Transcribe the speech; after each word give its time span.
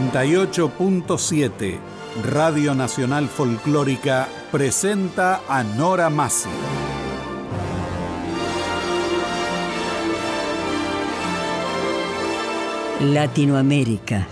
98.7 0.00 1.78
Radio 2.22 2.74
Nacional 2.74 3.28
Folclórica 3.28 4.28
presenta 4.52 5.40
a 5.48 5.62
Nora 5.64 6.10
Massi. 6.10 6.50
Latinoamérica. 13.00 14.26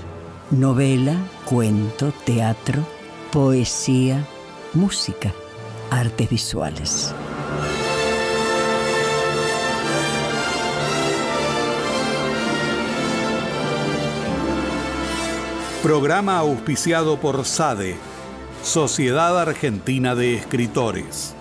Novela, 0.50 1.16
cuento, 1.46 2.12
teatro, 2.26 2.86
poesía, 3.32 4.22
música, 4.74 5.32
artes 5.90 6.28
visuales. 6.28 7.14
Programa 15.84 16.38
auspiciado 16.38 17.20
por 17.20 17.44
SADE, 17.44 17.98
Sociedad 18.62 19.38
Argentina 19.38 20.14
de 20.14 20.34
Escritores. 20.34 21.34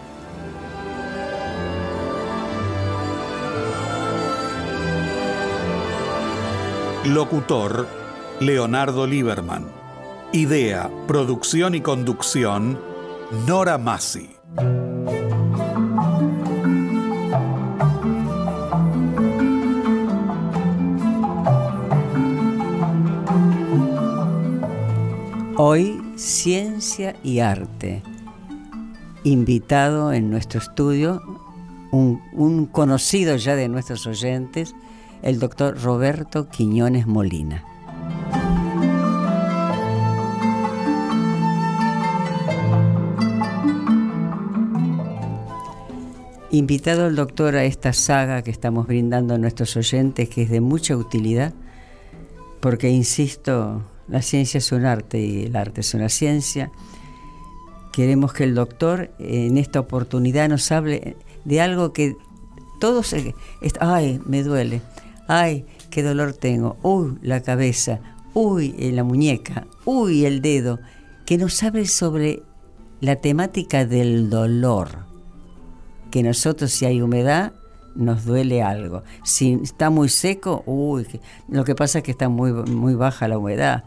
Locutor, 7.05 7.87
Leonardo 8.41 9.07
Lieberman. 9.07 9.71
Idea, 10.33 10.91
producción 11.07 11.73
y 11.73 11.79
conducción, 11.79 12.77
Nora 13.47 13.77
Massi. 13.77 14.35
Hoy, 25.55 26.01
ciencia 26.15 27.15
y 27.23 27.37
arte. 27.37 28.01
Invitado 29.23 30.11
en 30.11 30.31
nuestro 30.31 30.59
estudio, 30.59 31.21
un, 31.91 32.65
conocido 32.71 33.35
ya 33.35 33.55
de 33.55 33.69
nuestros 33.69 34.07
oyentes, 34.07 34.73
el 35.21 35.37
doctor 35.37 35.79
Roberto 35.79 36.49
Quiñones 36.49 37.05
Molina. 37.05 37.63
Invitado 46.49 47.05
el 47.05 47.15
doctor 47.15 47.55
a 47.57 47.63
esta 47.65 47.93
saga 47.93 48.41
que 48.41 48.49
estamos 48.49 48.87
brindando 48.87 49.35
a 49.35 49.37
nuestros 49.37 49.77
oyentes, 49.77 50.29
que 50.29 50.41
es 50.41 50.49
de 50.49 50.61
mucha 50.61 50.97
utilidad, 50.97 51.53
porque, 52.59 52.89
insisto, 52.89 53.83
la 54.07 54.21
ciencia 54.21 54.57
es 54.57 54.71
un 54.71 54.85
arte 54.85 55.19
y 55.19 55.43
el 55.43 55.55
arte 55.55 55.81
es 55.81 55.93
una 55.93 56.09
ciencia. 56.09 56.71
Queremos 57.91 58.33
que 58.33 58.43
el 58.43 58.55
doctor 58.55 59.11
en 59.19 59.57
esta 59.57 59.79
oportunidad 59.79 60.49
nos 60.49 60.71
hable 60.71 61.15
de 61.45 61.61
algo 61.61 61.93
que 61.93 62.15
todos... 62.79 63.15
Ay, 63.79 64.19
me 64.25 64.43
duele. 64.43 64.81
Ay, 65.27 65.65
qué 65.89 66.03
dolor 66.03 66.33
tengo, 66.33 66.77
uy, 66.81 67.17
la 67.21 67.41
cabeza, 67.41 67.99
uy, 68.33 68.73
la 68.91 69.03
muñeca, 69.03 69.67
uy, 69.85 70.25
el 70.25 70.41
dedo, 70.41 70.79
que 71.25 71.37
nos 71.37 71.61
hable 71.63 71.85
sobre 71.85 72.43
la 72.99 73.15
temática 73.17 73.85
del 73.85 74.29
dolor, 74.29 75.05
que 76.11 76.23
nosotros 76.23 76.71
si 76.71 76.85
hay 76.85 77.01
humedad 77.01 77.53
nos 77.95 78.25
duele 78.25 78.61
algo, 78.61 79.03
si 79.23 79.53
está 79.63 79.89
muy 79.89 80.09
seco, 80.09 80.63
uy, 80.65 81.07
lo 81.47 81.63
que 81.63 81.75
pasa 81.75 81.99
es 81.99 82.03
que 82.03 82.11
está 82.11 82.29
muy, 82.29 82.51
muy 82.51 82.95
baja 82.95 83.27
la 83.27 83.37
humedad, 83.37 83.83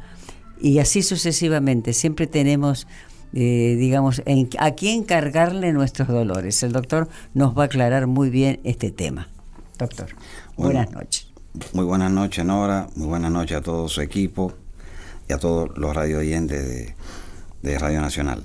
y 0.60 0.78
así 0.78 1.02
sucesivamente, 1.02 1.92
siempre 1.92 2.26
tenemos... 2.26 2.86
Eh, 3.34 3.76
digamos, 3.78 4.22
en, 4.24 4.48
a 4.58 4.70
quién 4.70 5.02
cargarle 5.02 5.72
nuestros 5.72 6.08
dolores. 6.08 6.62
El 6.62 6.72
doctor 6.72 7.08
nos 7.34 7.58
va 7.58 7.64
a 7.64 7.66
aclarar 7.66 8.06
muy 8.06 8.30
bien 8.30 8.60
este 8.64 8.92
tema. 8.92 9.28
Doctor, 9.76 10.10
buenas 10.56 10.90
noches. 10.92 11.26
Muy 11.72 11.84
buenas 11.84 12.10
noches, 12.10 12.44
Nora. 12.44 12.88
Muy 12.96 13.06
buenas 13.08 13.30
noches 13.30 13.58
a 13.58 13.60
todo 13.60 13.88
su 13.88 14.00
equipo 14.00 14.52
y 15.28 15.32
a 15.32 15.38
todos 15.38 15.76
los 15.76 15.94
radio 15.94 16.18
oyentes 16.18 16.94
de, 17.62 17.78
Radio 17.78 18.00
Nacional. 18.00 18.44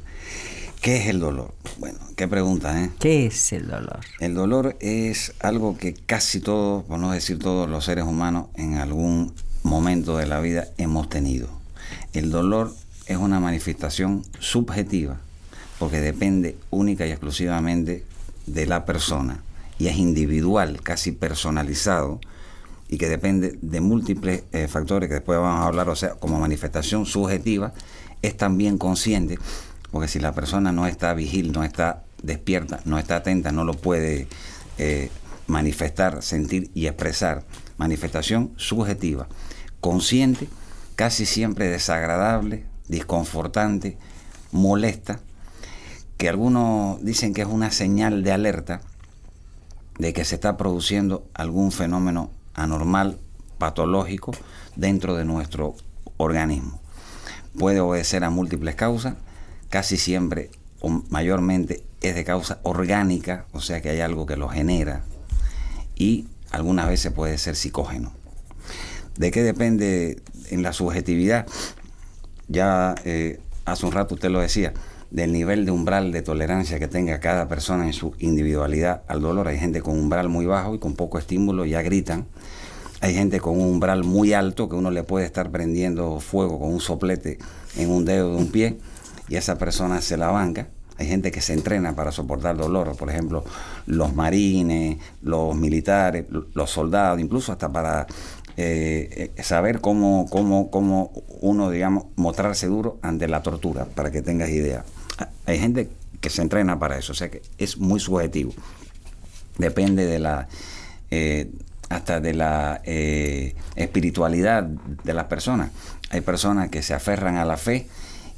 ¿Qué 0.81 0.97
es 0.97 1.07
el 1.09 1.19
dolor? 1.19 1.53
Bueno, 1.77 1.99
qué 2.15 2.27
pregunta, 2.27 2.83
¿eh? 2.83 2.89
¿Qué 2.97 3.27
es 3.27 3.53
el 3.53 3.67
dolor? 3.67 3.99
El 4.19 4.33
dolor 4.33 4.75
es 4.79 5.31
algo 5.39 5.77
que 5.77 5.93
casi 5.93 6.39
todos, 6.39 6.83
por 6.85 6.97
no 6.97 7.11
decir 7.11 7.37
todos 7.37 7.69
los 7.69 7.85
seres 7.85 8.03
humanos, 8.03 8.47
en 8.55 8.79
algún 8.79 9.31
momento 9.61 10.17
de 10.17 10.25
la 10.25 10.39
vida 10.39 10.69
hemos 10.79 11.07
tenido. 11.07 11.49
El 12.13 12.31
dolor 12.31 12.73
es 13.05 13.17
una 13.17 13.39
manifestación 13.39 14.23
subjetiva, 14.39 15.19
porque 15.77 15.99
depende 15.99 16.57
única 16.71 17.05
y 17.05 17.11
exclusivamente 17.11 18.03
de 18.47 18.65
la 18.65 18.83
persona 18.83 19.43
y 19.77 19.85
es 19.85 19.97
individual, 19.97 20.81
casi 20.81 21.11
personalizado 21.11 22.19
y 22.89 22.97
que 22.97 23.07
depende 23.07 23.59
de 23.61 23.81
múltiples 23.81 24.45
eh, 24.51 24.67
factores 24.67 25.09
que 25.09 25.13
después 25.13 25.37
vamos 25.37 25.63
a 25.63 25.67
hablar, 25.67 25.89
o 25.89 25.95
sea, 25.95 26.15
como 26.15 26.39
manifestación 26.39 27.05
subjetiva, 27.05 27.71
es 28.23 28.35
también 28.35 28.79
consciente, 28.79 29.37
porque 29.91 30.07
si 30.07 30.19
la 30.19 30.33
persona 30.33 30.71
no 30.71 30.87
está 30.87 31.13
vigil, 31.13 31.51
no 31.51 31.63
está 31.63 32.03
despierta, 32.23 32.79
no 32.85 32.97
está 32.97 33.17
atenta, 33.17 33.51
no 33.51 33.63
lo 33.63 33.73
puede 33.73 34.27
eh, 34.77 35.09
manifestar, 35.47 36.23
sentir 36.23 36.71
y 36.73 36.87
expresar. 36.87 37.43
Manifestación 37.77 38.51
subjetiva, 38.57 39.27
consciente, 39.79 40.47
casi 40.95 41.25
siempre 41.25 41.67
desagradable, 41.67 42.65
disconfortante, 42.87 43.97
molesta, 44.51 45.19
que 46.17 46.29
algunos 46.29 47.03
dicen 47.03 47.33
que 47.33 47.41
es 47.41 47.47
una 47.47 47.71
señal 47.71 48.23
de 48.23 48.31
alerta 48.31 48.81
de 49.97 50.13
que 50.13 50.25
se 50.25 50.35
está 50.35 50.57
produciendo 50.57 51.25
algún 51.33 51.71
fenómeno 51.71 52.31
anormal, 52.53 53.17
patológico 53.57 54.31
dentro 54.75 55.15
de 55.15 55.25
nuestro 55.25 55.75
organismo. 56.17 56.79
Puede 57.57 57.79
obedecer 57.79 58.23
a 58.23 58.29
múltiples 58.29 58.75
causas, 58.75 59.15
casi 59.71 59.97
siempre 59.97 60.51
o 60.81 60.89
mayormente 61.09 61.83
es 62.01 62.13
de 62.13 62.23
causa 62.23 62.59
orgánica, 62.61 63.45
o 63.53 63.61
sea 63.61 63.81
que 63.81 63.89
hay 63.89 64.01
algo 64.01 64.27
que 64.27 64.35
lo 64.35 64.49
genera, 64.49 65.03
y 65.95 66.27
algunas 66.51 66.87
veces 66.87 67.11
puede 67.11 67.37
ser 67.37 67.55
psicógeno. 67.55 68.11
¿De 69.17 69.31
qué 69.31 69.43
depende 69.43 70.21
en 70.49 70.61
la 70.61 70.73
subjetividad? 70.73 71.47
Ya 72.47 72.95
eh, 73.05 73.39
hace 73.65 73.85
un 73.85 73.91
rato 73.91 74.15
usted 74.15 74.29
lo 74.29 74.39
decía, 74.39 74.73
del 75.09 75.31
nivel 75.31 75.65
de 75.65 75.71
umbral 75.71 76.11
de 76.11 76.21
tolerancia 76.21 76.79
que 76.79 76.87
tenga 76.87 77.19
cada 77.19 77.47
persona 77.47 77.85
en 77.85 77.93
su 77.93 78.13
individualidad 78.19 79.03
al 79.07 79.21
dolor. 79.21 79.47
Hay 79.47 79.59
gente 79.59 79.81
con 79.81 79.97
umbral 79.97 80.29
muy 80.29 80.45
bajo 80.45 80.75
y 80.75 80.79
con 80.79 80.95
poco 80.95 81.17
estímulo 81.17 81.65
ya 81.65 81.81
gritan. 81.81 82.25
Hay 83.01 83.13
gente 83.13 83.39
con 83.39 83.59
un 83.59 83.67
umbral 83.67 84.03
muy 84.03 84.33
alto 84.33 84.69
que 84.69 84.75
uno 84.75 84.91
le 84.91 85.03
puede 85.03 85.25
estar 85.25 85.51
prendiendo 85.51 86.19
fuego 86.19 86.59
con 86.59 86.73
un 86.73 86.79
soplete 86.79 87.39
en 87.77 87.89
un 87.89 88.05
dedo 88.05 88.31
de 88.31 88.37
un 88.37 88.51
pie 88.51 88.77
y 89.31 89.37
esa 89.37 89.57
persona 89.57 90.01
se 90.01 90.17
la 90.17 90.29
banca. 90.29 90.67
Hay 90.97 91.07
gente 91.07 91.31
que 91.31 91.39
se 91.39 91.53
entrena 91.53 91.95
para 91.95 92.11
soportar 92.11 92.57
dolor, 92.57 92.97
por 92.97 93.09
ejemplo, 93.09 93.45
los 93.85 94.13
marines, 94.13 94.97
los 95.21 95.55
militares, 95.55 96.25
los 96.29 96.69
soldados, 96.69 97.17
incluso 97.21 97.53
hasta 97.53 97.71
para 97.71 98.07
eh, 98.57 99.31
eh, 99.37 99.41
saber 99.41 99.79
cómo, 99.79 100.27
cómo, 100.29 100.69
cómo 100.69 101.13
uno, 101.39 101.69
digamos, 101.69 102.07
mostrarse 102.17 102.67
duro 102.67 102.99
ante 103.01 103.29
la 103.29 103.41
tortura, 103.41 103.85
para 103.85 104.11
que 104.11 104.21
tengas 104.21 104.49
idea. 104.49 104.83
Hay 105.45 105.59
gente 105.59 105.89
que 106.19 106.29
se 106.29 106.41
entrena 106.41 106.77
para 106.77 106.97
eso, 106.97 107.13
o 107.13 107.15
sea 107.15 107.31
que 107.31 107.41
es 107.57 107.77
muy 107.77 108.01
subjetivo. 108.01 108.51
Depende 109.57 110.05
de 110.05 110.19
la... 110.19 110.49
Eh, 111.09 111.49
hasta 111.87 112.21
de 112.21 112.33
la 112.33 112.79
espiritualidad 113.75 114.63
de 114.63 115.13
las 115.13 115.25
personas. 115.25 115.71
Hay 116.09 116.21
personas 116.21 116.69
que 116.69 116.81
se 116.81 116.93
aferran 116.93 117.35
a 117.35 117.43
la 117.43 117.57
fe 117.57 117.89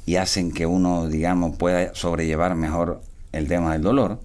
y 0.06 0.16
hacen 0.16 0.52
que 0.52 0.66
uno, 0.66 1.08
digamos, 1.08 1.56
pueda 1.56 1.94
sobrellevar 1.94 2.54
mejor 2.54 3.02
el 3.32 3.48
tema 3.48 3.72
del 3.72 3.82
dolor. 3.82 4.20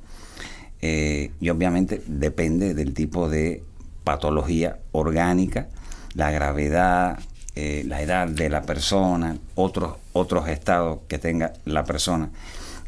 Eh, 0.82 1.32
y 1.40 1.50
obviamente 1.50 2.02
depende 2.08 2.74
del 2.74 2.94
tipo 2.94 3.30
de 3.30 3.64
patología 4.04 4.80
orgánica, 4.92 5.68
la 6.14 6.32
gravedad, 6.32 7.20
eh, 7.56 7.84
la 7.86 8.02
edad 8.02 8.28
de 8.28 8.50
la 8.50 8.62
persona, 8.62 9.38
otros, 9.56 9.98
otros 10.14 10.48
estados 10.48 11.00
que 11.08 11.20
tenga 11.20 11.54
la 11.66 11.84
persona 11.84 12.30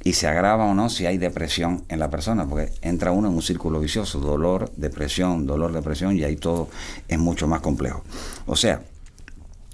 y 0.04 0.14
se 0.14 0.28
agrava 0.28 0.66
o 0.66 0.74
no 0.74 0.90
si 0.90 1.06
hay 1.06 1.18
depresión 1.18 1.84
en 1.90 2.00
la 2.00 2.10
persona, 2.10 2.48
porque 2.48 2.72
entra 2.82 3.12
uno 3.12 3.28
en 3.28 3.36
un 3.36 3.42
círculo 3.42 3.80
vicioso, 3.80 4.20
dolor, 4.20 4.72
depresión, 4.76 5.46
dolor, 5.46 5.74
depresión, 5.74 6.18
y 6.18 6.24
ahí 6.24 6.36
todo 6.36 6.70
es 7.08 7.20
mucho 7.20 7.48
más 7.48 7.62
complejo. 7.62 8.04
O 8.46 8.56
sea, 8.56 8.82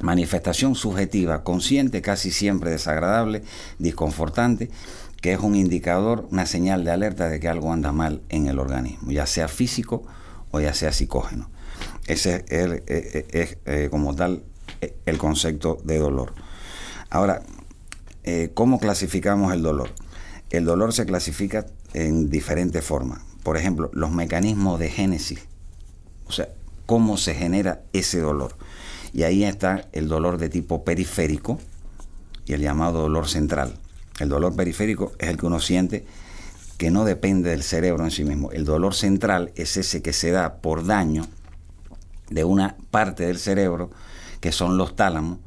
manifestación 0.02 0.76
subjetiva, 0.76 1.44
consciente, 1.44 2.02
casi 2.02 2.32
siempre 2.32 2.72
desagradable, 2.72 3.44
disconfortante, 3.80 4.70
que 5.22 5.34
es 5.34 5.40
un 5.40 5.56
indicador, 5.56 6.28
una 6.32 6.46
señal 6.46 6.84
de 6.84 6.92
alerta 6.92 7.30
de 7.30 7.40
que 7.40 7.48
algo 7.48 7.74
anda 7.74 7.92
mal 7.92 8.22
en 8.30 8.48
el 8.48 8.60
organismo, 8.60 9.12
ya 9.12 9.26
sea 9.26 9.48
físico 9.48 10.04
o 10.52 10.60
ya 10.60 10.74
sea 10.74 10.92
psicógeno. 10.92 11.50
Ese 12.06 12.46
es, 12.48 12.84
eh, 12.88 13.58
eh, 13.66 13.88
como 13.90 14.16
tal 14.16 14.44
el 15.06 15.18
concepto 15.18 15.80
de 15.84 15.98
dolor. 15.98 16.34
Ahora, 17.10 17.42
eh, 18.24 18.52
¿cómo 18.54 18.80
clasificamos 18.80 19.54
el 19.54 19.62
dolor? 19.64 19.92
El 20.50 20.66
dolor 20.66 20.94
se 20.94 21.06
clasifica 21.06 21.66
en 21.94 22.30
diferentes 22.30 22.84
formas. 22.84 23.22
Por 23.44 23.58
ejemplo, 23.58 23.90
los 23.94 24.12
mecanismos 24.12 24.80
de 24.80 24.90
génesis, 24.90 25.40
o 26.28 26.32
sea, 26.32 26.50
cómo 26.86 27.18
se 27.18 27.34
genera 27.34 27.82
ese 27.94 28.20
dolor. 28.20 28.56
Y 29.18 29.24
ahí 29.24 29.44
está 29.44 29.88
el 29.94 30.08
dolor 30.08 30.38
de 30.38 30.48
tipo 30.48 30.84
periférico 30.84 31.60
y 32.46 32.54
el 32.54 32.62
llamado 32.62 33.02
dolor 33.02 33.28
central. 33.28 33.74
El 34.20 34.30
dolor 34.30 34.56
periférico 34.56 35.14
es 35.18 35.30
el 35.30 35.38
que 35.38 35.48
uno 35.48 35.60
siente 35.60 36.06
que 36.78 36.92
no 36.92 37.04
depende 37.04 37.50
del 37.50 37.64
cerebro 37.64 38.04
en 38.04 38.12
sí 38.12 38.24
mismo. 38.24 38.52
El 38.52 38.64
dolor 38.64 38.94
central 38.94 39.52
es 39.56 39.76
ese 39.76 40.04
que 40.04 40.14
se 40.14 40.30
da 40.30 40.58
por 40.58 40.86
daño 40.86 41.26
de 42.30 42.44
una 42.44 42.76
parte 42.92 43.26
del 43.26 43.40
cerebro, 43.40 43.90
que 44.40 44.52
son 44.52 44.78
los 44.78 44.96
tálamos, 44.96 45.40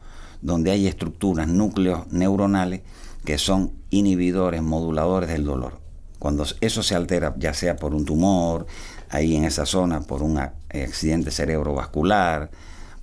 donde 0.43 0.73
hay 0.73 0.89
estructuras, 0.89 1.47
núcleos 1.47 2.11
neuronales 2.11 2.81
que 3.25 3.39
son 3.39 3.71
inhibidores, 3.91 4.63
moduladores 4.63 5.31
del 5.31 5.45
dolor. 5.45 5.79
Cuando 6.19 6.45
eso 6.61 6.83
se 6.83 6.97
altera, 6.97 7.37
ya 7.39 7.55
sea 7.55 7.77
por 7.77 7.95
un 7.95 8.05
tumor, 8.05 8.67
ahí 9.11 9.37
en 9.37 9.45
esa 9.45 9.65
zona, 9.65 10.01
por 10.01 10.25
un 10.25 10.39
accidente 10.39 11.31
cerebrovascular, 11.31 12.51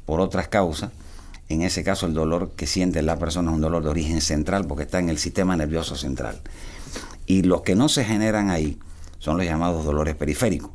por 0.07 0.21
otras 0.21 0.47
causas, 0.47 0.91
en 1.49 1.61
ese 1.61 1.83
caso 1.83 2.07
el 2.07 2.13
dolor 2.13 2.53
que 2.55 2.65
siente 2.65 3.01
la 3.01 3.19
persona 3.19 3.51
es 3.51 3.55
un 3.55 3.61
dolor 3.61 3.83
de 3.83 3.89
origen 3.89 4.21
central 4.21 4.65
porque 4.65 4.83
está 4.83 4.99
en 4.99 5.09
el 5.09 5.19
sistema 5.19 5.55
nervioso 5.55 5.95
central. 5.95 6.39
Y 7.25 7.43
los 7.43 7.61
que 7.61 7.75
no 7.75 7.89
se 7.89 8.05
generan 8.05 8.49
ahí 8.49 8.79
son 9.19 9.37
los 9.37 9.45
llamados 9.45 9.85
dolores 9.85 10.15
periféricos. 10.15 10.71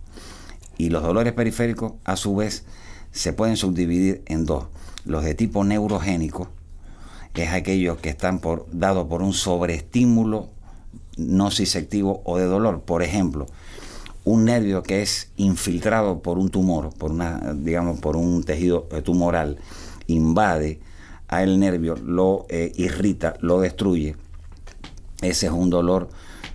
Y 0.76 0.90
los 0.90 1.02
dolores 1.02 1.32
periféricos, 1.32 1.94
a 2.04 2.16
su 2.16 2.36
vez, 2.36 2.64
se 3.10 3.32
pueden 3.32 3.56
subdividir 3.56 4.22
en 4.26 4.44
dos. 4.44 4.66
Los 5.06 5.24
de 5.24 5.34
tipo 5.34 5.64
neurogénico, 5.64 6.48
es 7.34 7.50
aquellos 7.50 7.98
que 7.98 8.10
están 8.10 8.38
por, 8.38 8.66
dados 8.70 9.08
por 9.08 9.22
un 9.22 9.32
sobreestímulo 9.32 10.50
nociceptivo 11.16 12.22
o 12.26 12.36
de 12.36 12.44
dolor. 12.44 12.82
Por 12.82 13.02
ejemplo, 13.02 13.46
un 14.24 14.44
nervio 14.44 14.82
que 14.82 15.02
es 15.02 15.30
infiltrado 15.36 16.22
por 16.22 16.38
un 16.38 16.48
tumor, 16.48 16.94
por 16.94 17.10
una, 17.10 17.54
digamos, 17.54 18.00
por 18.00 18.16
un 18.16 18.44
tejido 18.44 18.82
tumoral, 19.04 19.58
invade 20.06 20.80
a 21.28 21.42
el 21.42 21.58
nervio, 21.58 21.96
lo 21.96 22.46
eh, 22.48 22.72
irrita, 22.76 23.34
lo 23.40 23.60
destruye. 23.60 24.16
Ese 25.22 25.46
es 25.46 25.52
un 25.52 25.70
dolor 25.70 26.08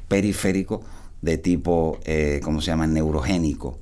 periférico 0.08 0.82
de 1.22 1.38
tipo, 1.38 2.00
eh, 2.06 2.40
¿cómo 2.44 2.62
se 2.62 2.68
llama?, 2.68 2.88
neurogénico. 2.88 3.80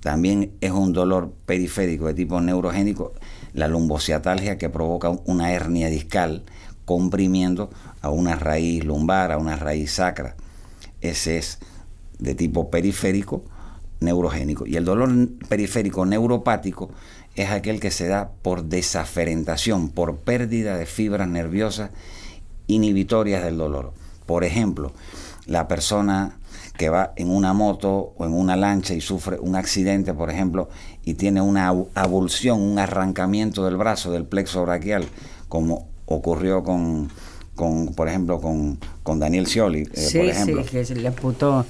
También 0.00 0.52
es 0.60 0.70
un 0.70 0.92
dolor 0.92 1.32
periférico 1.46 2.06
de 2.06 2.14
tipo 2.14 2.40
neurogénico, 2.40 3.12
la 3.54 3.66
lumbociatalgia 3.66 4.56
que 4.56 4.68
provoca 4.68 5.10
una 5.24 5.52
hernia 5.52 5.88
discal 5.88 6.44
comprimiendo 6.84 7.70
a 8.00 8.10
una 8.10 8.36
raíz 8.36 8.84
lumbar, 8.84 9.32
a 9.32 9.38
una 9.38 9.56
raíz 9.56 9.92
sacra. 9.92 10.36
Ese 11.00 11.38
es 11.38 11.58
de 12.18 12.34
tipo 12.34 12.70
periférico 12.70 13.44
neurogénico. 14.00 14.66
Y 14.66 14.76
el 14.76 14.84
dolor 14.84 15.10
periférico 15.48 16.06
neuropático 16.06 16.90
es 17.34 17.50
aquel 17.50 17.80
que 17.80 17.90
se 17.90 18.08
da 18.08 18.30
por 18.42 18.64
desaferentación, 18.64 19.90
por 19.90 20.16
pérdida 20.18 20.76
de 20.76 20.86
fibras 20.86 21.28
nerviosas 21.28 21.90
inhibitorias 22.66 23.44
del 23.44 23.58
dolor. 23.58 23.92
Por 24.24 24.44
ejemplo, 24.44 24.92
la 25.46 25.68
persona 25.68 26.38
que 26.76 26.88
va 26.88 27.12
en 27.16 27.30
una 27.30 27.52
moto 27.52 28.14
o 28.16 28.26
en 28.26 28.32
una 28.32 28.56
lancha 28.56 28.94
y 28.94 29.00
sufre 29.00 29.38
un 29.38 29.56
accidente, 29.56 30.12
por 30.14 30.30
ejemplo, 30.30 30.68
y 31.04 31.14
tiene 31.14 31.40
una 31.40 31.68
abulsión, 31.94 32.60
un 32.60 32.78
arrancamiento 32.78 33.64
del 33.64 33.76
brazo, 33.76 34.12
del 34.12 34.24
plexo 34.24 34.62
braquial, 34.62 35.06
como 35.48 35.88
ocurrió 36.06 36.62
con, 36.62 37.08
con 37.54 37.94
por 37.94 38.08
ejemplo, 38.08 38.40
con, 38.40 38.78
con 39.02 39.18
Daniel 39.18 39.46
Scioli, 39.46 39.88
eh, 39.92 40.08
por 40.12 40.24
ejemplo. 40.26 40.62
Sí, 40.64 40.70
que 40.70 40.84
se 40.84 40.96
le 40.96 41.08
amputó 41.08 41.64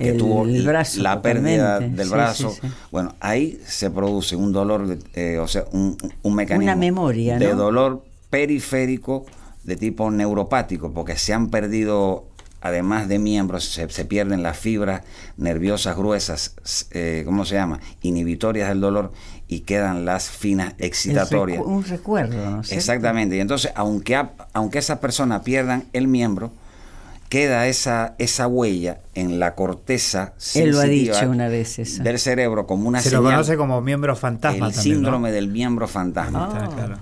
que 0.00 0.12
tuvo 0.14 0.44
la 0.44 1.22
pérdida 1.22 1.78
del 1.80 2.08
brazo. 2.08 2.56
bueno, 2.90 3.14
ahí 3.20 3.60
se 3.66 3.90
produce 3.90 4.34
un 4.36 4.52
dolor, 4.52 4.98
eh, 5.14 5.38
o 5.38 5.46
sea, 5.46 5.64
un, 5.72 5.96
un 6.22 6.34
mecanismo 6.34 6.76
memoria, 6.76 7.38
de 7.38 7.54
dolor 7.54 8.02
periférico 8.30 9.26
de 9.64 9.76
tipo 9.76 10.10
neuropático, 10.10 10.92
porque 10.92 11.16
se 11.16 11.34
han 11.34 11.50
perdido, 11.50 12.24
además 12.60 13.08
de 13.08 13.18
miembros, 13.18 13.64
se, 13.64 14.04
pierden 14.06 14.42
las 14.42 14.58
fibras 14.58 15.02
nerviosas 15.36 15.96
gruesas, 15.96 16.54
eh, 16.92 17.22
¿cómo 17.24 17.44
se 17.44 17.56
llama? 17.56 17.80
Inhibitorias 18.02 18.68
del 18.68 18.80
dolor 18.80 19.12
y 19.48 19.60
quedan 19.60 20.04
las 20.04 20.30
finas 20.30 20.74
excitatorias. 20.78 21.62
un 21.64 21.84
recuerdo, 21.84 22.50
¿no? 22.50 22.60
Exactamente. 22.70 23.36
Y 23.36 23.40
entonces, 23.40 23.72
aunque, 23.74 24.20
aunque 24.52 24.78
esas 24.78 24.98
personas 24.98 25.42
pierdan 25.42 25.84
el 25.92 26.08
miembro, 26.08 26.52
queda 27.30 27.68
esa, 27.68 28.16
esa 28.18 28.48
huella 28.48 29.00
en 29.14 29.38
la 29.38 29.54
corteza 29.54 30.34
Él 30.54 30.72
lo 30.72 30.80
ha 30.80 30.84
dicho 30.84 31.30
una 31.30 31.46
vez 31.48 32.02
del 32.02 32.18
cerebro 32.18 32.66
como 32.66 32.88
una 32.88 33.00
Se 33.00 33.12
lo 33.12 33.22
conoce 33.22 33.56
como 33.56 33.80
miembro 33.80 34.16
fantasma. 34.16 34.66
El 34.66 34.74
síndrome 34.74 35.30
del 35.30 35.48
miembro 35.48 35.86
fantasma. 35.86 36.50
Ah, 36.52 36.98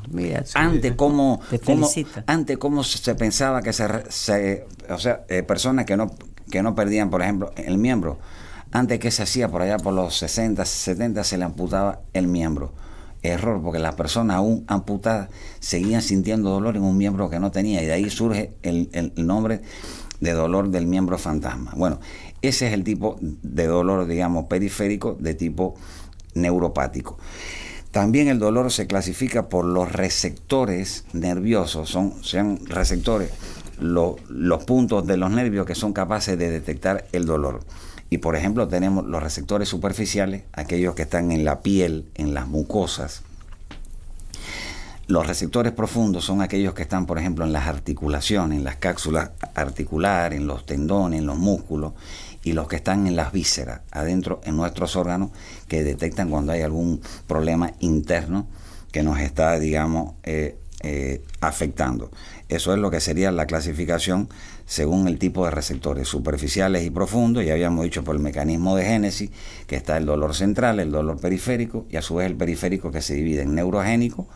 ante 0.54 0.94
cómo, 0.94 1.40
cómo, 1.64 1.88
ante 2.26 2.58
cómo 2.58 2.84
se 2.84 3.14
pensaba 3.14 3.62
que 3.62 3.72
se, 3.72 3.86
o 4.90 4.98
sea, 4.98 5.24
eh, 5.28 5.42
personas 5.42 5.86
que 5.86 5.96
no, 5.96 6.14
que 6.50 6.62
no 6.62 6.74
perdían, 6.74 7.08
por 7.08 7.22
ejemplo, 7.22 7.50
el 7.56 7.78
miembro, 7.78 8.18
antes 8.70 8.98
que 8.98 9.10
se 9.10 9.22
hacía 9.22 9.48
por 9.48 9.62
allá 9.62 9.78
por 9.78 9.94
los 9.94 10.18
60, 10.18 10.62
70 10.62 11.24
se 11.24 11.38
le 11.38 11.44
amputaba 11.44 12.00
el 12.12 12.28
miembro. 12.28 12.72
Error, 13.20 13.60
porque 13.60 13.80
las 13.80 13.96
personas 13.96 14.36
aún 14.36 14.64
amputadas 14.68 15.28
seguían 15.58 16.02
sintiendo 16.02 16.50
dolor 16.50 16.76
en 16.76 16.84
un 16.84 16.96
miembro 16.96 17.28
que 17.28 17.40
no 17.40 17.50
tenía, 17.50 17.82
y 17.82 17.86
de 17.86 17.92
ahí 17.92 18.10
surge 18.10 18.52
el, 18.62 18.90
el 18.92 19.26
nombre 19.26 19.62
de 20.20 20.32
dolor 20.32 20.70
del 20.70 20.86
miembro 20.86 21.18
fantasma. 21.18 21.72
Bueno, 21.76 22.00
ese 22.42 22.68
es 22.68 22.74
el 22.74 22.84
tipo 22.84 23.18
de 23.20 23.66
dolor, 23.66 24.06
digamos, 24.06 24.46
periférico 24.46 25.16
de 25.18 25.34
tipo 25.34 25.74
neuropático. 26.34 27.18
También 27.90 28.28
el 28.28 28.38
dolor 28.38 28.70
se 28.70 28.86
clasifica 28.86 29.48
por 29.48 29.64
los 29.64 29.90
receptores 29.92 31.04
nerviosos, 31.12 31.88
son, 31.88 32.22
sean 32.22 32.60
receptores, 32.66 33.30
los 33.80 34.64
puntos 34.64 35.06
de 35.06 35.16
los 35.16 35.30
nervios 35.30 35.66
que 35.66 35.74
son 35.74 35.92
capaces 35.92 36.38
de 36.38 36.50
detectar 36.50 37.06
el 37.12 37.24
dolor. 37.24 37.60
Y 38.10 38.18
por 38.18 38.36
ejemplo 38.36 38.68
tenemos 38.68 39.06
los 39.06 39.22
receptores 39.22 39.68
superficiales, 39.68 40.44
aquellos 40.52 40.94
que 40.94 41.02
están 41.02 41.30
en 41.32 41.44
la 41.44 41.60
piel, 41.60 42.06
en 42.14 42.34
las 42.34 42.46
mucosas, 42.46 43.22
los 45.08 45.26
receptores 45.26 45.72
profundos 45.72 46.24
son 46.24 46.42
aquellos 46.42 46.74
que 46.74 46.82
están, 46.82 47.06
por 47.06 47.18
ejemplo, 47.18 47.44
en 47.44 47.52
las 47.52 47.66
articulaciones, 47.66 48.58
en 48.58 48.64
las 48.64 48.76
cápsulas 48.76 49.30
articulares, 49.54 50.38
en 50.38 50.46
los 50.46 50.66
tendones, 50.66 51.20
en 51.20 51.26
los 51.26 51.38
músculos, 51.38 51.94
y 52.44 52.52
los 52.52 52.68
que 52.68 52.76
están 52.76 53.06
en 53.06 53.16
las 53.16 53.32
vísceras, 53.32 53.80
adentro 53.90 54.40
en 54.44 54.56
nuestros 54.56 54.96
órganos, 54.96 55.30
que 55.66 55.82
detectan 55.82 56.28
cuando 56.28 56.52
hay 56.52 56.60
algún 56.60 57.00
problema 57.26 57.72
interno 57.80 58.46
que 58.92 59.02
nos 59.02 59.18
está, 59.18 59.58
digamos, 59.58 60.12
eh, 60.24 60.58
eh, 60.82 61.22
afectando. 61.40 62.10
Eso 62.50 62.74
es 62.74 62.78
lo 62.78 62.90
que 62.90 63.00
sería 63.00 63.32
la 63.32 63.46
clasificación 63.46 64.28
según 64.66 65.08
el 65.08 65.18
tipo 65.18 65.46
de 65.46 65.50
receptores, 65.50 66.06
superficiales 66.06 66.84
y 66.84 66.90
profundos. 66.90 67.46
Ya 67.46 67.54
habíamos 67.54 67.84
dicho 67.84 68.04
por 68.04 68.14
el 68.14 68.22
mecanismo 68.22 68.76
de 68.76 68.84
génesis, 68.84 69.30
que 69.66 69.76
está 69.76 69.96
el 69.96 70.04
dolor 70.04 70.34
central, 70.34 70.80
el 70.80 70.92
dolor 70.92 71.18
periférico, 71.18 71.86
y 71.88 71.96
a 71.96 72.02
su 72.02 72.16
vez 72.16 72.26
el 72.26 72.36
periférico 72.36 72.90
que 72.90 73.00
se 73.00 73.14
divide 73.14 73.42
en 73.42 73.54
neurogénico, 73.54 74.28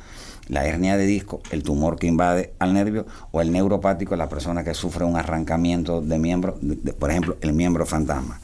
la 0.49 0.66
hernia 0.66 0.96
de 0.96 1.06
disco, 1.06 1.40
el 1.50 1.62
tumor 1.62 1.99
que 1.99 2.06
invade 2.06 2.52
al 2.58 2.75
nervio 2.75 3.06
o 3.30 3.40
el 3.40 3.52
neuropático, 3.52 4.16
la 4.16 4.28
persona 4.28 4.64
que 4.64 4.75
sufre 4.75 5.04
un 5.04 5.16
arrancamiento 5.16 6.00
de 6.00 6.18
miembro, 6.18 6.58
por 6.99 7.11
ejemplo, 7.11 7.37
el 7.40 7.52
miembro 7.52 7.87
fantasma. 7.87 8.40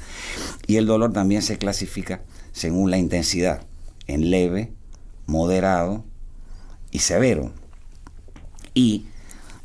Y 0.67 0.77
el 0.77 0.87
dolor 0.87 1.13
también 1.13 1.43
se 1.43 1.59
clasifica 1.59 2.23
según 2.53 2.91
la 2.91 2.99
intensidad, 2.99 3.63
en 4.07 4.31
leve, 4.31 4.73
moderado 5.27 6.05
y 6.91 7.01
severo. 7.01 7.53
Y 8.75 9.07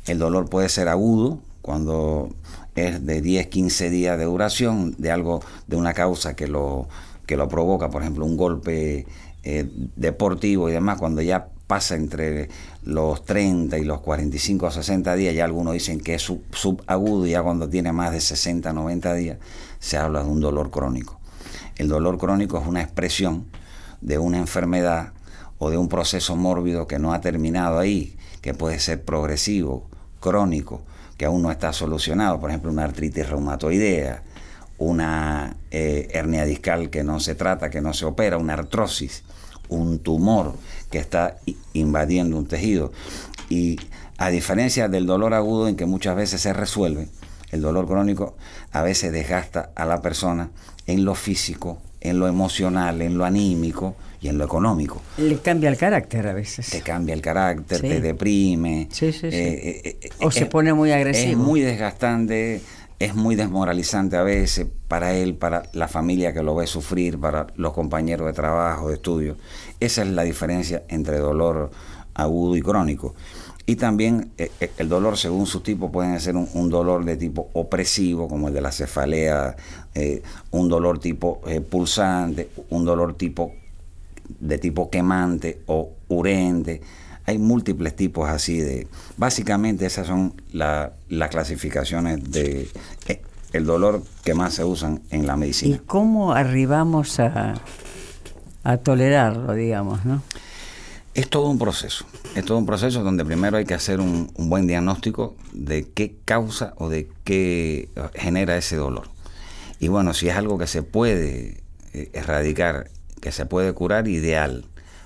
el 0.06 0.18
dolor 0.18 0.48
puede 0.50 0.68
ser 0.68 0.88
agudo 0.88 1.40
cuando 1.62 2.34
es 2.74 3.06
de 3.06 3.20
10, 3.22 3.46
15 3.46 3.90
días 3.90 4.18
de 4.18 4.24
duración 4.24 4.94
de 4.98 5.10
algo, 5.10 5.40
de 5.66 5.76
una 5.76 5.94
causa 5.94 6.34
que 6.34 6.46
lo, 6.46 6.88
que 7.26 7.36
lo 7.36 7.48
provoca, 7.48 7.90
por 7.90 8.02
ejemplo, 8.02 8.24
un 8.26 8.36
golpe 8.36 9.06
eh, 9.44 9.70
deportivo 9.96 10.68
y 10.68 10.72
demás, 10.72 10.98
cuando 10.98 11.22
ya 11.22 11.48
pasa 11.74 11.96
entre 11.96 12.48
los 12.84 13.24
30 13.24 13.78
y 13.78 13.84
los 13.84 13.98
45 14.00 14.66
o 14.66 14.70
60 14.70 15.16
días, 15.16 15.34
ya 15.34 15.44
algunos 15.44 15.74
dicen 15.74 15.98
que 15.98 16.14
es 16.14 16.22
subagudo, 16.22 17.26
ya 17.26 17.42
cuando 17.42 17.68
tiene 17.68 17.90
más 17.90 18.12
de 18.12 18.20
60, 18.20 18.72
90 18.72 19.14
días, 19.14 19.38
se 19.80 19.96
habla 19.96 20.22
de 20.22 20.28
un 20.28 20.40
dolor 20.40 20.70
crónico. 20.70 21.18
El 21.74 21.88
dolor 21.88 22.16
crónico 22.16 22.60
es 22.60 22.66
una 22.68 22.80
expresión 22.80 23.46
de 24.00 24.18
una 24.18 24.38
enfermedad 24.38 25.14
o 25.58 25.68
de 25.68 25.76
un 25.76 25.88
proceso 25.88 26.36
mórbido 26.36 26.86
que 26.86 27.00
no 27.00 27.12
ha 27.12 27.20
terminado 27.20 27.80
ahí, 27.80 28.16
que 28.40 28.54
puede 28.54 28.78
ser 28.78 29.02
progresivo, 29.02 29.88
crónico, 30.20 30.82
que 31.18 31.24
aún 31.24 31.42
no 31.42 31.50
está 31.50 31.72
solucionado, 31.72 32.38
por 32.38 32.50
ejemplo, 32.50 32.70
una 32.70 32.84
artritis 32.84 33.28
reumatoidea, 33.28 34.22
una 34.78 35.56
eh, 35.72 36.06
hernia 36.12 36.44
discal 36.44 36.88
que 36.88 37.02
no 37.02 37.18
se 37.18 37.34
trata, 37.34 37.68
que 37.68 37.80
no 37.80 37.94
se 37.94 38.04
opera, 38.04 38.38
una 38.38 38.52
artrosis, 38.52 39.24
un 39.68 39.98
tumor 39.98 40.54
que 40.94 41.00
está 41.00 41.38
invadiendo 41.72 42.38
un 42.38 42.46
tejido. 42.46 42.92
Y 43.50 43.80
A 44.16 44.30
diferencia 44.30 44.88
del 44.88 45.06
dolor 45.06 45.34
agudo 45.34 45.66
en 45.66 45.74
que 45.74 45.86
muchas 45.86 46.14
veces 46.14 46.40
se 46.40 46.52
resuelve, 46.52 47.08
el 47.50 47.60
dolor 47.60 47.88
crónico 47.88 48.36
a 48.70 48.80
veces 48.82 49.10
desgasta 49.10 49.72
a 49.74 49.86
la 49.86 50.00
persona 50.00 50.50
en 50.86 51.04
lo 51.04 51.16
físico, 51.16 51.78
en 52.00 52.20
lo 52.20 52.28
emocional, 52.28 53.02
en 53.02 53.18
lo 53.18 53.24
anímico 53.24 53.96
y 54.20 54.28
en 54.28 54.38
lo 54.38 54.44
económico. 54.44 55.02
Le 55.16 55.36
cambia 55.38 55.68
el 55.68 55.76
carácter 55.76 56.28
a 56.28 56.32
veces. 56.32 56.70
Te 56.70 56.80
cambia 56.80 57.12
el 57.12 57.20
carácter, 57.20 57.80
te 57.80 58.00
deprime. 58.00 58.86
Sí, 58.92 59.10
sí, 59.10 59.32
sí. 59.32 59.36
Eh, 59.36 59.82
eh, 59.84 59.98
eh, 60.00 60.10
o 60.20 60.30
se 60.30 60.46
pone 60.46 60.72
muy 60.74 60.92
agresivo. 60.92 61.32
Es 61.32 61.36
muy 61.36 61.60
desgastante, 61.60 62.60
es 62.98 63.14
muy 63.14 63.34
desmoralizante 63.34 64.16
a 64.16 64.22
veces 64.22 64.66
para 64.88 65.14
él, 65.14 65.34
para 65.34 65.64
la 65.72 65.88
familia 65.88 66.32
que 66.32 66.42
lo 66.42 66.54
ve 66.54 66.66
sufrir, 66.66 67.18
para 67.18 67.48
los 67.56 67.72
compañeros 67.72 68.26
de 68.26 68.32
trabajo, 68.32 68.88
de 68.88 68.94
estudio. 68.94 69.36
Esa 69.80 70.02
es 70.02 70.08
la 70.08 70.22
diferencia 70.22 70.84
entre 70.88 71.18
dolor 71.18 71.70
agudo 72.14 72.56
y 72.56 72.62
crónico. 72.62 73.14
Y 73.66 73.76
también 73.76 74.30
eh, 74.36 74.50
eh, 74.60 74.70
el 74.76 74.88
dolor, 74.88 75.16
según 75.16 75.46
su 75.46 75.60
tipo, 75.60 75.90
puede 75.90 76.20
ser 76.20 76.36
un, 76.36 76.68
dolor 76.68 77.04
de 77.04 77.16
tipo 77.16 77.48
opresivo, 77.54 78.28
como 78.28 78.48
el 78.48 78.54
de 78.54 78.60
la 78.60 78.70
cefalea, 78.70 79.56
eh, 79.94 80.22
un 80.50 80.68
dolor 80.68 80.98
tipo 80.98 81.40
pulsante, 81.70 82.50
un 82.70 82.84
dolor 82.84 83.14
tipo 83.14 83.52
de 84.38 84.58
tipo 84.58 84.90
quemante 84.90 85.62
o 85.66 85.90
urente. 86.08 86.82
Hay 87.26 87.38
múltiples 87.38 87.96
tipos 87.96 88.28
así 88.28 88.58
de... 88.58 88.86
Básicamente 89.16 89.86
esas 89.86 90.06
son 90.06 90.34
las 90.52 90.90
clasificaciones 91.30 92.30
de 92.30 92.68
el 93.54 93.66
dolor 93.66 94.02
que 94.24 94.34
más 94.34 94.54
se 94.54 94.64
usan 94.64 95.00
en 95.10 95.26
la 95.26 95.36
medicina. 95.36 95.76
¿Y 95.76 95.78
cómo 95.78 96.32
arribamos 96.32 97.20
a, 97.20 97.54
a 98.64 98.76
tolerarlo, 98.78 99.54
digamos, 99.54 100.04
no? 100.04 100.22
Es 101.14 101.30
todo 101.30 101.48
un 101.48 101.60
proceso, 101.60 102.04
es 102.34 102.44
todo 102.44 102.58
un 102.58 102.66
proceso 102.66 103.04
donde 103.04 103.24
primero 103.24 103.56
hay 103.56 103.64
que 103.64 103.74
hacer 103.74 104.00
un, 104.00 104.28
buen 104.36 104.66
diagnóstico 104.66 105.36
de 105.52 105.88
qué 105.88 106.16
causa 106.24 106.74
o 106.76 106.88
de 106.88 107.08
qué 107.22 107.88
eh, 107.94 108.08
genera 108.14 108.56
ese 108.56 108.74
dolor. 108.74 109.08
Y 109.78 109.86
bueno, 109.86 110.12
si 110.12 110.28
es 110.28 110.34
algo 110.34 110.58
que 110.58 110.66
se 110.66 110.82
puede 110.82 111.62
eh, 111.92 112.10
erradicar, 112.12 112.90
que 113.20 113.30
se 113.30 113.46
puede 113.46 113.72
curar, 113.72 114.08
ideal. 114.08 114.64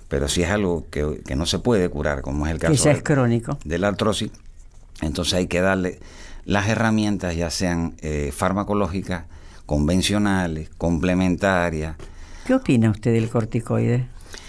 Pero 0.09 0.29
si 0.29 0.43
es 0.43 0.51
algo 0.51 0.87
que, 0.91 1.23
no 1.37 1.47
se 1.47 1.59
puede 1.59 1.89
curar, 1.89 2.23
como 2.23 2.47
es 2.47 2.53
el 2.53 2.59
caso 2.59 2.85
de, 2.85 2.93
es 2.93 3.03
crónico. 3.03 3.59
de 3.65 3.79
la 3.79 3.89
artrosis, 3.89 4.31
entonces 5.03 5.35
hay 5.35 5.47
que 5.47 5.61
darle 5.61 6.01
las 6.45 6.69
herramientas, 6.69 7.37
ya 7.37 7.51
sean 7.51 7.95
eh, 8.01 8.33
farmacológicas, 8.35 9.25
convencionales, 9.67 10.71
complementarias. 10.79 11.97
¿Qué 12.47 12.55
opina 12.55 12.91
usted 12.91 13.13
del 13.13 13.29
corticoide? 13.29 14.07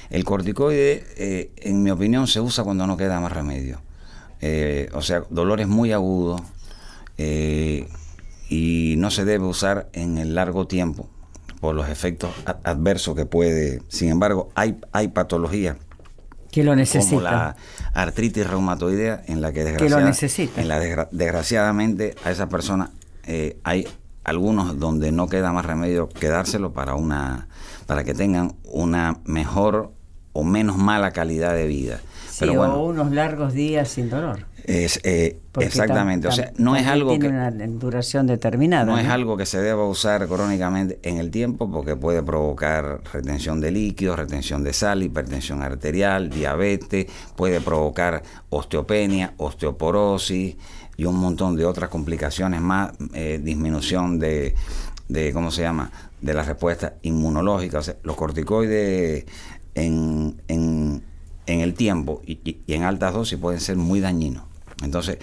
El 0.10 0.24
corticoide, 0.24 1.06
eh, 1.18 1.52
en 1.58 1.84
mi 1.84 1.92
opinión, 1.92 2.28
se 2.28 2.40
usa 2.40 2.64
cuando 2.64 2.88
no 2.88 2.96
queda 2.96 3.20
más 3.20 3.34
remedio. 3.34 3.82
Eh, 4.42 4.90
o 4.94 5.02
sea, 5.02 5.24
dolores 5.30 5.68
muy 5.68 5.92
agudos 5.92 6.42
eh, 7.18 7.90
y 8.48 8.96
no 8.98 9.12
se 9.12 9.26
debe 9.26 9.44
usar 9.44 9.90
en 9.92 10.18
el 10.18 10.36
largo 10.36 10.66
tiempo 10.66 11.10
por 11.60 11.76
los 11.76 11.90
efectos 11.90 12.32
adversos 12.64 13.16
que 13.16 13.26
puede. 13.26 13.82
Sin 13.90 14.10
embargo, 14.10 14.50
hay, 14.56 14.78
hay 14.92 15.10
patologías 15.10 15.78
que 16.52 16.64
lo 16.64 16.76
necesita. 16.76 17.10
Como 17.10 17.22
la 17.22 17.56
artritis 17.94 18.48
reumatoidea, 18.48 19.24
en 19.28 19.42
la 19.42 19.52
que, 19.52 19.64
desgraciadamente, 19.64 20.52
En 20.58 20.68
la 20.68 20.80
desgraciadamente 21.12 22.16
a 22.24 22.32
esa 22.32 22.50
persona 22.50 22.92
hay 23.64 23.88
algunos 24.24 24.80
donde 24.80 25.12
no 25.12 25.28
queda 25.28 25.52
más 25.52 25.66
remedio 25.66 26.10
quedárselo 26.10 26.74
para 26.74 26.96
una 26.96 27.48
para 27.86 28.04
que 28.04 28.14
tengan 28.14 28.56
una 28.64 29.20
mejor 29.26 29.92
o 30.34 30.44
menos 30.44 30.78
mala 30.78 31.12
calidad 31.12 31.56
de 31.56 31.66
vida. 31.66 32.00
Pero 32.40 32.54
bueno, 32.54 32.76
o 32.76 32.86
unos 32.86 33.12
largos 33.12 33.54
días 33.54 33.90
sin 33.90 34.10
dolor. 34.10 34.46
Es, 34.70 35.00
eh, 35.04 35.40
exactamente, 35.60 36.28
o 36.28 36.32
sea, 36.32 36.52
no 36.58 36.76
es 36.76 36.86
algo 36.86 37.10
tiene 37.10 37.30
que... 37.30 37.32
una 37.32 37.50
duración 37.50 38.28
determinada. 38.28 38.86
No, 38.86 39.00
es 39.00 39.08
algo 39.08 39.36
que 39.36 39.48
se 39.48 39.60
deba 39.60 39.84
usar 39.84 40.28
crónicamente 40.28 41.00
en 41.02 41.18
el 41.18 41.32
tiempo 41.32 41.72
porque 41.72 41.96
puede 41.96 42.22
provocar 42.22 43.02
retención 43.12 43.62
de 43.62 43.72
líquidos, 43.72 44.20
retención 44.20 44.64
de 44.64 44.74
sal, 44.74 45.02
hipertensión 45.02 45.64
arterial, 45.64 46.30
diabetes, 46.30 47.08
puede 47.36 47.62
provocar 47.62 48.22
osteopenia, 48.50 49.34
osteoporosis 49.38 50.56
y 50.98 51.06
un 51.06 51.16
montón 51.16 51.56
de 51.56 51.66
otras 51.66 51.90
complicaciones 51.90 52.62
más, 52.62 52.92
eh, 53.16 53.40
disminución 53.42 54.20
de, 54.20 54.54
de, 55.08 55.34
¿cómo 55.34 55.50
se 55.50 55.64
llama?, 55.64 55.92
de 56.22 56.34
la 56.36 56.44
respuesta 56.44 56.94
inmunológica. 57.02 57.80
O 57.80 57.82
sea, 57.82 57.96
los 58.04 58.16
corticoides 58.16 59.26
en, 59.74 60.42
en, 60.48 61.02
el 61.48 61.74
tiempo 61.74 62.22
y, 62.24 62.60
en 62.68 62.84
altas 62.84 63.16
dosis 63.16 63.40
pueden 63.40 63.60
ser 63.60 63.78
muy 63.78 64.00
dañinos. 64.00 64.49
Entonces, 64.84 65.20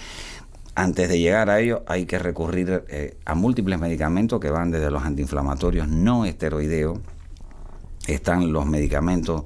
antes 0.75 1.09
de 1.09 1.19
llegar 1.19 1.51
a 1.51 1.61
ello 1.61 1.83
hay 1.87 2.07
que 2.07 2.19
recurrir 2.19 2.85
eh, 2.89 3.17
a 3.25 3.35
múltiples 3.35 3.79
medicamentos 3.79 4.41
que 4.41 4.51
van 4.51 4.71
desde 4.71 4.91
los 4.91 5.03
antiinflamatorios 5.03 5.89
no 5.89 6.25
esteroideos, 6.25 6.99
están 8.07 8.53
los 8.53 8.67
medicamentos 8.67 9.45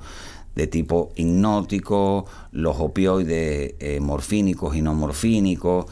de 0.55 0.67
tipo 0.67 1.13
hipnótico, 1.15 2.27
los 2.53 2.79
opioides 2.81 3.75
eh, 3.79 4.01
morfínicos 4.01 4.77
y 4.77 4.83
no 4.83 4.95
morfínicos. 4.95 5.87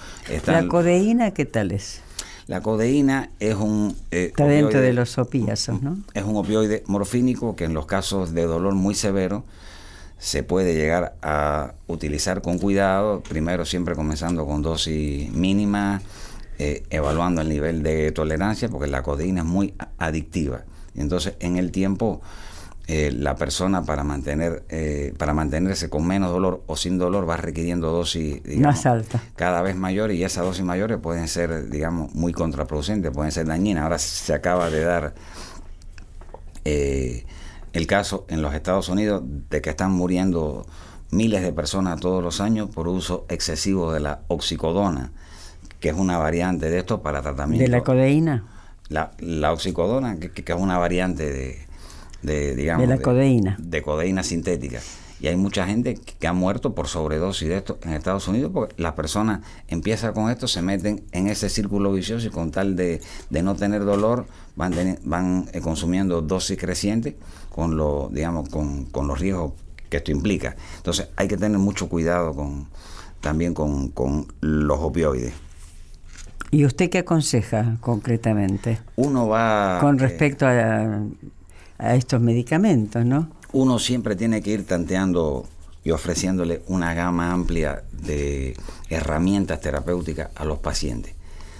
¿La 0.47 0.67
codeína 0.67 1.31
qué 1.31 1.47
tal 1.47 1.71
es? 1.73 2.03
La 2.49 2.63
codeína 2.63 3.31
es 3.41 3.55
un... 3.55 3.95
Eh, 4.11 4.27
Está 4.27 4.47
dentro 4.47 4.81
de 4.81 4.93
los 4.93 5.19
opiáceos, 5.19 5.83
¿no? 5.83 5.99
Es 6.15 6.25
un 6.25 6.37
opioide 6.37 6.83
morfínico 6.87 7.55
que 7.55 7.65
en 7.65 7.75
los 7.75 7.87
casos 7.87 8.33
de 8.33 8.45
dolor 8.45 8.75
muy 8.75 8.95
severo 8.95 9.45
se 10.19 10.43
puede 10.43 10.75
llegar 10.75 11.15
a 11.23 11.75
utilizar 11.87 12.43
con 12.43 12.59
cuidado, 12.59 13.21
primero 13.21 13.65
siempre 13.65 13.95
comenzando 13.95 14.47
con 14.47 14.63
dosis 14.63 15.31
mínimas, 15.33 16.03
eh, 16.59 16.83
evaluando 16.91 17.41
el 17.41 17.49
nivel 17.49 17.83
de 17.83 18.11
tolerancia, 18.13 18.69
porque 18.69 18.89
la 18.89 19.03
codeína 19.03 19.43
es 19.43 19.47
muy 19.47 19.75
adictiva. 19.97 20.65
Entonces, 20.97 21.35
en 21.39 21.57
el 21.57 21.71
tiempo 21.71 22.21
eh, 22.91 23.13
la 23.13 23.37
persona 23.37 23.83
para 23.83 24.03
mantener 24.03 24.65
eh, 24.71 25.13
para 25.19 25.35
mantenerse 25.35 25.91
con 25.91 26.07
menos 26.07 26.31
dolor 26.31 26.63
o 26.67 26.75
sin 26.75 26.97
dolor 26.97 27.29
va 27.29 27.37
requiriendo 27.37 27.91
dosis 27.93 28.41
más 28.57 28.87
alta 28.87 29.23
cada 29.37 29.61
vez 29.61 29.77
mayores 29.77 30.17
y 30.17 30.25
esas 30.25 30.47
dosis 30.47 30.65
mayores 30.65 30.97
pueden 30.97 31.29
ser 31.29 31.69
digamos 31.69 32.15
muy 32.15 32.33
contraproducentes 32.33 33.11
pueden 33.13 33.31
ser 33.31 33.45
dañinas 33.45 33.83
ahora 33.83 33.99
se 33.99 34.33
acaba 34.33 34.71
de 34.71 34.81
dar 34.85 35.13
eh, 36.65 37.27
el 37.73 37.87
caso 37.87 38.27
en 38.29 38.43
los 38.43 38.55
Estados 38.55 38.89
Unidos 38.89 39.23
de 39.51 39.61
que 39.61 39.71
están 39.71 39.93
muriendo 39.93 40.67
miles 41.11 41.43
de 41.43 41.53
personas 41.53 42.01
todos 42.01 42.23
los 42.23 42.41
años 42.41 42.69
por 42.71 42.89
uso 42.89 43.25
excesivo 43.29 43.93
de 43.93 44.01
la 44.01 44.21
oxicodona 44.29 45.13
que 45.81 45.91
es 45.91 45.95
una 45.95 46.19
variante 46.19 46.69
de 46.71 46.79
esto 46.79 47.03
para 47.03 47.23
tratamiento 47.23 47.65
de 47.65 47.71
la 47.71 47.83
codeína 47.83 48.45
la, 48.89 49.13
la 49.19 49.53
oxicodona 49.53 50.19
que 50.19 50.45
es 50.47 50.59
una 50.59 50.77
variante 50.77 51.33
de 51.33 51.69
de, 52.23 52.55
digamos, 52.55 52.87
de 52.87 52.97
la 52.97 53.03
codeína. 53.03 53.57
De, 53.61 53.83
codeína 53.83 54.23
sintética. 54.23 54.81
Y 55.21 55.27
hay 55.27 55.37
mucha 55.37 55.67
gente 55.67 55.99
que 56.19 56.29
ha 56.29 56.33
muerto 56.33 56.77
por 56.77 56.87
sobredosis 56.87 57.49
de 57.49 57.57
esto 57.57 57.79
en 57.83 57.93
Estados 57.93 58.29
Unidos 58.29 58.53
porque 58.55 58.81
las 58.81 58.93
personas 58.93 59.41
empiezan 59.67 60.15
con 60.15 60.31
esto, 60.31 60.47
se 60.47 60.63
meten 60.63 61.03
en 61.11 61.27
ese 61.27 61.49
círculo 61.49 61.93
vicioso 61.93 62.29
y 62.29 62.31
con 62.31 62.53
tal 62.53 62.77
de, 62.77 63.01
no 63.31 63.57
tener 63.57 63.85
dolor 63.85 64.27
van, 64.55 64.99
van 65.03 65.49
eh, 65.53 65.61
consumiendo 65.61 66.23
dosis 66.23 66.57
crecientes 66.57 67.15
con, 67.59 67.77
lo, 67.77 68.09
digamos, 68.13 68.49
con, 68.51 68.85
con 68.85 69.09
los 69.09 69.19
riesgos 69.19 69.55
que 69.91 69.97
esto 69.97 70.13
implica. 70.13 70.55
Entonces 70.77 71.09
hay 71.17 71.27
que 71.27 71.37
tener 71.37 71.59
mucho 71.59 71.89
cuidado 71.89 72.33
con, 72.33 72.69
también 73.21 73.53
con, 73.53 73.89
con 73.89 74.29
los 74.41 74.79
opioides. 74.79 75.33
¿Y 76.53 76.65
usted 76.65 76.89
qué 76.89 76.99
aconseja 76.99 77.77
concretamente? 77.81 78.79
Uno 78.95 79.27
va... 79.27 79.79
Con 79.81 79.97
eh, 79.97 80.03
respecto 80.03 80.47
a 80.47 81.01
a 81.79 81.95
estos 81.95 82.21
medicamentos, 82.21 83.05
¿no? 83.05 83.31
Uno 83.53 83.79
siempre 83.79 84.17
tiene 84.17 84.41
que 84.41 84.51
ir 84.51 84.67
tanteando 84.67 85.47
y 85.85 85.91
ofreciéndole 85.91 86.63
una 86.67 86.93
gama 86.93 87.33
amplia 87.33 87.83
de 87.93 88.55
herramientas 88.91 89.61
terapéuticas 89.61 90.29
a 90.35 90.45
los 90.45 90.59
pacientes. 90.59 91.15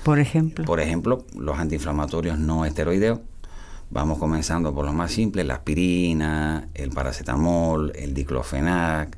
Por 0.05 0.19
ejemplo. 0.19 0.65
Por 0.65 0.81
ejemplo, 0.81 1.25
los 1.37 1.59
antiinflamatorios 1.59 2.39
no 2.39 2.65
esteroideos. 2.65 3.21
Vamos 3.91 4.19
comenzando 4.19 4.75
por 4.75 4.85
los 4.85 4.95
más 4.95 5.13
simples, 5.13 5.47
la 5.47 5.55
aspirina, 5.55 6.69
el 6.75 6.91
paracetamol, 6.91 7.93
el 7.97 8.13
diclofenac, 8.13 9.17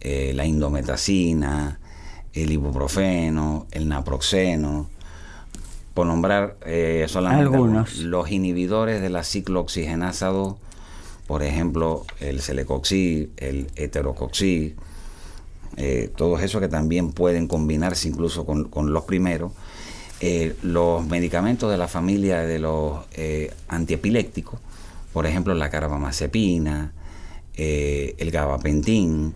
eh, 0.00 0.32
la 0.34 0.44
indometacina, 0.44 1.80
el 2.32 2.52
ibuprofeno, 2.52 3.66
el 3.70 3.88
naproxeno, 3.88 4.88
por 5.94 6.06
nombrar 6.06 6.56
eh, 6.66 7.06
solamente 7.08 7.44
algunos. 7.44 7.98
Los 7.98 8.30
inhibidores 8.30 9.00
de 9.00 9.10
la 9.10 9.24
ciclooxigenasa 9.24 10.28
2, 10.28 10.56
por 11.26 11.42
ejemplo, 11.42 12.04
el 12.20 12.40
celecoxib, 12.40 13.30
el 13.36 13.68
heterocoxib, 13.76 14.76
eh, 15.76 16.10
todos 16.16 16.42
esos 16.42 16.60
que 16.60 16.68
también 16.68 17.12
pueden 17.12 17.46
combinarse 17.46 18.08
incluso 18.08 18.44
con, 18.44 18.92
los 18.92 19.04
primeros. 19.04 19.52
Eh, 20.20 20.54
los 20.62 21.06
medicamentos 21.06 21.70
de 21.70 21.78
la 21.78 21.88
familia 21.88 22.40
de 22.40 22.58
los 22.58 23.00
eh, 23.12 23.52
antiepilépticos, 23.68 24.60
por 25.12 25.26
ejemplo, 25.26 25.54
la 25.54 25.70
carbamazepina, 25.70 26.92
el 27.56 28.30
gabapentin, 28.30 29.34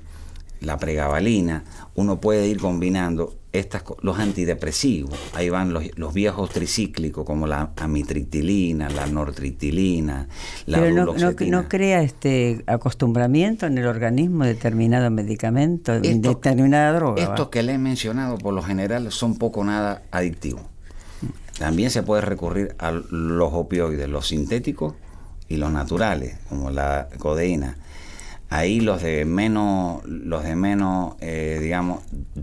la 0.61 0.79
pregabalina, 0.79 1.65
uno 1.95 2.21
puede 2.21 2.49
ir 2.49 2.59
combinando 2.59 3.35
estas, 3.55 3.85
los 4.03 4.19
antidepresivos. 4.19 5.17
Ahí 5.33 5.49
van 5.49 5.73
los, 5.73 6.15
viejos 6.15 6.51
tricíclicos 6.51 7.25
como 7.25 7.47
la 7.47 7.71
amitriptilina, 7.77 8.91
la 8.91 9.07
nortriptilina, 9.07 10.27
la 10.67 10.81
Pero 10.81 11.15
no, 11.15 11.33
no, 11.33 11.69
crea 11.69 12.03
este 12.03 12.65
acostumbramiento 12.67 13.67
en 13.67 13.79
el 13.79 13.87
organismo 13.87 14.45
determinado 14.45 15.11
medicamento, 15.11 16.01
determinada 16.01 16.93
droga. 16.93 17.23
Estos 17.23 17.49
que 17.49 17.63
le 17.63 17.75
he 17.75 17.79
mencionado 17.79 18.39
por 18.39 18.53
lo 18.55 18.63
general 18.63 19.11
son 19.13 19.39
poco 19.39 19.65
nada 19.65 20.03
adictivos. 20.11 20.63
También 21.59 21.91
se 21.91 22.03
puede 22.03 22.23
recurrir 22.23 22.75
a 22.79 22.91
los 22.91 23.53
opioides, 23.53 24.09
los 24.09 24.29
sintéticos 24.29 24.95
y 25.49 25.57
los 25.57 25.71
naturales, 25.71 26.37
como 26.49 26.71
la 26.71 27.09
codeína 27.19 27.77
Ahí 28.55 28.79
los 28.79 29.03
de 29.03 29.25
menos, 29.25 30.05
los 30.05 30.45
de 30.45 30.55
menos, 30.55 31.15
eh, 31.21 31.59
digamos, 31.61 32.03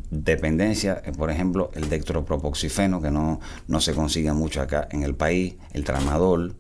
dependencia, 0.10 1.02
eh, 1.06 1.14
por 1.18 1.32
ejemplo, 1.32 1.72
el 1.74 1.88
dextropropoxifeno, 1.88 3.02
que 3.02 3.12
no, 3.12 3.40
no 3.68 3.80
se 3.80 3.94
consigue 3.94 4.34
mucho 4.34 4.62
acá 4.62 4.90
en 4.92 5.04
el 5.04 5.16
país, 5.16 5.56
el 5.72 5.86
tramadol, 5.86 6.56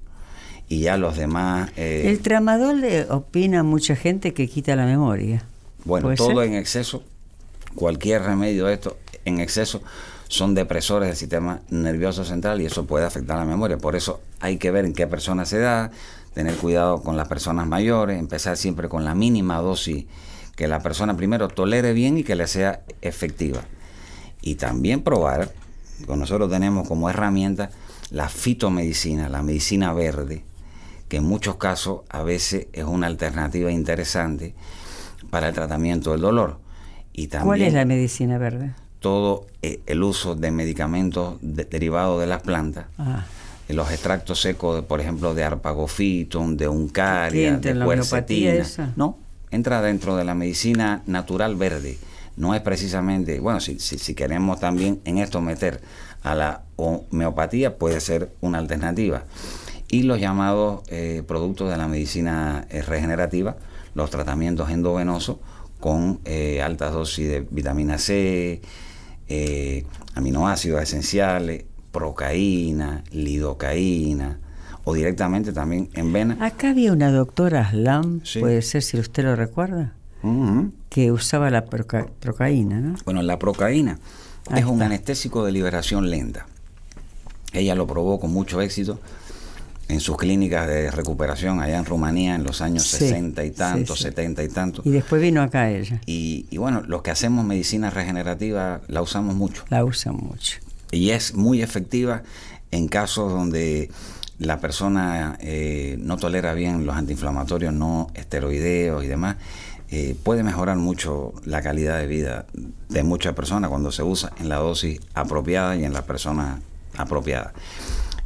y 0.70 0.79
ya 0.81 0.96
los 0.96 1.17
demás... 1.17 1.70
Eh, 1.75 2.03
el 2.05 2.20
tramadol 2.20 2.79
le 2.79 3.03
opina 3.12 3.62
mucha 3.63 3.98
gente 3.98 4.34
que 4.34 4.48
quita 4.48 4.75
la 4.77 4.86
memoria. 4.86 5.43
Bueno, 5.84 6.15
todo 6.15 6.43
en 6.43 6.53
exceso, 6.53 7.03
cualquier 7.75 8.22
remedio 8.22 8.67
de 8.67 8.75
esto 8.75 8.98
en 9.25 9.41
exceso 9.41 9.81
son 10.31 10.55
depresores 10.55 11.09
del 11.09 11.17
sistema 11.17 11.59
nervioso 11.69 12.23
central 12.23 12.61
y 12.61 12.65
eso 12.65 12.85
puede 12.85 13.05
afectar 13.05 13.38
la 13.38 13.43
memoria. 13.43 13.77
Por 13.77 13.97
eso 13.97 14.21
hay 14.39 14.55
que 14.55 14.71
ver 14.71 14.85
en 14.85 14.93
qué 14.93 15.05
persona 15.05 15.43
se 15.43 15.59
da, 15.59 15.91
tener 16.33 16.55
cuidado 16.55 17.03
con 17.03 17.17
las 17.17 17.27
personas 17.27 17.67
mayores, 17.67 18.17
empezar 18.17 18.55
siempre 18.55 18.88
con 18.88 19.03
la 19.03 19.13
mínima 19.13 19.57
dosis 19.57 20.05
que 20.55 20.69
la 20.69 20.79
persona 20.79 21.17
primero 21.17 21.50
tolere 21.50 21.91
bien 21.91 22.17
y 22.17 22.23
que 22.23 22.38
le 22.38 22.47
sea 22.47 22.79
efectiva. 23.01 23.59
Y 24.41 24.55
también 24.55 25.03
probar, 25.03 25.51
nosotros 26.07 26.50
tenemos 26.50 26.88
como 26.88 27.09
herramienta 27.09 27.69
la 28.09 28.29
fitomedicina, 28.29 29.27
la 29.27 29.43
medicina 29.43 29.91
verde, 29.91 30.45
que 31.09 31.17
en 31.17 31.25
muchos 31.25 31.57
casos 31.57 32.03
a 32.07 32.23
veces 32.23 32.67
es 32.71 32.85
una 32.85 33.07
alternativa 33.07 33.69
interesante 33.69 34.55
para 35.29 35.50
el 35.50 35.53
tratamiento 35.53 36.13
del 36.13 36.21
dolor. 36.21 36.57
Y 37.11 37.27
también 37.27 37.47
¿Cuál 37.47 37.61
es 37.63 37.73
la 37.73 37.83
medicina 37.83 38.38
verde? 38.38 38.73
Todo 39.01 39.48
eh, 39.62 39.81
el 39.88 40.01
uso 40.03 40.36
de 40.36 40.51
medicamentos 40.51 41.36
derivados 41.41 42.22
de 42.22 42.27
las 42.27 42.41
plantas. 42.41 42.86
Ah 42.98 43.25
los 43.74 43.91
extractos 43.91 44.41
secos, 44.41 44.84
por 44.86 45.01
ejemplo, 45.01 45.34
de 45.34 45.43
arpagofitum, 45.43 46.58
de 46.58 46.67
uncaria, 46.67 47.58
de 47.58 47.84
cuercetina. 47.84 48.65
No, 48.96 49.17
entra 49.50 49.81
dentro 49.81 50.15
de 50.15 50.24
la 50.24 50.36
medicina 50.36 51.03
natural 51.05 51.55
verde. 51.55 51.98
No 52.38 52.55
es 52.55 52.62
precisamente, 52.62 53.39
bueno, 53.39 53.60
si, 53.60 53.79
si, 53.79 54.15
queremos 54.15 54.60
también 54.60 55.01
en 55.05 55.17
esto 55.17 55.41
meter 55.41 55.81
a 56.24 56.34
la 56.34 56.63
homeopatía, 56.77 57.77
puede 57.77 58.00
ser 58.00 58.31
una 58.41 58.58
alternativa. 58.58 59.25
Y 59.89 60.03
los 60.03 60.20
llamados 60.20 60.81
eh, 60.88 61.24
productos 61.27 61.70
de 61.70 61.77
la 61.77 61.88
medicina 61.88 62.65
eh, 62.70 62.81
regenerativa, 62.81 63.58
los 63.93 64.10
tratamientos 64.10 64.70
endovenosos 64.70 65.38
con 65.81 66.22
eh, 66.24 66.62
altas 66.62 66.93
dosis 66.93 67.27
de 67.27 67.46
vitamina 67.50 67.98
C, 67.98 68.62
aminoácidos 70.15 70.81
esenciales, 70.81 71.65
procaína, 71.91 73.03
lidocaína 73.11 74.39
o 74.83 74.93
directamente 74.93 75.53
también 75.53 75.89
en 75.93 76.13
vena. 76.13 76.38
Acá 76.39 76.69
había 76.69 76.91
una 76.93 77.11
doctora 77.11 77.61
Aslam, 77.67 78.21
puede 78.39 78.61
ser 78.61 78.81
si 78.81 78.97
usted 79.00 79.23
lo 79.23 79.35
recuerda, 79.35 79.93
que 80.89 81.11
usaba 81.11 81.50
la 81.50 81.65
procaína, 81.65 82.79
¿no? 82.79 82.95
Bueno, 83.05 83.21
la 83.21 83.38
procaína 83.38 84.00
es 84.55 84.65
un 84.65 84.81
anestésico 84.81 85.46
de 85.46 85.51
liberación 85.51 86.09
lenta. 86.09 86.48
Ella 87.53 87.75
lo 87.75 87.85
probó 87.85 88.20
con 88.20 88.31
mucho 88.31 88.61
éxito 88.61 89.00
en 89.92 90.00
sus 90.00 90.18
clínicas 90.18 90.68
de 90.68 90.90
recuperación 90.90 91.60
allá 91.62 91.77
en 91.77 91.86
Rumanía 91.86 92.36
en 92.36 92.44
los 92.44 92.62
años 92.62 92.84
60 92.84 93.44
y 93.44 93.51
tantos, 93.51 94.00
70 94.00 94.44
y 94.44 94.48
tantos. 94.50 94.86
Y 94.86 94.92
después 94.92 95.22
vino 95.22 95.42
acá 95.42 95.70
ella. 95.70 96.01
Y, 96.06 96.46
y, 96.50 96.58
bueno, 96.58 96.82
los 96.88 97.01
que 97.01 97.12
hacemos 97.12 97.46
medicina 97.46 97.90
regenerativa 97.90 98.82
la 98.88 99.01
usamos 99.01 99.36
mucho. 99.36 99.64
La 99.70 99.84
usan 99.86 100.16
mucho 100.16 100.58
y 100.92 101.12
es 101.12 101.34
muy 101.34 101.62
efectiva 101.62 102.24
en 102.70 102.88
casos 102.88 103.32
donde 103.32 103.90
la 104.38 104.60
persona 104.60 105.38
eh, 105.40 105.98
no 106.00 106.18
tolera 106.18 106.54
bien 106.54 106.86
los 106.86 106.96
antiinflamatorios 106.96 107.74
no 107.74 108.08
esteroideos 108.14 109.04
y 109.04 109.08
demás, 109.08 109.38
eh, 109.90 110.16
puede 110.24 110.44
mejorar 110.44 110.77
mucho 110.77 111.34
la 111.46 111.62
calidad 111.62 111.98
de 111.98 112.08
vida 112.08 112.46
de 112.90 113.04
muchas 113.04 113.34
personas 113.34 113.70
cuando 113.70 113.92
se 113.92 114.04
usa 114.04 114.32
en 114.40 114.50
la 114.50 114.58
dosis 114.58 115.00
apropiada 115.14 115.75
y 115.75 115.84
en 115.84 115.94
la 115.94 116.04
persona 116.04 116.62
apropiada. 116.98 117.54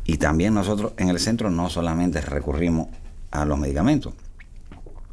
Y 0.06 0.18
también 0.18 0.54
nosotros 0.54 0.94
en 0.98 1.10
el 1.10 1.20
centro 1.20 1.50
no 1.50 1.70
solamente 1.70 2.22
recurrimos 2.22 2.88
a 3.32 3.44
los 3.44 3.58
medicamentos, 3.58 4.14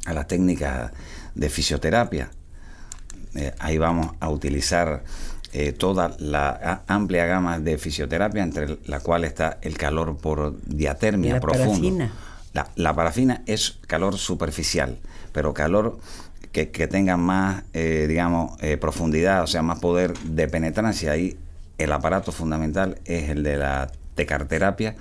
a 0.05 0.13
las 0.13 0.27
técnicas 0.27 0.91
de 1.35 1.49
fisioterapia. 1.49 2.29
Eh, 3.35 3.53
ahí 3.59 3.77
vamos 3.77 4.11
a 4.19 4.29
utilizar 4.29 5.03
eh, 5.55 5.71
toda 5.71 6.15
la 6.17 6.81
amplia 6.87 7.25
gama 7.25 7.59
de 7.59 7.77
fisioterapia, 7.77 8.41
entre 8.41 8.79
la 8.85 8.99
cual 8.99 9.23
está 9.23 9.59
el 9.61 9.77
calor 9.77 10.17
por 10.17 10.59
diatermia 10.65 11.35
la 11.35 11.39
profundo. 11.39 11.97
Parafina? 11.97 12.11
La, 12.75 12.95
parafina 12.95 13.43
es 13.45 13.77
calor 13.87 14.17
superficial, 14.17 14.99
pero 15.31 15.53
calor 15.53 15.99
que, 16.51 16.65
tenga 16.87 17.17
más, 17.17 17.63
eh, 17.73 18.05
digamos, 18.07 18.61
eh, 18.61 18.77
profundidad, 18.77 19.43
o 19.43 19.47
sea, 19.47 19.61
más 19.63 19.79
poder 19.79 20.17
de 20.19 20.47
penetrancia. 20.47 21.11
Ahí 21.11 21.37
el 21.77 21.91
aparato 21.91 22.31
fundamental 22.31 22.99
es 23.05 23.29
el 23.29 23.43
de 23.43 23.57
la 23.57 23.91
tecarterapia 24.15 24.95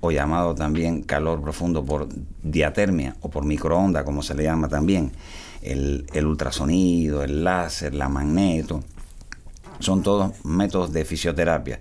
o 0.00 0.10
llamado 0.10 0.54
también 0.54 1.02
calor 1.02 1.40
profundo 1.40 1.84
por 1.84 2.08
diatermia 2.42 3.16
o 3.20 3.30
por 3.30 3.44
microonda, 3.44 4.04
como 4.04 4.22
se 4.22 4.34
le 4.34 4.44
llama 4.44 4.68
también, 4.68 5.12
el, 5.62 6.06
el 6.12 6.26
ultrasonido, 6.26 7.22
el 7.22 7.44
láser, 7.44 7.94
la 7.94 8.08
magneto 8.08 8.82
son 9.78 10.02
todos 10.02 10.32
métodos 10.44 10.92
de 10.92 11.04
fisioterapia. 11.04 11.80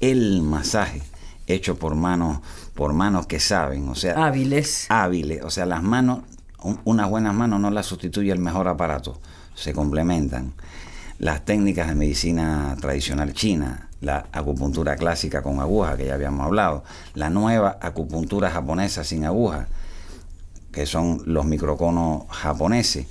El 0.00 0.42
masaje 0.42 1.02
hecho 1.46 1.76
por 1.76 1.94
manos, 1.94 2.40
por 2.74 2.92
manos 2.92 3.26
que 3.26 3.40
saben, 3.40 3.88
o 3.88 3.94
sea, 3.94 4.26
hábiles. 4.26 4.86
Hábiles, 4.88 5.42
o 5.42 5.50
sea, 5.50 5.66
las 5.66 5.82
manos, 5.82 6.20
unas 6.84 7.10
buenas 7.10 7.34
manos 7.34 7.60
no 7.60 7.70
las 7.70 7.86
sustituye 7.86 8.32
el 8.32 8.38
mejor 8.38 8.68
aparato, 8.68 9.20
se 9.54 9.72
complementan. 9.72 10.52
Las 11.18 11.44
técnicas 11.44 11.88
de 11.88 11.94
medicina 11.94 12.76
tradicional 12.80 13.32
china, 13.32 13.88
la 14.02 14.26
acupuntura 14.32 14.96
clásica 14.96 15.42
con 15.42 15.60
aguja, 15.60 15.96
que 15.96 16.06
ya 16.06 16.14
habíamos 16.14 16.44
hablado, 16.44 16.82
la 17.14 17.30
nueva 17.30 17.78
acupuntura 17.80 18.50
japonesa 18.50 19.04
sin 19.04 19.24
aguja, 19.24 19.68
que 20.72 20.86
son 20.86 21.22
los 21.24 21.46
microconos 21.46 22.24
japoneses. 22.28 23.06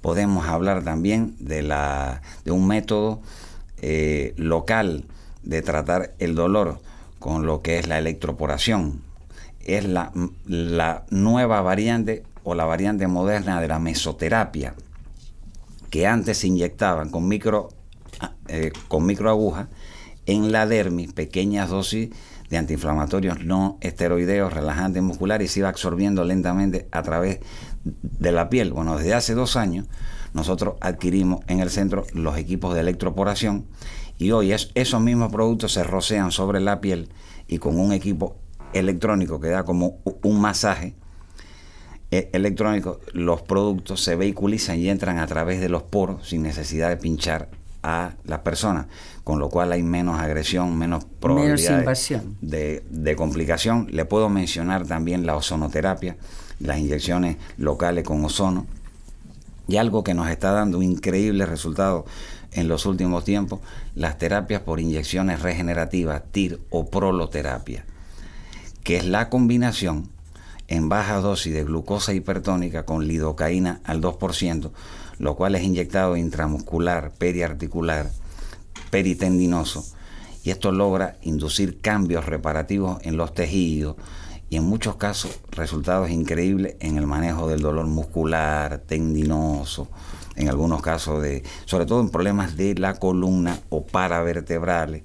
Podemos 0.00 0.46
hablar 0.46 0.82
también 0.82 1.36
de, 1.40 1.62
la, 1.62 2.22
de 2.44 2.52
un 2.52 2.66
método 2.66 3.20
eh, 3.82 4.32
local 4.38 5.04
de 5.42 5.60
tratar 5.60 6.14
el 6.18 6.34
dolor 6.34 6.80
con 7.18 7.44
lo 7.44 7.60
que 7.60 7.78
es 7.78 7.86
la 7.86 7.98
electroporación. 7.98 9.02
Es 9.60 9.84
la, 9.84 10.10
la 10.46 11.04
nueva 11.10 11.60
variante 11.60 12.24
o 12.44 12.54
la 12.54 12.64
variante 12.64 13.06
moderna 13.08 13.60
de 13.60 13.68
la 13.68 13.78
mesoterapia, 13.78 14.74
que 15.90 16.06
antes 16.06 16.38
se 16.38 16.46
inyectaban 16.46 17.10
con 17.10 17.28
micro, 17.28 17.68
eh, 18.48 18.72
con 18.88 19.04
microagujas 19.04 19.66
en 20.30 20.52
la 20.52 20.66
dermis, 20.66 21.12
pequeñas 21.12 21.70
dosis 21.70 22.10
de 22.50 22.56
antiinflamatorios 22.56 23.44
no 23.44 23.78
esteroideos, 23.80 24.52
relajantes 24.52 25.02
musculares 25.02 25.50
y 25.50 25.52
se 25.52 25.60
iba 25.60 25.68
absorbiendo 25.68 26.24
lentamente 26.24 26.88
a 26.92 27.02
través 27.02 27.40
de 27.84 28.32
la 28.32 28.48
piel. 28.48 28.72
Bueno, 28.72 28.96
desde 28.96 29.14
hace 29.14 29.34
dos 29.34 29.56
años 29.56 29.86
nosotros 30.32 30.74
adquirimos 30.80 31.40
en 31.48 31.58
el 31.58 31.70
centro 31.70 32.04
los 32.14 32.36
equipos 32.38 32.74
de 32.74 32.80
electroporación 32.80 33.66
y 34.18 34.30
hoy 34.30 34.52
esos 34.52 35.00
mismos 35.00 35.32
productos 35.32 35.72
se 35.72 35.82
rocean 35.82 36.30
sobre 36.30 36.60
la 36.60 36.80
piel 36.80 37.08
y 37.48 37.58
con 37.58 37.80
un 37.80 37.92
equipo 37.92 38.36
electrónico 38.72 39.40
que 39.40 39.48
da 39.48 39.64
como 39.64 39.98
un 40.22 40.40
masaje 40.40 40.94
eh, 42.12 42.30
electrónico, 42.32 43.00
los 43.12 43.42
productos 43.42 44.02
se 44.02 44.14
vehiculizan 44.14 44.78
y 44.78 44.88
entran 44.88 45.18
a 45.18 45.26
través 45.26 45.60
de 45.60 45.68
los 45.68 45.82
poros 45.82 46.28
sin 46.28 46.42
necesidad 46.42 46.88
de 46.88 46.96
pinchar 46.96 47.48
a 47.82 48.14
las 48.24 48.40
personas, 48.40 48.86
con 49.30 49.38
lo 49.38 49.48
cual 49.48 49.70
hay 49.70 49.84
menos 49.84 50.18
agresión, 50.18 50.76
menos 50.76 51.04
probabilidad 51.04 51.84
de, 52.40 52.82
de, 52.90 53.14
complicación. 53.14 53.86
Le 53.92 54.04
puedo 54.04 54.28
mencionar 54.28 54.88
también 54.88 55.24
la 55.24 55.36
ozonoterapia, 55.36 56.16
las 56.58 56.78
inyecciones 56.78 57.36
locales 57.56 58.02
con 58.02 58.24
ozono, 58.24 58.66
y 59.68 59.76
algo 59.76 60.02
que 60.02 60.14
nos 60.14 60.28
está 60.28 60.50
dando 60.50 60.82
increíbles 60.82 61.48
resultados 61.48 62.06
en 62.50 62.66
los 62.66 62.86
últimos 62.86 63.22
tiempos, 63.22 63.60
las 63.94 64.18
terapias 64.18 64.62
por 64.62 64.80
inyecciones 64.80 65.42
regenerativas, 65.42 66.24
TIR 66.32 66.58
o 66.70 66.90
proloterapia, 66.90 67.84
que 68.82 68.96
es 68.96 69.06
la 69.06 69.28
combinación 69.28 70.08
en 70.66 70.88
baja 70.88 71.20
dosis 71.20 71.54
de 71.54 71.62
glucosa 71.62 72.14
hipertónica 72.14 72.84
con 72.84 73.06
lidocaína 73.06 73.80
al 73.84 74.00
2%, 74.00 74.72
lo 75.18 75.36
cual 75.36 75.54
es 75.54 75.62
inyectado 75.62 76.16
intramuscular, 76.16 77.12
periarticular, 77.12 78.10
peritendinoso, 78.90 79.84
y 80.42 80.50
esto 80.50 80.72
logra 80.72 81.16
inducir 81.22 81.80
cambios 81.80 82.26
reparativos 82.26 82.98
en 83.02 83.16
los 83.16 83.34
tejidos 83.34 83.96
y 84.48 84.56
en 84.56 84.64
muchos 84.64 84.96
casos 84.96 85.38
resultados 85.50 86.10
increíbles 86.10 86.76
en 86.80 86.98
el 86.98 87.06
manejo 87.06 87.48
del 87.48 87.60
dolor 87.60 87.86
muscular, 87.86 88.78
tendinoso, 88.78 89.88
en 90.34 90.48
algunos 90.48 90.82
casos 90.82 91.22
de, 91.22 91.44
sobre 91.66 91.86
todo 91.86 92.00
en 92.00 92.10
problemas 92.10 92.56
de 92.56 92.74
la 92.74 92.94
columna 92.94 93.60
o 93.68 93.86
paravertebrales. 93.86 95.04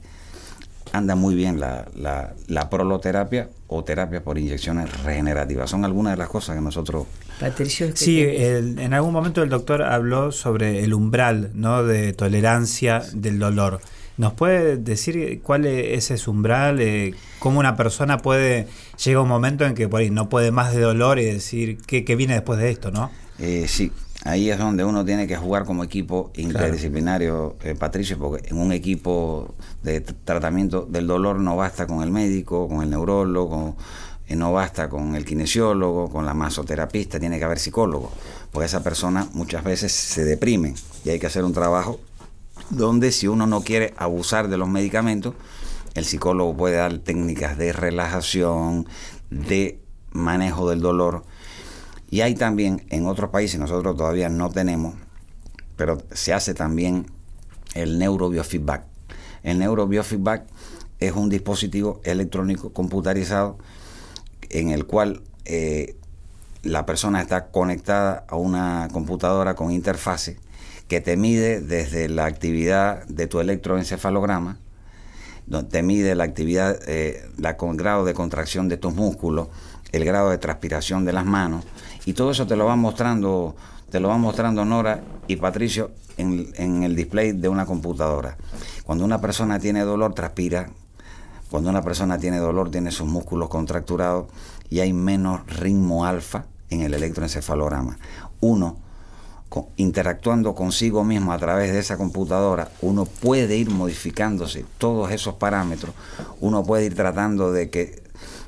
Anda 0.92 1.16
muy 1.16 1.36
bien 1.36 1.60
la, 1.60 1.86
la, 1.96 2.70
proloterapia 2.70 3.50
o 3.68 3.84
terapia 3.84 4.24
por 4.24 4.38
inyecciones 4.38 5.04
regenerativas. 5.04 5.70
Son 5.70 5.84
algunas 5.84 6.14
de 6.14 6.18
las 6.18 6.30
cosas 6.30 6.56
que 6.56 6.62
nosotros... 6.62 7.06
Patricio, 7.40 7.92
sí, 7.96 8.24
en 8.24 8.94
algún 8.94 9.12
momento 9.12 9.44
el 9.44 9.50
doctor 9.50 9.84
habló 9.84 10.32
sobre 10.32 10.84
el 10.84 10.94
umbral 10.94 11.52
¿no? 11.54 11.84
de 11.84 12.14
tolerancia 12.14 13.04
del 13.14 13.40
dolor. 13.40 13.82
¿Nos 14.18 14.34
puede 14.34 14.78
decir 14.78 15.42
cuál 15.44 15.66
es 15.66 16.10
ese 16.10 16.30
umbral? 16.30 16.80
Eh, 16.80 17.14
¿Cómo 17.40 17.60
una 17.60 17.76
persona 17.76 18.20
puede, 18.20 18.68
llega 19.04 19.20
un 19.20 19.28
momento 19.28 19.66
en 19.66 19.74
que 19.74 19.90
por 19.90 20.00
ahí 20.00 20.10
no 20.10 20.30
puede 20.30 20.52
más 20.52 20.74
de 20.74 20.80
dolor 20.80 21.20
y 21.20 21.26
decir 21.26 21.80
qué, 21.86 22.16
viene 22.16 22.36
después 22.36 22.58
de 22.60 22.70
esto, 22.70 22.92
¿no? 22.92 23.12
Eh, 23.40 23.66
sí, 23.68 23.92
ahí 24.26 24.50
es 24.50 24.58
donde 24.58 24.84
uno 24.84 25.06
tiene 25.06 25.28
que 25.28 25.38
jugar 25.38 25.64
como 25.64 25.84
equipo 25.84 26.32
interdisciplinario, 26.36 27.56
eh, 27.64 27.76
Patricio, 27.76 28.18
porque 28.18 28.50
en 28.50 28.58
un 28.58 28.72
equipo 28.72 29.56
de 29.84 30.02
tratamiento 30.02 30.86
del 30.86 31.08
dolor 31.08 31.40
no 31.40 31.56
basta 31.56 31.88
con 31.88 32.04
el 32.04 32.12
médico, 32.12 32.68
con 32.68 32.82
el 32.82 32.90
neurólogo, 32.90 33.78
no 34.28 34.52
basta 34.52 34.90
con 34.90 35.16
el 35.16 35.24
kinesiólogo, 35.24 36.10
con 36.10 36.26
la 36.26 36.34
masoterapista, 36.34 37.20
tiene 37.20 37.38
que 37.38 37.46
haber 37.46 37.60
psicólogo, 37.60 38.12
porque 38.52 38.66
esa 38.66 38.84
persona 38.84 39.30
muchas 39.34 39.64
veces 39.64 39.92
se 39.92 40.26
deprime 40.26 40.74
y 41.04 41.12
hay 41.12 41.20
que 41.20 41.28
hacer 41.28 41.44
un 41.44 41.54
trabajo 41.54 42.00
donde 42.72 43.12
si 43.12 43.28
uno 43.28 43.46
no 43.46 43.62
quiere 43.62 43.94
abusar 43.96 44.48
de 44.48 44.58
los 44.58 44.68
medicamentos, 44.68 45.36
el 45.94 46.04
psicólogo 46.04 46.58
puede 46.58 46.78
dar 46.78 46.98
técnicas 46.98 47.58
de 47.58 47.72
relajación, 47.74 48.88
de 49.30 49.80
manejo 50.12 50.70
del 50.70 50.82
dolor. 50.82 51.24
Y 52.16 52.22
hay 52.22 52.34
también 52.34 52.82
en 52.92 53.08
otros 53.08 53.30
países, 53.30 53.60
nosotros 53.60 53.98
todavía 53.98 54.30
no 54.30 54.50
tenemos, 54.50 54.96
pero 55.76 56.02
se 56.14 56.32
hace 56.32 56.54
también 56.54 57.08
el 57.74 58.00
neurobiofeedback. 58.00 58.86
El 59.44 59.60
neurobiofeedback 59.60 60.46
es 61.02 61.12
un 61.12 61.28
dispositivo 61.28 62.00
electrónico 62.06 62.72
computarizado 62.72 63.58
en 64.50 64.70
el 64.72 64.86
cual 64.86 65.24
eh, 65.44 65.98
la 66.64 66.86
persona 66.86 67.22
está 67.22 67.48
conectada 67.48 68.24
a 68.30 68.38
una 68.38 68.88
computadora 68.94 69.56
con 69.56 69.74
interfase 69.74 70.40
que 70.88 71.02
te 71.02 71.18
mide 71.18 71.60
desde 71.60 72.08
la 72.08 72.28
actividad 72.28 73.06
de 73.08 73.28
tu 73.28 73.42
electroencefalograma, 73.42 74.58
te 75.70 75.84
mide 75.84 76.16
la 76.16 76.24
actividad, 76.24 76.80
eh, 76.88 77.30
la, 77.38 77.58
el 77.60 77.76
grado 77.76 78.06
de 78.06 78.14
contracción 78.14 78.70
de 78.70 78.78
tus 78.78 78.96
músculos, 78.96 79.50
el 79.92 80.06
grado 80.06 80.30
de 80.30 80.38
transpiración 80.38 81.04
de 81.04 81.12
las 81.12 81.26
manos, 81.26 81.66
y 82.06 82.14
todo 82.14 82.32
eso 82.32 82.48
te 82.48 82.56
lo 82.56 82.66
va 82.66 82.76
mostrando, 82.76 83.56
te 83.90 84.00
lo 84.00 84.10
va 84.10 84.18
mostrando 84.18 84.64
Nora 84.66 85.04
y 85.28 85.36
Patricio 85.36 85.92
en, 86.18 86.52
en 86.56 86.84
el 86.84 86.96
display 86.96 87.32
de 87.34 87.50
una 87.50 87.66
computadora. 87.66 88.38
Cuando 88.84 89.04
una 89.04 89.20
persona 89.20 89.60
tiene 89.60 89.82
dolor, 89.82 90.14
transpira. 90.14 90.70
Cuando 91.50 91.70
una 91.70 91.82
persona 91.82 92.18
tiene 92.18 92.38
dolor, 92.38 92.72
tiene 92.72 92.92
sus 92.92 93.08
músculos 93.08 93.50
contracturados 93.50 94.28
y 94.70 94.80
hay 94.80 94.94
menos 94.94 95.46
ritmo 95.48 96.06
alfa 96.06 96.46
en 96.70 96.82
el 96.82 96.94
electroencefalograma. 96.94 97.98
Uno, 98.42 98.78
interactuando 99.78 100.54
consigo 100.56 101.04
mismo 101.04 101.32
a 101.32 101.38
través 101.38 101.72
de 101.72 101.80
esa 101.80 101.98
computadora, 101.98 102.70
uno 102.82 103.06
puede 103.06 103.56
ir 103.56 103.70
modificándose 103.70 104.66
todos 104.78 105.12
esos 105.12 105.36
parámetros, 105.36 105.94
uno 106.42 106.64
puede 106.64 106.86
ir 106.86 106.96
tratando 106.96 107.52
de 107.52 107.70
que 107.70 108.04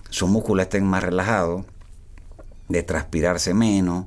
sus 0.10 0.30
músculos 0.30 0.64
estén 0.64 0.86
más 0.86 1.04
relajados, 1.04 1.66
de 2.70 2.84
transpirarse 2.84 3.54
menos 3.54 4.06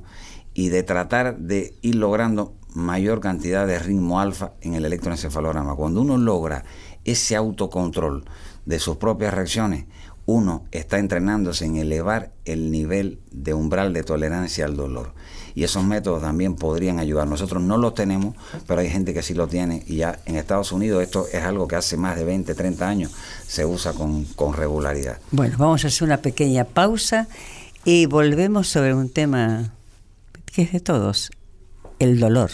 y 0.53 0.69
de 0.69 0.83
tratar 0.83 1.37
de 1.37 1.75
ir 1.81 1.95
logrando 1.95 2.53
mayor 2.73 3.19
cantidad 3.19 3.67
de 3.67 3.79
ritmo 3.79 4.19
alfa 4.19 4.53
en 4.61 4.75
el 4.75 4.85
electroencefalograma. 4.85 5.75
Cuando 5.75 6.01
uno 6.01 6.17
logra 6.17 6.63
ese 7.03 7.35
autocontrol 7.35 8.25
de 8.65 8.79
sus 8.79 8.97
propias 8.97 9.33
reacciones, 9.33 9.85
uno 10.25 10.65
está 10.71 10.99
entrenándose 10.99 11.65
en 11.65 11.77
elevar 11.77 12.31
el 12.45 12.71
nivel 12.71 13.19
de 13.31 13.53
umbral 13.53 13.91
de 13.91 14.03
tolerancia 14.03 14.65
al 14.65 14.77
dolor 14.77 15.13
y 15.55 15.63
esos 15.63 15.83
métodos 15.83 16.21
también 16.21 16.55
podrían 16.55 16.99
ayudar. 16.99 17.27
Nosotros 17.27 17.61
no 17.61 17.77
los 17.77 17.95
tenemos, 17.95 18.35
pero 18.67 18.81
hay 18.81 18.89
gente 18.89 19.13
que 19.13 19.23
sí 19.23 19.33
lo 19.33 19.47
tiene 19.47 19.83
y 19.87 19.97
ya 19.97 20.19
en 20.25 20.35
Estados 20.35 20.71
Unidos 20.71 21.03
esto 21.03 21.25
es 21.31 21.43
algo 21.43 21.67
que 21.67 21.75
hace 21.75 21.97
más 21.97 22.15
de 22.15 22.23
20, 22.23 22.53
30 22.53 22.87
años 22.87 23.11
se 23.45 23.65
usa 23.65 23.93
con, 23.93 24.25
con 24.35 24.53
regularidad. 24.53 25.17
Bueno, 25.31 25.57
vamos 25.57 25.83
a 25.83 25.87
hacer 25.87 26.05
una 26.05 26.17
pequeña 26.17 26.65
pausa 26.65 27.27
y 27.85 28.05
volvemos 28.05 28.67
sobre 28.67 28.93
un 28.93 29.09
tema 29.09 29.73
que 30.45 30.63
es 30.63 30.71
de 30.71 30.79
todos, 30.79 31.31
el 31.99 32.19
dolor. 32.19 32.51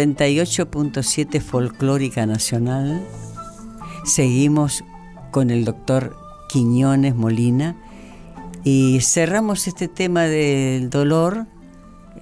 98.7 0.00 1.42
Folclórica 1.42 2.24
Nacional. 2.24 3.06
Seguimos 4.04 4.82
con 5.30 5.50
el 5.50 5.66
doctor 5.66 6.16
Quiñones 6.48 7.14
Molina 7.14 7.76
y 8.64 9.00
cerramos 9.02 9.68
este 9.68 9.88
tema 9.88 10.22
del 10.22 10.88
dolor, 10.88 11.46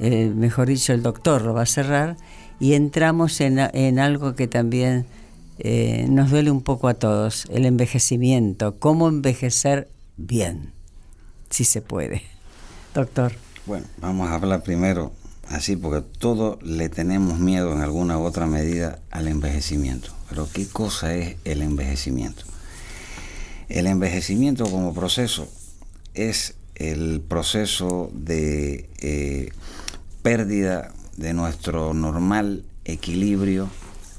eh, 0.01 0.33
mejor 0.35 0.67
dicho, 0.67 0.93
el 0.93 1.03
doctor 1.03 1.43
lo 1.43 1.55
va 1.55 1.63
a 1.63 1.67
cerrar, 1.67 2.17
y 2.59 2.75
entramos 2.75 3.41
en, 3.41 3.61
algo 4.01 4.35
que 4.35 4.49
también 4.49 5.07
eh, 5.59 6.07
nos 6.09 6.31
duele 6.31 6.51
un 6.51 6.63
poco 6.63 6.89
a 6.89 6.95
todos, 6.95 7.47
el 7.51 7.65
envejecimiento, 7.65 8.77
cómo 8.81 9.09
envejecer 9.09 9.89
bien, 10.17 10.73
si 11.49 11.65
se 11.65 11.81
puede. 11.81 12.23
Doctor. 12.93 13.35
Bueno, 13.67 13.87
vamos 14.01 14.29
a 14.29 14.35
hablar 14.35 14.63
primero 14.63 15.13
así, 15.49 15.77
porque 15.77 16.07
todos 16.19 16.63
le 16.63 16.89
tenemos 16.89 17.39
miedo 17.39 17.73
en 17.73 17.81
alguna 17.81 18.19
u 18.19 18.25
otra 18.25 18.47
medida 18.47 19.01
al 19.11 19.29
envejecimiento. 19.29 20.11
Pero 20.29 20.49
¿qué 20.53 20.67
cosa 20.67 21.15
es 21.15 21.37
el 21.45 21.63
envejecimiento? 21.63 22.45
El 23.69 23.87
envejecimiento 23.87 24.65
como 24.65 24.95
proceso 24.95 25.49
es 26.15 26.55
el 26.75 27.21
proceso 27.21 28.11
de 28.15 28.89
eh, 29.01 29.51
pérdida 30.23 30.93
de 31.17 31.35
nuestro 31.35 31.93
normal 31.95 32.65
equilibrio 32.85 33.69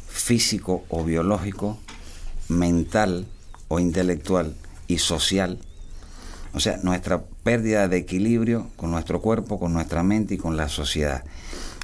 físico 0.07 0.83
o 0.89 1.03
biológico, 1.03 1.79
mental 2.49 3.25
o 3.69 3.79
intelectual 3.79 4.55
y 4.87 4.97
social 4.97 5.59
o 6.53 6.59
sea, 6.59 6.77
nuestra 6.83 7.23
pérdida 7.43 7.87
de 7.87 7.97
equilibrio 7.97 8.67
con 8.75 8.91
nuestro 8.91 9.21
cuerpo, 9.21 9.59
con 9.59 9.73
nuestra 9.73 10.03
mente 10.03 10.35
y 10.35 10.37
con 10.37 10.57
la 10.57 10.69
sociedad. 10.69 11.23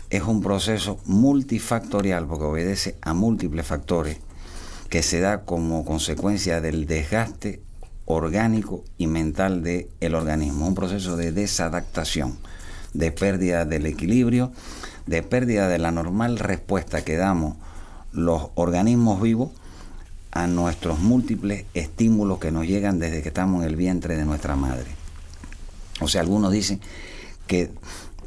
Es 0.10 0.23
un 0.23 0.41
proceso 0.41 0.99
multifactorial 1.06 2.28
porque 2.28 2.45
obedece 2.45 2.95
a 3.01 3.13
múltiples 3.13 3.65
factores 3.65 4.17
que 4.89 5.04
se 5.04 5.19
da 5.19 5.43
como 5.43 5.84
consecuencia 5.84 6.62
del 6.62 6.86
desgaste 6.86 7.62
orgánico 8.06 8.84
y 8.97 9.08
mental 9.08 9.63
del 9.63 10.15
organismo. 10.15 10.67
Un 10.67 10.75
proceso 10.75 11.17
de 11.17 11.32
desadaptación, 11.32 12.38
de 12.93 13.12
pérdida 13.12 13.65
del 13.65 13.86
equilibrio, 13.86 14.51
de 15.06 15.23
pérdida 15.23 15.67
de 15.67 15.80
la 15.80 15.91
normal 15.91 16.39
respuesta 16.39 17.04
que 17.04 17.17
damos 17.17 17.58
los 18.12 18.49
organismos 18.56 19.21
vivos 19.21 19.51
a 20.36 20.48
nuestros 20.48 21.00
múltiples 21.00 21.63
estímulos 21.74 22.39
que 22.39 22.52
nos 22.52 22.67
llegan 22.67 23.00
desde 23.00 23.21
que 23.21 23.30
estamos 23.30 23.63
en 23.63 23.69
el 23.69 23.78
vientre 23.78 24.17
de 24.17 24.26
nuestra 24.26 24.58
madre. 24.58 24.91
O 26.02 26.10
sea, 26.10 26.19
algunos 26.19 26.52
dicen 26.52 26.82
que 27.48 27.71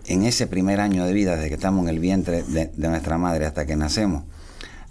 en 0.07 0.23
ese 0.23 0.47
primer 0.47 0.81
año 0.81 1.05
de 1.05 1.13
vida, 1.13 1.37
desde 1.37 1.49
que 1.49 1.55
estamos 1.55 1.83
en 1.83 1.91
el 1.91 1.99
vientre 1.99 2.43
de, 2.43 2.71
nuestra 2.89 3.19
madre 3.19 3.45
hasta 3.45 3.67
que 3.67 3.77
nacemos, 3.77 4.25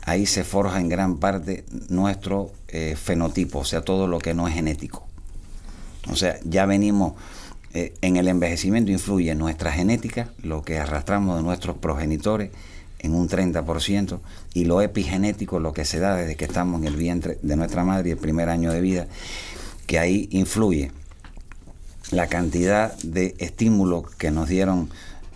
ahí 0.04 0.28
se 0.28 0.44
forja 0.44 0.80
en 0.80 0.90
gran 0.90 1.18
parte 1.18 1.66
nuestro 1.90 2.52
eh, 2.68 2.96
fenotipo, 2.96 3.60
o 3.60 3.66
sea, 3.66 3.82
todo 3.82 4.08
lo 4.08 4.20
que 4.20 4.36
no 4.36 4.48
es 4.48 4.54
genético. 4.54 5.08
O 6.12 6.16
sea, 6.16 6.38
ya 6.44 6.68
venimos, 6.68 7.14
eh, 7.74 7.96
en 8.02 8.18
el 8.18 8.28
envejecimiento 8.28 8.92
influye 8.92 9.34
nuestra 9.34 9.72
genética, 9.72 10.30
lo 10.44 10.62
que 10.62 10.78
arrastramos 10.78 11.38
de 11.38 11.44
nuestros 11.44 11.78
progenitores 11.78 12.52
en 13.00 13.14
un 13.14 13.30
30%, 13.30 14.20
y 14.54 14.66
lo 14.66 14.82
epigenético, 14.82 15.60
lo 15.60 15.74
que 15.74 15.86
se 15.86 16.00
da 16.00 16.16
desde 16.16 16.36
que 16.36 16.46
estamos 16.46 16.82
en 16.82 16.88
el 16.88 16.96
vientre 16.96 17.38
de 17.42 17.56
nuestra 17.56 17.84
madre 17.84 18.12
el 18.12 18.18
primer 18.18 18.50
año 18.50 18.72
de 18.72 18.82
vida, 18.82 19.08
que 19.86 20.00
ahí 20.00 20.28
influye 20.32 20.92
la 22.12 22.28
cantidad 22.28 22.98
de 23.00 23.36
estímulos 23.38 24.10
que 24.16 24.32
nos 24.32 24.50
dieron 24.50 24.90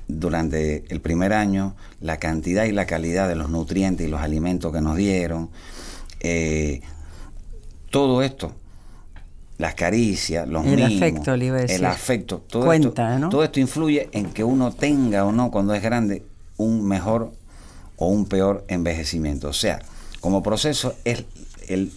durante 0.08 0.84
el 0.90 1.02
primer 1.02 1.34
año, 1.34 1.76
la 2.00 2.18
cantidad 2.18 2.66
y 2.66 2.72
la 2.72 2.86
calidad 2.86 3.28
de 3.28 3.36
los 3.36 3.50
nutrientes 3.50 4.08
y 4.08 4.10
los 4.10 4.22
alimentos 4.22 4.74
que 4.74 4.82
nos 4.82 4.98
dieron, 4.98 5.50
eh, 6.20 6.82
todo 7.90 8.22
esto, 8.22 8.54
las 9.58 9.76
caricias, 9.76 10.48
los 10.48 10.66
el 10.66 10.84
afecto, 10.84 11.34
el 11.34 11.86
afecto, 11.86 12.40
todo, 12.40 12.74
esto, 12.74 12.94
todo 13.30 13.44
esto 13.44 13.60
influye 13.60 14.10
en 14.12 14.32
que 14.32 14.44
uno 14.44 14.72
tenga 14.72 15.26
o 15.26 15.32
no 15.32 15.52
cuando 15.52 15.74
es 15.74 15.84
grande 15.84 16.24
un 16.58 16.84
mejor 16.88 17.32
o 18.02 18.08
un 18.08 18.26
peor 18.26 18.66
envejecimiento. 18.68 19.50
O 19.50 19.54
sea, 19.54 19.80
como 20.22 20.42
proceso 20.42 20.96
es 21.06 21.24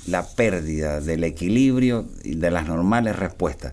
la 0.07 0.23
pérdida 0.23 1.01
del 1.01 1.25
equilibrio 1.25 2.05
y 2.23 2.35
de 2.35 2.51
las 2.51 2.69
normales 2.69 3.17
respuestas 3.17 3.73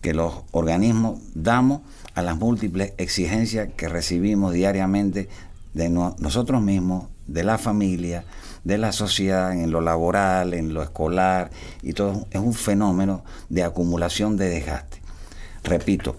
que 0.00 0.14
los 0.14 0.32
organismos 0.52 1.20
damos 1.34 1.82
a 2.14 2.22
las 2.22 2.38
múltiples 2.38 2.94
exigencias 2.96 3.68
que 3.76 3.90
recibimos 3.90 4.54
diariamente 4.54 5.28
de 5.74 5.90
nosotros 5.90 6.62
mismos, 6.62 7.08
de 7.26 7.44
la 7.44 7.58
familia, 7.58 8.24
de 8.64 8.78
la 8.78 8.92
sociedad, 8.92 9.52
en 9.52 9.70
lo 9.70 9.82
laboral, 9.82 10.54
en 10.54 10.72
lo 10.72 10.82
escolar, 10.82 11.50
y 11.82 11.92
todo 11.92 12.26
es 12.30 12.40
un 12.40 12.54
fenómeno 12.54 13.22
de 13.50 13.64
acumulación 13.64 14.38
de 14.38 14.48
desgaste. 14.48 15.02
Repito, 15.62 16.16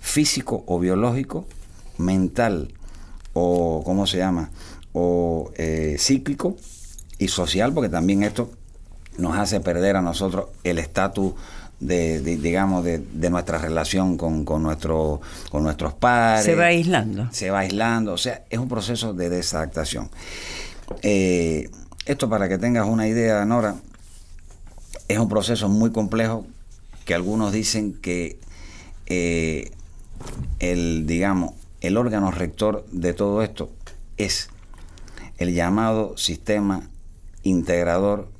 físico 0.00 0.64
o 0.66 0.78
biológico, 0.78 1.44
mental 1.98 2.72
o, 3.32 3.82
¿cómo 3.84 4.06
se 4.06 4.18
llama? 4.18 4.50
O 4.92 5.50
eh, 5.56 5.96
cíclico 5.98 6.56
y 7.18 7.28
social, 7.28 7.72
porque 7.72 7.88
también 7.88 8.22
esto 8.22 8.50
nos 9.18 9.36
hace 9.36 9.60
perder 9.60 9.96
a 9.96 10.02
nosotros 10.02 10.46
el 10.64 10.78
estatus 10.78 11.34
de, 11.80 12.20
digamos, 12.20 12.84
de, 12.84 13.30
nuestra 13.30 13.58
relación 13.58 14.16
con, 14.16 14.44
con, 14.44 14.62
nuestro, 14.62 15.20
con 15.50 15.64
nuestros 15.64 15.94
padres. 15.94 16.44
Se 16.44 16.54
va 16.54 16.66
aislando. 16.66 17.28
Se 17.32 17.50
va 17.50 17.60
aislando, 17.60 18.12
o 18.12 18.18
sea, 18.18 18.44
es 18.50 18.58
un 18.58 18.68
proceso 18.68 19.12
de 19.12 19.28
desadaptación. 19.28 20.08
Eh, 21.02 21.70
esto 22.06 22.28
para 22.28 22.48
que 22.48 22.58
tengas 22.58 22.86
una 22.86 23.08
idea, 23.08 23.44
Nora, 23.44 23.76
es 25.08 25.18
un 25.18 25.28
proceso 25.28 25.68
muy 25.68 25.90
complejo 25.90 26.46
que 27.04 27.14
algunos 27.14 27.52
dicen 27.52 27.94
que 27.94 28.38
eh, 29.06 29.72
el, 30.60 31.06
digamos, 31.06 31.52
el 31.82 31.96
órgano 31.96 32.30
rector 32.30 32.86
de 32.92 33.12
todo 33.12 33.42
esto 33.42 33.72
es 34.16 34.48
el 35.36 35.52
llamado 35.52 36.16
sistema 36.16 36.88
integrador 37.42 38.30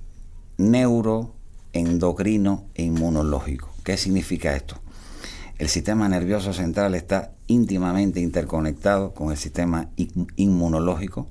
neuro 0.58 1.34
endocrino 1.72 2.66
e 2.74 2.84
inmunológico. 2.84 3.68
¿Qué 3.82 3.96
significa 3.96 4.54
esto? 4.54 4.76
El 5.58 5.68
sistema 5.68 6.08
nervioso 6.08 6.52
central 6.52 6.94
está 6.94 7.32
íntimamente 7.48 8.20
interconectado 8.20 9.12
con 9.12 9.32
el 9.32 9.36
sistema 9.36 9.88
inmunológico 10.36 11.26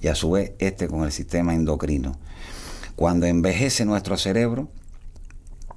y 0.00 0.06
a 0.06 0.14
su 0.14 0.30
vez 0.30 0.52
este 0.60 0.86
con 0.86 1.02
el 1.02 1.10
sistema 1.10 1.54
endocrino. 1.54 2.16
Cuando 2.94 3.26
envejece 3.26 3.84
nuestro 3.84 4.16
cerebro, 4.16 4.68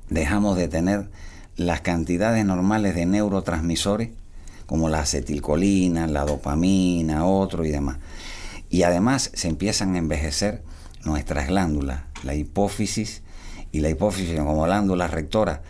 dejamos 0.09 0.55
de 0.55 0.67
tener 0.67 1.09
las 1.55 1.81
cantidades 1.81 2.45
normales 2.45 2.93
de 2.93 3.07
neurotransmisores 3.07 4.09
como 4.65 4.89
la 4.89 4.99
acetilcolina, 4.99 6.08
la 6.08 6.26
dopamina, 6.26 7.26
otro 7.26 7.65
y 7.65 7.69
demás. 7.69 7.97
Y 8.69 8.84
además 8.84 9.32
se 9.34 9.47
empiezan 9.47 9.95
a 9.95 9.99
envejecer 9.99 10.63
nuestras 11.04 11.47
glándulas, 11.47 12.02
la 12.23 12.36
hipófisis 12.36 13.21
y 13.71 13.80
la 13.80 13.89
hipófisis 13.89 14.39
como 14.39 14.63
glándula 14.63 15.08
rectora 15.08 15.62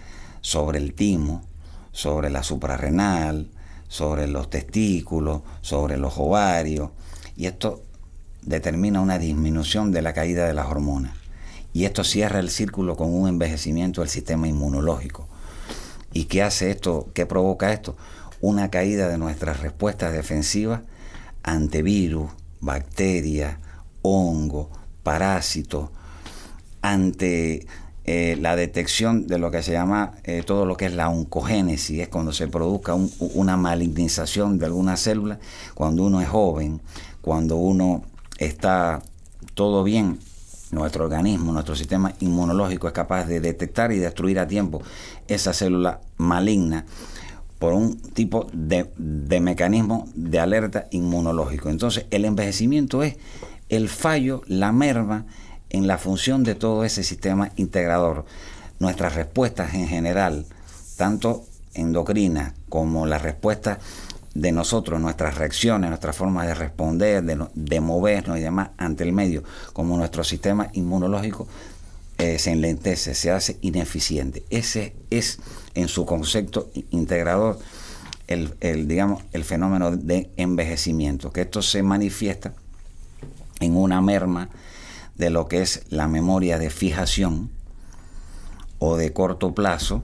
sobre 0.42 0.80
el 0.80 0.94
timo, 0.94 1.44
sobre 1.92 2.30
la 2.30 2.44
suprarrenal, 2.44 3.50
sobre 3.88 4.28
los 4.28 4.50
testículos, 4.50 5.42
sobre 5.62 5.98
los 5.98 6.18
ovarios, 6.18 6.90
y 7.36 7.46
esto 7.46 7.82
determina 8.42 9.02
una 9.02 9.20
disminución 9.20 9.92
de 9.92 10.02
la 10.02 10.14
caída 10.14 10.46
de 10.46 10.54
las 10.54 10.68
hormonas. 10.68 11.14
Y 11.74 11.86
esto 11.86 12.04
cierra 12.04 12.40
el 12.40 12.50
círculo 12.50 12.96
con 12.96 13.14
un 13.14 13.28
envejecimiento 13.28 14.02
del 14.02 14.10
sistema 14.10 14.48
inmunológico. 14.48 15.28
¿Y 16.12 16.26
qué 16.26 16.44
hace 16.44 16.70
esto? 16.70 17.10
¿Qué 17.14 17.26
provoca 17.26 17.74
esto? 17.74 17.96
Una 18.44 18.70
caída 18.70 19.08
de 19.08 19.18
nuestras 19.18 19.62
respuestas 19.62 20.12
defensivas 20.12 20.82
ante 21.44 21.82
virus, 21.82 22.30
bacterias, 22.60 23.56
hongo, 24.02 24.70
parásitos, 25.02 25.92
ante 26.82 27.66
eh, 28.04 28.38
la 28.42 28.58
detección 28.58 29.28
de 29.28 29.38
lo 29.38 29.50
que 29.50 29.64
se 29.64 29.72
llama 29.72 30.16
eh, 30.26 30.44
todo 30.46 30.66
lo 30.66 30.76
que 30.76 30.88
es 30.88 30.94
la 30.94 31.08
oncogénesis, 31.08 32.02
es 32.02 32.10
cuando 32.10 32.34
se 32.34 32.50
produzca 32.50 32.96
una 33.34 33.56
malignización 33.56 34.60
de 34.60 34.66
alguna 34.66 34.98
célula, 34.98 35.40
cuando 35.74 36.04
uno 36.04 36.20
es 36.20 36.28
joven, 36.28 36.82
cuando 37.22 37.56
uno 37.56 38.04
está 38.40 39.02
todo 39.54 39.86
bien, 39.86 40.20
nuestro 40.72 41.06
organismo, 41.06 41.54
nuestro 41.54 41.78
sistema 41.78 42.14
inmunológico 42.20 42.88
es 42.88 42.94
capaz 42.94 43.24
de 43.24 43.40
detectar 43.40 43.94
y 43.94 44.00
destruir 44.00 44.38
a 44.38 44.50
tiempo 44.50 44.82
esa 45.30 45.54
célula 45.54 46.02
maligna 46.18 46.86
por 47.64 47.72
un 47.72 47.96
tipo 47.98 48.48
de, 48.52 48.92
de 48.98 49.40
mecanismo 49.40 50.10
de 50.16 50.38
alerta 50.38 50.88
inmunológico. 50.92 51.70
Entonces 51.70 52.08
el 52.12 52.26
envejecimiento 52.26 53.04
es 53.04 53.16
el 53.70 53.88
fallo, 53.88 54.42
la 54.48 54.74
merma, 54.74 55.28
en 55.70 55.88
la 55.88 55.98
función 55.98 56.44
de 56.44 56.56
todo 56.56 56.84
ese 56.84 57.04
sistema 57.04 57.54
integrador. 57.56 58.26
Nuestras 58.80 59.16
respuestas 59.16 59.76
en 59.76 59.88
general, 59.88 60.46
tanto 60.98 61.46
endocrinas 61.74 62.52
como 62.68 63.06
las 63.06 63.22
respuestas 63.22 63.78
de 64.34 64.52
nosotros, 64.52 65.00
nuestras 65.00 65.38
reacciones, 65.38 65.90
nuestra 65.90 66.12
forma 66.12 66.46
de 66.46 66.56
responder, 66.56 67.24
de, 67.24 67.80
movernos 67.80 68.40
y 68.40 68.42
demás 68.42 68.72
ante 68.78 69.06
el 69.06 69.14
medio, 69.14 69.42
como 69.72 69.96
nuestro 69.96 70.26
sistema 70.26 70.68
inmunológico 70.74 71.48
eh, 72.24 72.40
se 72.40 72.52
enlentece, 72.52 73.16
se 73.16 73.32
hace 73.32 73.58
ineficiente. 73.60 74.46
Ese 74.50 74.96
es 75.10 75.40
en 75.76 75.90
su 75.90 76.06
concepto 76.06 76.72
integrador 76.92 77.60
el, 78.28 78.88
digamos, 78.88 79.24
el 79.34 79.44
fenómeno 79.44 79.92
de 79.92 80.30
envejecimiento, 80.38 81.34
que 81.34 81.42
esto 81.42 81.62
se 81.62 81.84
manifiesta 81.84 82.54
en 83.60 83.76
una 83.76 84.02
merma 84.02 84.48
de 85.16 85.32
lo 85.32 85.50
que 85.50 85.64
es 85.64 85.84
la 85.90 86.08
memoria 86.08 86.58
de 86.58 86.70
fijación 86.70 87.50
o 88.80 88.96
de 88.96 89.12
corto 89.12 89.54
plazo 89.54 90.02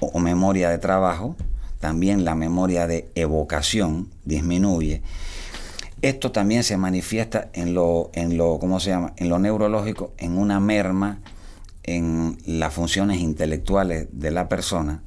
o, 0.00 0.18
memoria 0.18 0.68
de 0.68 0.78
trabajo, 0.78 1.36
también 1.78 2.24
la 2.24 2.34
memoria 2.34 2.88
de 2.88 3.08
evocación 3.14 4.10
disminuye. 4.24 5.00
Esto 6.04 6.32
también 6.32 6.64
se 6.64 6.76
manifiesta 6.76 7.48
en 7.54 7.72
lo, 7.72 8.10
en 8.12 8.36
lo, 8.36 8.58
¿cómo 8.58 8.78
se 8.78 8.90
llama? 8.90 9.14
En 9.16 9.30
lo 9.30 9.38
neurológico, 9.38 10.12
en 10.18 10.36
una 10.36 10.60
merma 10.60 11.22
en 11.82 12.36
las 12.44 12.74
funciones 12.74 13.20
intelectuales 13.20 14.08
de 14.12 14.30
la 14.30 14.50
persona. 14.50 15.02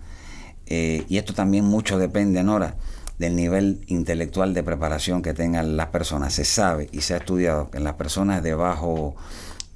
Eh, 0.66 1.06
y 1.08 1.18
esto 1.18 1.36
también 1.36 1.66
mucho 1.66 2.00
depende, 2.00 2.44
Nora, 2.44 2.78
del 3.20 3.36
nivel 3.36 3.82
intelectual 3.86 4.56
de 4.56 4.64
preparación 4.64 5.22
que 5.22 5.36
tengan 5.36 5.78
las 5.78 5.90
personas. 5.90 6.34
Se 6.34 6.46
sabe 6.46 6.90
y 6.92 7.02
se 7.02 7.14
ha 7.14 7.18
estudiado 7.18 7.70
que 7.70 7.80
las 7.80 7.94
personas 7.94 8.42
de 8.42 8.56
bajo, 8.56 9.16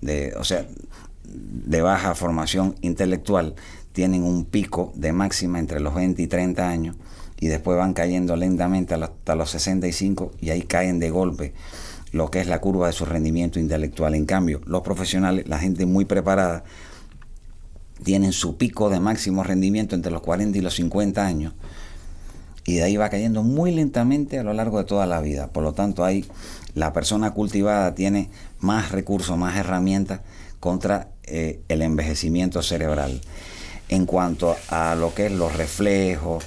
de, 0.02 0.34
o 0.40 0.44
sea, 0.44 0.66
de 1.24 1.82
baja 1.84 2.16
formación 2.16 2.74
intelectual 2.82 3.54
tienen 3.92 4.24
un 4.24 4.44
pico 4.44 4.92
de 4.96 5.14
máxima 5.14 5.60
entre 5.60 5.82
los 5.82 5.94
20 5.94 6.20
y 6.20 6.26
30 6.26 6.68
años 6.68 6.96
y 7.42 7.48
después 7.48 7.78
van 7.78 7.94
cayendo 7.94 8.38
lentamente 8.38 8.94
hasta 8.94 9.36
los 9.36 9.50
65 9.50 10.32
y 10.40 10.52
ahí 10.52 10.62
caen 10.62 11.00
de 11.00 11.10
golpe 11.10 11.54
lo 12.14 12.30
que 12.30 12.40
es 12.40 12.48
la 12.48 12.62
curva 12.62 12.88
de 12.88 12.94
su 12.94 13.04
rendimiento 13.06 13.60
intelectual. 13.60 14.16
En 14.16 14.26
cambio, 14.26 14.62
los 14.66 14.82
profesionales, 14.82 15.48
la 15.48 15.60
gente 15.60 15.86
muy 15.86 16.06
preparada, 16.06 16.64
tienen 18.04 18.32
su 18.32 18.58
pico 18.58 18.90
de 18.90 19.00
máximo 19.00 19.44
rendimiento 19.44 19.96
entre 19.96 20.12
los 20.12 20.22
40 20.22 20.58
y 20.58 20.62
los 20.62 20.76
50 20.76 21.26
años 21.26 21.54
y 22.66 22.76
de 22.76 22.84
ahí 22.84 22.96
va 22.96 23.10
cayendo 23.10 23.44
muy 23.44 23.72
lentamente 23.72 24.38
a 24.38 24.44
lo 24.44 24.54
largo 24.54 24.78
de 24.78 24.84
toda 24.84 25.08
la 25.08 25.20
vida. 25.20 25.48
Por 25.48 25.64
lo 25.64 25.74
tanto, 25.74 26.06
hay, 26.06 26.26
la 26.76 26.94
persona 26.94 27.32
cultivada 27.32 27.96
tiene 27.96 28.30
más 28.60 28.92
recursos, 28.92 29.38
más 29.38 29.58
herramientas 29.58 30.22
contra 30.60 31.10
eh, 31.24 31.62
el 31.70 31.82
envejecimiento 31.82 32.62
cerebral. 32.62 33.22
En 33.90 34.06
cuanto 34.06 34.56
a 34.70 34.96
lo 34.96 35.14
que 35.14 35.26
es 35.26 35.32
los 35.32 35.56
reflejos 35.56 36.46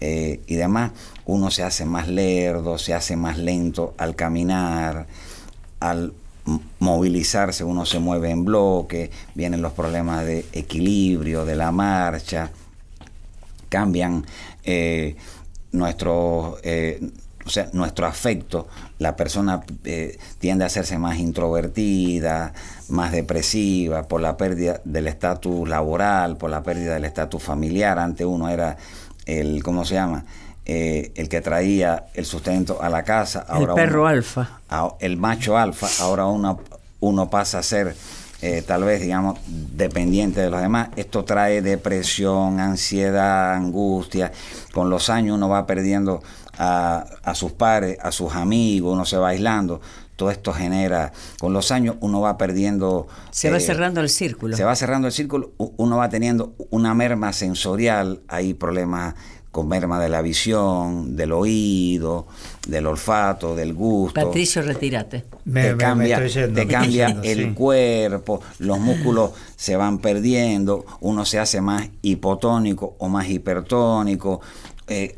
eh, 0.00 0.40
y 0.46 0.54
demás, 0.56 0.92
uno 1.26 1.50
se 1.50 1.62
hace 1.62 1.84
más 1.84 2.08
lerdo, 2.08 2.78
se 2.78 2.94
hace 2.94 3.16
más 3.16 3.38
lento 3.38 3.94
al 3.98 4.14
caminar, 4.16 5.06
al 5.80 6.12
movilizarse, 6.78 7.64
uno 7.64 7.86
se 7.86 7.98
mueve 7.98 8.30
en 8.30 8.44
bloque, 8.44 9.10
vienen 9.34 9.62
los 9.62 9.72
problemas 9.72 10.24
de 10.26 10.44
equilibrio, 10.52 11.44
de 11.44 11.56
la 11.56 11.72
marcha, 11.72 12.50
cambian 13.68 14.24
eh, 14.62 15.16
nuestro, 15.72 16.58
eh, 16.62 17.00
o 17.44 17.48
sea, 17.50 17.68
nuestro 17.72 18.06
afecto, 18.06 18.68
la 18.98 19.16
persona 19.16 19.62
eh, 19.84 20.18
tiende 20.38 20.64
a 20.64 20.66
hacerse 20.68 20.98
más 20.98 21.18
introvertida, 21.18 22.52
más 22.88 23.12
depresiva 23.12 24.04
por 24.04 24.20
la 24.20 24.36
pérdida 24.36 24.80
del 24.84 25.08
estatus 25.08 25.68
laboral, 25.68 26.36
por 26.36 26.50
la 26.50 26.62
pérdida 26.62 26.94
del 26.94 27.04
estatus 27.04 27.42
familiar. 27.42 27.98
Antes 27.98 28.26
uno 28.26 28.48
era 28.48 28.76
el, 29.26 29.62
¿cómo 29.62 29.84
se 29.84 29.94
llama? 29.94 30.24
Eh, 30.66 31.12
el 31.16 31.28
que 31.28 31.40
traía 31.40 32.06
el 32.14 32.24
sustento 32.24 32.80
a 32.80 32.88
la 32.88 33.02
casa. 33.02 33.44
Ahora 33.48 33.72
el 33.72 33.74
perro 33.74 34.06
alfa. 34.06 34.60
El 34.98 35.16
macho 35.16 35.58
alfa. 35.58 35.88
Ahora 36.00 36.26
uno, 36.26 36.60
uno 37.00 37.28
pasa 37.28 37.58
a 37.58 37.62
ser 37.62 37.94
eh, 38.40 38.62
tal 38.66 38.84
vez, 38.84 39.02
digamos, 39.02 39.38
dependiente 39.46 40.40
de 40.40 40.50
los 40.50 40.60
demás. 40.60 40.88
Esto 40.96 41.24
trae 41.24 41.60
depresión, 41.60 42.60
ansiedad, 42.60 43.54
angustia. 43.54 44.32
Con 44.72 44.88
los 44.88 45.10
años 45.10 45.36
uno 45.36 45.48
va 45.48 45.66
perdiendo 45.66 46.22
a, 46.56 47.04
a 47.22 47.34
sus 47.34 47.52
pares, 47.52 47.98
a 48.00 48.10
sus 48.10 48.34
amigos, 48.34 48.92
uno 48.92 49.04
se 49.04 49.18
va 49.18 49.28
aislando 49.28 49.80
todo 50.16 50.30
esto 50.30 50.52
genera, 50.52 51.12
con 51.40 51.52
los 51.52 51.70
años 51.70 51.96
uno 52.00 52.20
va 52.20 52.38
perdiendo... 52.38 53.06
Se 53.30 53.50
va 53.50 53.56
eh, 53.56 53.60
cerrando 53.60 54.00
el 54.00 54.08
círculo. 54.08 54.56
Se 54.56 54.64
va 54.64 54.76
cerrando 54.76 55.08
el 55.08 55.12
círculo, 55.12 55.52
uno 55.56 55.96
va 55.96 56.08
teniendo 56.08 56.54
una 56.70 56.94
merma 56.94 57.32
sensorial, 57.32 58.20
hay 58.28 58.54
problemas 58.54 59.14
con 59.54 59.68
merma 59.68 60.00
de 60.00 60.08
la 60.08 60.20
visión, 60.20 61.14
del 61.14 61.30
oído, 61.30 62.26
del 62.66 62.88
olfato, 62.88 63.54
del 63.54 63.72
gusto. 63.72 64.20
Patricio, 64.20 64.62
retírate. 64.62 65.24
te 65.44 65.76
cambia, 65.76 66.20
te 66.52 66.66
cambia 66.66 67.20
el 67.22 67.54
cuerpo, 67.54 68.42
los 68.58 68.80
músculos 68.80 69.30
se 69.54 69.76
van 69.76 69.98
perdiendo, 69.98 70.84
uno 71.00 71.24
se 71.24 71.38
hace 71.38 71.60
más 71.60 71.88
hipotónico 72.02 72.96
o 72.98 73.08
más 73.08 73.28
hipertónico. 73.28 74.40
Eh, 74.88 75.16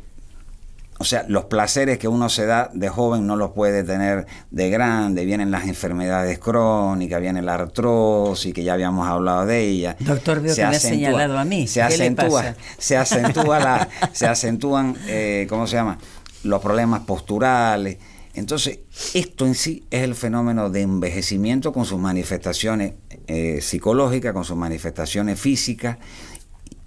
o 0.99 1.03
sea, 1.03 1.25
los 1.27 1.45
placeres 1.45 1.99
que 1.99 2.07
uno 2.07 2.27
se 2.27 2.45
da 2.45 2.71
de 2.73 2.89
joven 2.89 3.27
no 3.27 3.35
los 3.35 3.51
puede 3.51 3.83
tener 3.83 4.25
de 4.49 4.69
grande. 4.69 5.25
Vienen 5.25 5.51
las 5.51 5.65
enfermedades 5.65 6.39
crónicas, 6.39 7.21
viene 7.21 7.41
la 7.41 7.53
artrosis, 7.55 8.53
que 8.53 8.63
ya 8.63 8.73
habíamos 8.73 9.07
hablado 9.07 9.45
de 9.45 9.61
ella. 9.61 9.95
Doctor, 9.99 10.41
veo 10.41 10.55
se 10.55 10.61
que 10.61 10.67
me 10.67 10.75
ha 10.75 10.79
señalado 10.79 11.37
a 11.37 11.45
mí. 11.45 11.67
Se 11.67 11.83
acentúa, 11.83 12.55
se 12.79 12.97
acentúa 12.97 13.59
la, 13.59 13.89
se 14.11 14.25
acentúan, 14.25 14.95
eh, 15.07 15.45
¿cómo 15.49 15.67
se 15.67 15.75
llama? 15.75 15.99
Los 16.43 16.61
problemas 16.61 17.01
posturales. 17.01 17.97
Entonces, 18.33 18.79
esto 19.13 19.45
en 19.45 19.55
sí 19.55 19.83
es 19.89 20.03
el 20.03 20.15
fenómeno 20.15 20.69
de 20.69 20.81
envejecimiento 20.81 21.73
con 21.73 21.85
sus 21.85 21.99
manifestaciones 21.99 22.93
eh, 23.27 23.61
psicológicas, 23.61 24.33
con 24.33 24.45
sus 24.45 24.57
manifestaciones 24.57 25.39
físicas, 25.39 25.97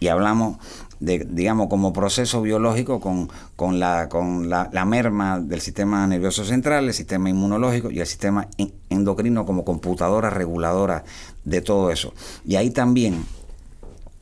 y 0.01 0.09
hablamos 0.09 0.57
de, 0.99 1.27
digamos, 1.31 1.69
como 1.69 1.93
proceso 1.93 2.43
biológico 2.43 3.01
con, 3.01 3.31
con, 3.57 3.79
la, 3.79 4.09
con 4.09 4.51
la, 4.51 4.85
merma 4.85 5.41
del 5.41 5.61
sistema 5.61 6.07
nervioso 6.07 6.45
central, 6.45 6.87
el 6.87 6.95
sistema 6.95 7.31
inmunológico 7.31 7.91
y 7.91 8.01
el 8.01 8.07
sistema 8.07 8.49
endocrino 8.91 9.47
como 9.47 9.65
computadora 9.65 10.31
reguladora 10.31 11.05
de 11.45 11.61
todo 11.63 11.91
eso. 11.91 12.13
Y 12.45 12.57
ahí 12.57 12.71
también, 12.71 13.25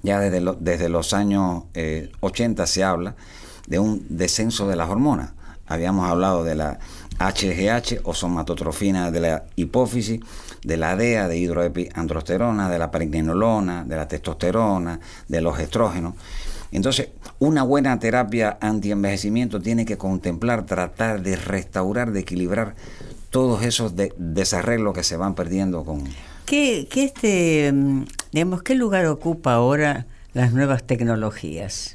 ya 0.02 0.20
desde, 0.20 0.54
desde 0.60 0.88
los 0.88 1.12
años 1.12 1.64
80 2.20 2.62
eh, 2.62 2.66
se 2.66 2.84
habla 2.84 3.16
de 3.66 3.78
un 3.78 4.06
descenso 4.08 4.68
de 4.68 4.76
las 4.76 4.88
hormonas. 4.88 5.32
Habíamos 5.66 6.08
hablado 6.08 6.44
de 6.44 6.54
la 6.54 6.78
HGH 7.18 8.00
o 8.04 8.14
somatotrofina 8.14 9.11
de 9.11 9.20
la 9.20 9.44
hipófisis, 9.57 10.20
de 10.62 10.76
la 10.76 10.96
DEA, 10.96 11.28
de 11.28 11.37
hidroepiandrosterona, 11.37 12.68
de 12.68 12.78
la 12.78 12.90
pregnenolona, 12.90 13.85
de 13.85 13.96
la 13.96 14.09
testosterona, 14.09 15.00
de 15.26 15.40
los 15.40 15.59
estrógenos. 15.59 16.14
Entonces, 16.70 17.09
una 17.38 17.62
buena 17.62 17.98
terapia 17.98 18.59
antienvejecimiento 18.61 19.61
tiene 19.61 19.85
que 19.85 19.96
contemplar, 19.96 20.66
tratar 20.66 21.22
de 21.22 21.37
restaurar, 21.37 22.12
de 22.12 22.20
equilibrar 22.20 22.74
todos 23.31 23.62
esos 23.62 23.94
desarreglos 24.16 24.94
que 24.94 25.02
se 25.02 25.16
van 25.16 25.35
perdiendo 25.35 25.85
con... 25.85 26.04
¿Qué, 26.46 26.88
qué, 26.90 27.04
este, 27.04 27.70
mm, 27.72 28.04
digamos, 28.33 28.62
¿Qué 28.62 28.74
lugar 28.74 29.07
ocupa 29.07 29.54
ahora 29.54 30.07
las 30.33 30.52
nuevas 30.52 30.87
tecnologías? 30.87 31.94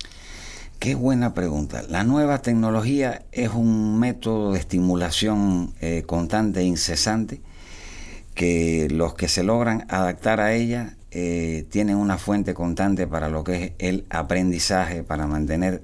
Qué 0.83 0.95
buena 0.95 1.33
pregunta. 1.33 1.81
La 1.87 2.03
nueva 2.03 2.41
tecnología 2.41 3.23
es 3.31 3.51
un 3.51 3.97
método 3.99 4.51
de 4.51 4.59
estimulación 4.59 5.73
eh, 5.79 6.03
constante 6.05 6.59
e 6.59 6.63
incesante 6.63 7.39
que 8.35 8.89
los 8.91 9.13
que 9.13 9.29
se 9.29 9.43
logran 9.43 9.85
adaptar 9.87 10.41
a 10.41 10.53
ella 10.53 10.97
eh, 11.11 11.65
tienen 11.69 11.95
una 11.95 12.17
fuente 12.17 12.53
constante 12.53 13.07
para 13.07 13.29
lo 13.29 13.45
que 13.45 13.63
es 13.63 13.71
el 13.79 14.05
aprendizaje, 14.09 15.03
para 15.03 15.25
mantener 15.25 15.83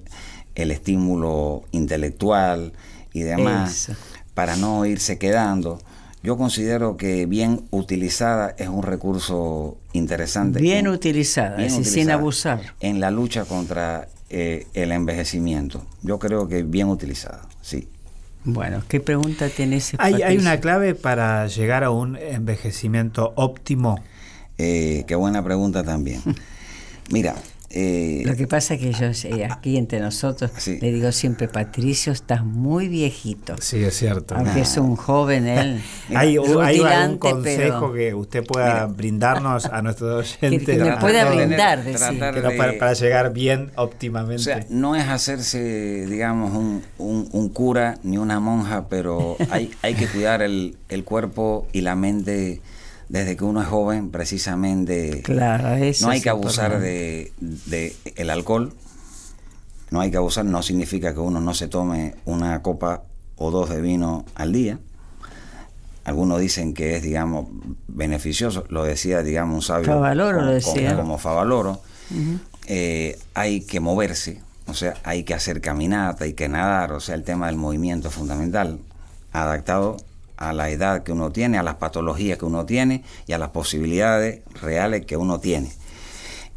el 0.55 0.69
estímulo 0.69 1.63
intelectual 1.71 2.73
y 3.13 3.21
demás, 3.21 3.93
para 4.33 4.57
no 4.57 4.85
irse 4.85 5.17
quedando. 5.17 5.79
Yo 6.23 6.35
considero 6.35 6.97
que 6.97 7.25
bien 7.25 7.69
utilizada 7.71 8.53
es 8.57 8.67
un 8.67 8.83
recurso 8.83 9.77
interesante. 9.93 10.59
Bien 10.59 10.89
utilizada, 10.89 11.69
sin 11.69 12.11
abusar. 12.11 12.75
En 12.81 12.99
la 12.99 13.11
lucha 13.11 13.45
contra 13.45 14.09
eh, 14.29 14.67
el 14.73 14.91
envejecimiento. 14.91 15.85
Yo 16.01 16.19
creo 16.19 16.47
que 16.47 16.63
bien 16.63 16.87
utilizada, 16.87 17.41
sí. 17.61 17.87
Bueno, 18.43 18.83
¿qué 18.87 18.99
pregunta 18.99 19.49
tienes? 19.49 19.93
¿Hay, 19.97 20.21
¿Hay 20.21 20.37
una 20.37 20.59
clave 20.59 20.95
para 20.95 21.47
llegar 21.47 21.83
a 21.83 21.91
un 21.91 22.15
envejecimiento 22.15 23.33
óptimo? 23.35 24.01
Eh, 24.57 25.03
qué 25.07 25.15
buena 25.15 25.43
pregunta 25.43 25.83
también. 25.83 26.21
Mira, 27.11 27.35
eh, 27.71 28.23
Lo 28.25 28.35
que 28.35 28.47
pasa 28.47 28.73
es 28.73 28.79
que 28.79 28.91
yo 28.91 29.07
aquí 29.51 29.77
entre 29.77 29.99
nosotros 29.99 30.51
le 30.67 30.91
digo 30.91 31.11
siempre, 31.11 31.47
Patricio, 31.47 32.11
estás 32.11 32.43
muy 32.43 32.87
viejito. 32.87 33.55
Sí, 33.59 33.83
es 33.83 33.95
cierto. 33.95 34.35
Aunque 34.35 34.61
es 34.61 34.77
un 34.77 34.95
joven 34.95 35.47
él. 35.47 35.81
¿Hay, 36.15 36.37
¿Hay, 36.61 36.79
algún 36.79 37.19
consejo 37.19 37.93
que 37.93 38.13
usted 38.15 38.43
pueda 38.43 38.87
brindarnos 38.87 39.65
a 39.65 39.81
nuestros 39.81 40.37
oyentes? 40.41 40.59
Que, 40.79 40.83
me 40.83 40.97
pueda 40.97 41.29
brindar, 41.29 41.83
para, 42.79 42.93
llegar 42.93 43.33
bien 43.33 43.71
óptimamente. 43.75 44.41
O 44.41 44.43
sea, 44.43 44.65
no 44.69 44.95
es 44.95 45.07
hacerse, 45.07 46.05
digamos, 46.07 46.51
un, 46.53 46.83
un, 47.31 47.49
cura 47.49 47.97
ni 48.03 48.17
una 48.17 48.39
monja, 48.39 48.87
pero 48.87 49.35
hay, 49.49 49.71
hay 49.81 49.95
que 49.95 50.07
cuidar 50.07 50.41
el, 50.41 50.77
el 50.89 51.03
cuerpo 51.03 51.67
y 51.71 51.81
la 51.81 51.95
mente 51.95 52.61
desde 53.09 53.35
que 53.35 53.43
uno 53.43 53.61
es 53.61 53.67
joven, 53.67 54.11
precisamente. 54.11 55.21
Claro, 55.23 55.69
no 56.01 56.09
hay 56.09 56.21
que 56.21 56.29
abusar 56.29 56.79
de, 56.79 57.33
de, 57.39 57.95
el 58.15 58.29
alcohol. 58.29 58.73
No 59.89 60.01
hay 60.01 60.11
que 60.11 60.17
abusar, 60.17 60.45
no 60.45 60.61
significa 60.61 61.13
que 61.13 61.19
uno 61.19 61.41
no 61.41 61.55
se 61.55 61.67
tome 61.67 62.15
una 62.25 62.61
copa 62.61 63.03
o 63.35 63.49
dos 63.49 63.69
de 63.69 63.81
vino 63.81 64.25
al 64.35 64.53
día. 64.53 64.77
Algunos 66.05 66.39
dicen 66.39 66.75
que 66.75 66.95
es, 66.95 67.03
digamos, 67.03 67.47
beneficioso. 67.87 68.65
Lo 68.69 68.83
decía, 68.83 69.23
digamos, 69.23 69.55
un 69.55 69.61
sabio. 69.63 69.87
Favaloro 69.87 70.37
como, 70.37 70.47
lo 70.47 70.53
decía. 70.53 70.95
Como, 70.95 71.17
Favaloro. 71.17 71.81
Eh, 72.67 73.17
hay 73.33 73.61
que 73.61 73.79
moverse, 73.79 74.41
o 74.67 74.75
sea, 74.75 74.93
hay 75.03 75.23
que 75.23 75.33
hacer 75.33 75.61
caminata, 75.61 76.25
hay 76.25 76.33
que 76.33 76.47
nadar, 76.47 76.91
o 76.91 76.99
sea, 76.99 77.15
el 77.15 77.23
tema 77.23 77.47
del 77.47 77.55
movimiento 77.55 78.09
es 78.09 78.13
fundamental, 78.13 78.79
adaptado 79.31 79.97
a 80.39 80.53
la 80.53 80.69
edad 80.69 81.03
que 81.03 81.11
uno 81.11 81.31
tiene, 81.31 81.57
a 81.57 81.63
las 81.63 81.75
patologías 81.75 82.37
que 82.37 82.45
uno 82.45 82.65
tiene 82.65 83.03
y 83.27 83.33
a 83.33 83.37
las 83.37 83.49
posibilidades 83.49 84.41
reales 84.61 85.05
que 85.05 85.17
uno 85.17 85.39
tiene. 85.39 85.71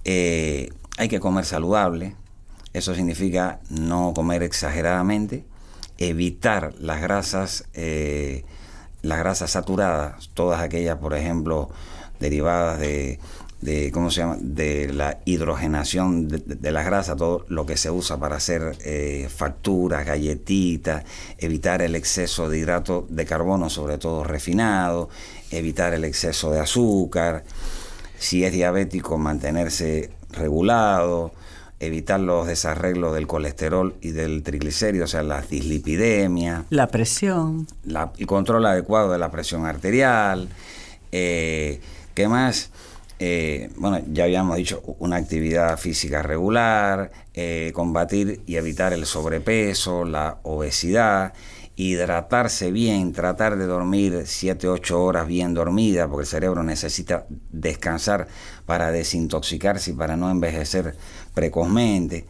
Eh, 0.05 0.71
hay 0.99 1.09
que 1.09 1.19
comer 1.19 1.45
saludable, 1.45 2.15
eso 2.73 2.95
significa 2.95 3.59
no 3.69 4.13
comer 4.15 4.45
exageradamente, 4.45 5.45
evitar 5.99 6.75
las 6.79 7.01
grasas, 7.01 7.65
eh, 7.75 8.45
las 9.03 9.19
grasas 9.19 9.51
saturadas, 9.51 10.31
todas 10.33 10.61
aquellas, 10.61 10.99
por 10.99 11.15
ejemplo, 11.15 11.69
derivadas 12.21 12.79
de 12.79 13.19
de 13.63 13.91
cómo 13.93 14.11
se 14.11 14.21
llama 14.21 14.37
de 14.41 14.93
la 14.93 15.21
hidrogenación 15.25 16.29
de, 16.29 16.39
de, 16.39 16.73
las 16.73 16.85
grasas 16.85 17.17
todo 17.17 17.47
lo 17.49 17.65
que 17.65 17.77
se 17.77 17.91
usa 17.91 18.19
para 18.19 18.37
hacer 18.37 18.77
eh, 18.85 19.29
facturas 19.35 20.05
galletitas 20.05 21.05
evitar 21.39 21.81
el 21.81 21.95
exceso 21.95 22.51
de 22.51 22.59
hidrato 22.59 23.07
de 23.09 23.25
carbono 23.25 23.71
sobre 23.71 23.99
todo 23.99 24.25
refinado 24.25 25.09
evitar 25.51 25.95
el 25.95 26.05
exceso 26.05 26.51
de 26.51 26.59
azúcar 26.59 27.45
si 28.19 28.45
es 28.45 28.53
diabético 28.53 29.17
mantenerse 29.17 30.11
regulado 30.33 31.33
evitar 31.79 32.21
los 32.21 32.47
desarreglos 32.47 33.15
del 33.15 33.27
colesterol 33.27 33.97
y 34.01 34.13
del 34.13 34.45
triglicérido, 34.45 35.05
o 35.05 35.09
sea, 35.09 35.25
la 35.25 35.43
dislipidemia. 35.43 36.65
La 36.71 36.87
presión. 36.87 37.67
La, 37.85 38.13
el 38.17 38.27
control 38.27 38.67
adecuado 38.67 39.11
de 39.11 39.19
la 39.19 39.33
presión 39.33 39.67
arterial. 39.67 40.49
Eh, 41.11 41.81
¿Qué 42.15 42.29
más? 42.29 42.71
Eh, 43.25 43.71
bueno, 43.77 44.01
ya 44.11 44.25
habíamos 44.25 44.57
dicho, 44.57 44.83
una 44.99 45.15
actividad 45.15 45.79
física 45.79 46.25
regular, 46.25 47.13
eh, 47.35 47.71
combatir 47.73 48.43
y 48.47 48.57
evitar 48.57 48.93
el 48.93 49.07
sobrepeso, 49.07 50.05
la 50.05 50.41
obesidad, 50.43 51.33
hidratarse 51.77 52.73
bien, 52.73 53.13
tratar 53.13 53.57
de 53.57 53.67
dormir 53.67 54.23
7, 54.27 54.67
8 54.67 55.01
horas 55.01 55.29
bien 55.29 55.55
dormida, 55.55 56.09
porque 56.09 56.23
el 56.23 56.27
cerebro 56.27 56.65
necesita 56.65 57.27
descansar 57.53 58.27
para 58.67 58.91
desintoxicarse 58.91 59.93
y 59.93 59.95
para 59.95 60.17
no 60.17 60.29
envejecer 60.29 60.97
precozmente, 61.33 62.27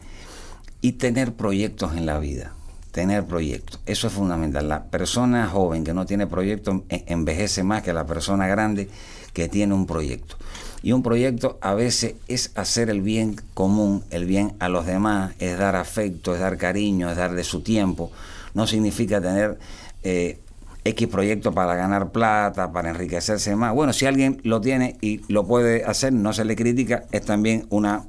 y 0.79 0.91
tener 0.91 1.33
proyectos 1.33 1.97
en 1.97 2.05
la 2.05 2.19
vida. 2.19 2.53
Tener 2.91 3.25
proyectos, 3.25 3.81
eso 3.87 4.05
es 4.05 4.13
fundamental. 4.13 4.69
La 4.69 4.83
persona 4.83 5.47
joven 5.47 5.83
que 5.83 5.95
no 5.95 6.05
tiene 6.05 6.27
proyectos 6.27 6.83
envejece 6.89 7.63
más 7.63 7.81
que 7.81 7.93
la 7.93 8.05
persona 8.05 8.45
grande 8.45 8.89
que 9.33 9.49
tiene 9.49 9.73
un 9.73 9.87
proyecto. 9.87 10.37
Y 10.83 10.91
un 10.91 11.01
proyecto 11.01 11.57
a 11.61 11.73
veces 11.73 12.15
es 12.27 12.51
hacer 12.55 12.89
el 12.89 13.01
bien 13.01 13.37
común, 13.53 14.03
el 14.11 14.25
bien 14.25 14.53
a 14.59 14.67
los 14.67 14.85
demás, 14.85 15.33
es 15.39 15.57
dar 15.57 15.77
afecto, 15.77 16.33
es 16.33 16.41
dar 16.41 16.57
cariño, 16.57 17.09
es 17.09 17.15
dar 17.15 17.33
de 17.33 17.45
su 17.45 17.61
tiempo. 17.61 18.11
No 18.53 18.67
significa 18.67 19.21
tener 19.21 19.57
eh, 20.03 20.39
X 20.83 21.07
proyecto 21.07 21.53
para 21.53 21.75
ganar 21.75 22.11
plata, 22.11 22.73
para 22.73 22.89
enriquecerse 22.89 23.55
más. 23.55 23.73
Bueno, 23.73 23.93
si 23.93 24.05
alguien 24.05 24.41
lo 24.43 24.59
tiene 24.59 24.97
y 24.99 25.21
lo 25.31 25.47
puede 25.47 25.85
hacer, 25.85 26.11
no 26.11 26.33
se 26.33 26.43
le 26.43 26.57
critica, 26.57 27.05
es 27.13 27.23
también 27.23 27.65
una 27.69 28.03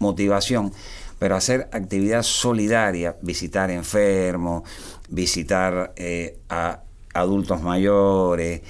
motivación. 0.00 0.72
Pero 1.20 1.36
hacer 1.36 1.68
actividad 1.70 2.24
solidaria, 2.24 3.16
visitar 3.22 3.70
enfermos, 3.70 4.64
visitar 5.08 5.92
eh, 5.94 6.36
a 6.48 6.80
adultos 7.14 7.62
mayores, 7.62 8.62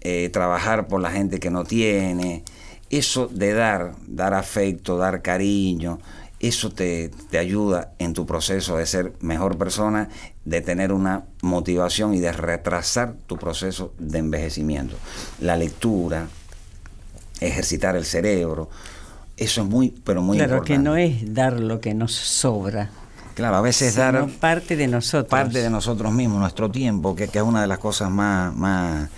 eh, 0.00 0.30
trabajar 0.32 0.88
por 0.88 1.02
la 1.02 1.10
gente 1.10 1.38
que 1.38 1.50
no 1.50 1.64
tiene, 1.64 2.44
eso 2.90 3.28
de 3.28 3.52
dar, 3.52 3.94
dar 4.06 4.34
afecto, 4.34 4.96
dar 4.96 5.22
cariño, 5.22 5.98
eso 6.40 6.70
te, 6.70 7.10
ayuda 7.38 7.92
en 7.98 8.12
tu 8.12 8.24
proceso 8.24 8.76
de 8.76 8.86
ser 8.86 9.12
mejor 9.20 9.58
persona, 9.58 10.08
de 10.44 10.60
tener 10.60 10.92
una 10.92 11.24
motivación 11.42 12.14
y 12.14 12.20
de 12.20 12.32
retrasar 12.32 13.14
tu 13.26 13.36
proceso 13.36 13.92
de 13.98 14.18
envejecimiento. 14.18 14.96
La 15.40 15.56
lectura, 15.56 16.28
ejercitar 17.40 17.96
el 17.96 18.04
cerebro, 18.04 18.70
eso 19.36 19.62
es 19.62 19.68
muy, 19.68 19.90
pero 19.90 20.22
muy 20.22 20.36
claro, 20.36 20.56
importante. 20.56 20.82
Claro, 20.82 20.96
que 20.96 21.02
no 21.02 21.24
es 21.24 21.34
dar 21.34 21.60
lo 21.60 21.80
que 21.80 21.94
nos 21.94 22.12
sobra. 22.12 22.90
Claro, 23.34 23.56
a 23.56 23.60
veces 23.60 23.94
dar 23.94 24.28
parte 24.40 24.76
de 24.76 24.88
nosotros. 24.88 25.30
Parte 25.30 25.60
de 25.60 25.70
nosotros 25.70 26.12
mismos, 26.12 26.40
nuestro 26.40 26.70
tiempo, 26.70 27.14
que, 27.14 27.28
que 27.28 27.38
es 27.38 27.44
una 27.44 27.62
de 27.62 27.68
las 27.68 27.78
cosas 27.78 28.10
más, 28.10 28.54
más 28.54 29.08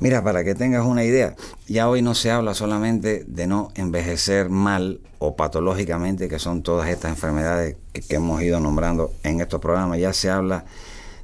Mira, 0.00 0.24
para 0.24 0.44
que 0.44 0.54
tengas 0.54 0.86
una 0.86 1.04
idea, 1.04 1.36
ya 1.68 1.86
hoy 1.86 2.00
no 2.00 2.14
se 2.14 2.30
habla 2.30 2.54
solamente 2.54 3.22
de 3.26 3.46
no 3.46 3.70
envejecer 3.74 4.48
mal 4.48 5.00
o 5.18 5.36
patológicamente, 5.36 6.26
que 6.26 6.38
son 6.38 6.62
todas 6.62 6.88
estas 6.88 7.10
enfermedades 7.10 7.76
que 7.92 8.16
hemos 8.16 8.40
ido 8.42 8.60
nombrando 8.60 9.12
en 9.24 9.42
estos 9.42 9.60
programas, 9.60 9.98
ya 9.98 10.14
se 10.14 10.30
habla 10.30 10.64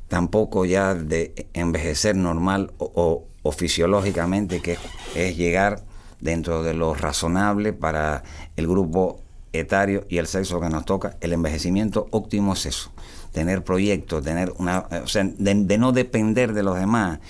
tampoco 0.08 0.66
ya 0.66 0.94
de 0.94 1.46
envejecer 1.54 2.16
normal 2.16 2.70
o, 2.76 3.24
fisiológicamente, 3.50 4.60
que 4.60 4.76
es 5.14 5.36
llegar 5.38 5.82
dentro 6.20 6.62
de 6.62 6.74
lo 6.74 6.92
razonable 6.92 7.72
para 7.72 8.24
el 8.56 8.68
grupo 8.68 9.20
etario 9.54 10.04
y 10.10 10.18
el 10.18 10.26
sexo 10.26 10.60
que 10.60 10.68
nos 10.68 10.84
toca. 10.84 11.16
El 11.22 11.32
envejecimiento 11.32 12.08
óptimo 12.10 12.52
es 12.52 12.66
eso, 12.66 12.90
tener 13.32 13.64
proyectos, 13.64 14.22
tener 14.22 14.52
una, 14.58 14.86
o 15.02 15.06
sea, 15.06 15.24
de 15.24 15.78
no 15.78 15.92
depender 15.92 16.52
de 16.52 16.62
los 16.62 16.78
demás 16.78 17.20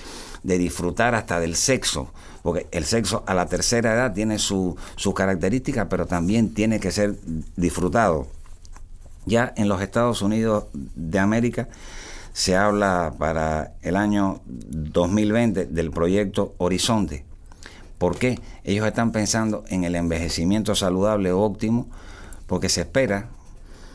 de 0.47 0.59
disfrutar 0.59 1.17
hasta 1.17 1.41
del 1.41 1.57
sexo, 1.57 2.13
porque 2.43 2.69
el 2.71 2.85
sexo 2.85 3.25
a 3.27 3.35
la 3.35 3.47
tercera 3.47 3.93
edad 3.95 4.15
tiene 4.15 4.39
sus 4.39 4.77
su 4.95 5.13
características, 5.13 5.89
pero 5.91 6.07
también 6.07 6.55
tiene 6.55 6.79
que 6.79 6.93
ser 6.93 7.17
disfrutado. 7.57 8.29
Ya 9.25 9.53
en 9.57 9.69
los 9.69 9.83
Estados 9.83 10.23
Unidos 10.23 10.67
de 10.73 11.19
América 11.19 11.69
se 12.33 12.55
habla 12.55 13.13
para 13.19 13.73
el 13.83 13.97
año 13.97 14.41
2020 14.47 15.67
del 15.67 15.91
proyecto 15.91 16.55
Horizonte. 16.59 17.25
¿Por 17.99 18.17
qué? 18.17 18.39
Ellos 18.63 18.87
están 18.87 19.11
pensando 19.11 19.65
en 19.69 19.83
el 19.83 19.97
envejecimiento 19.97 20.77
saludable 20.77 21.33
óptimo, 21.33 21.89
porque 22.47 22.69
se 22.69 22.83
espera 22.83 23.31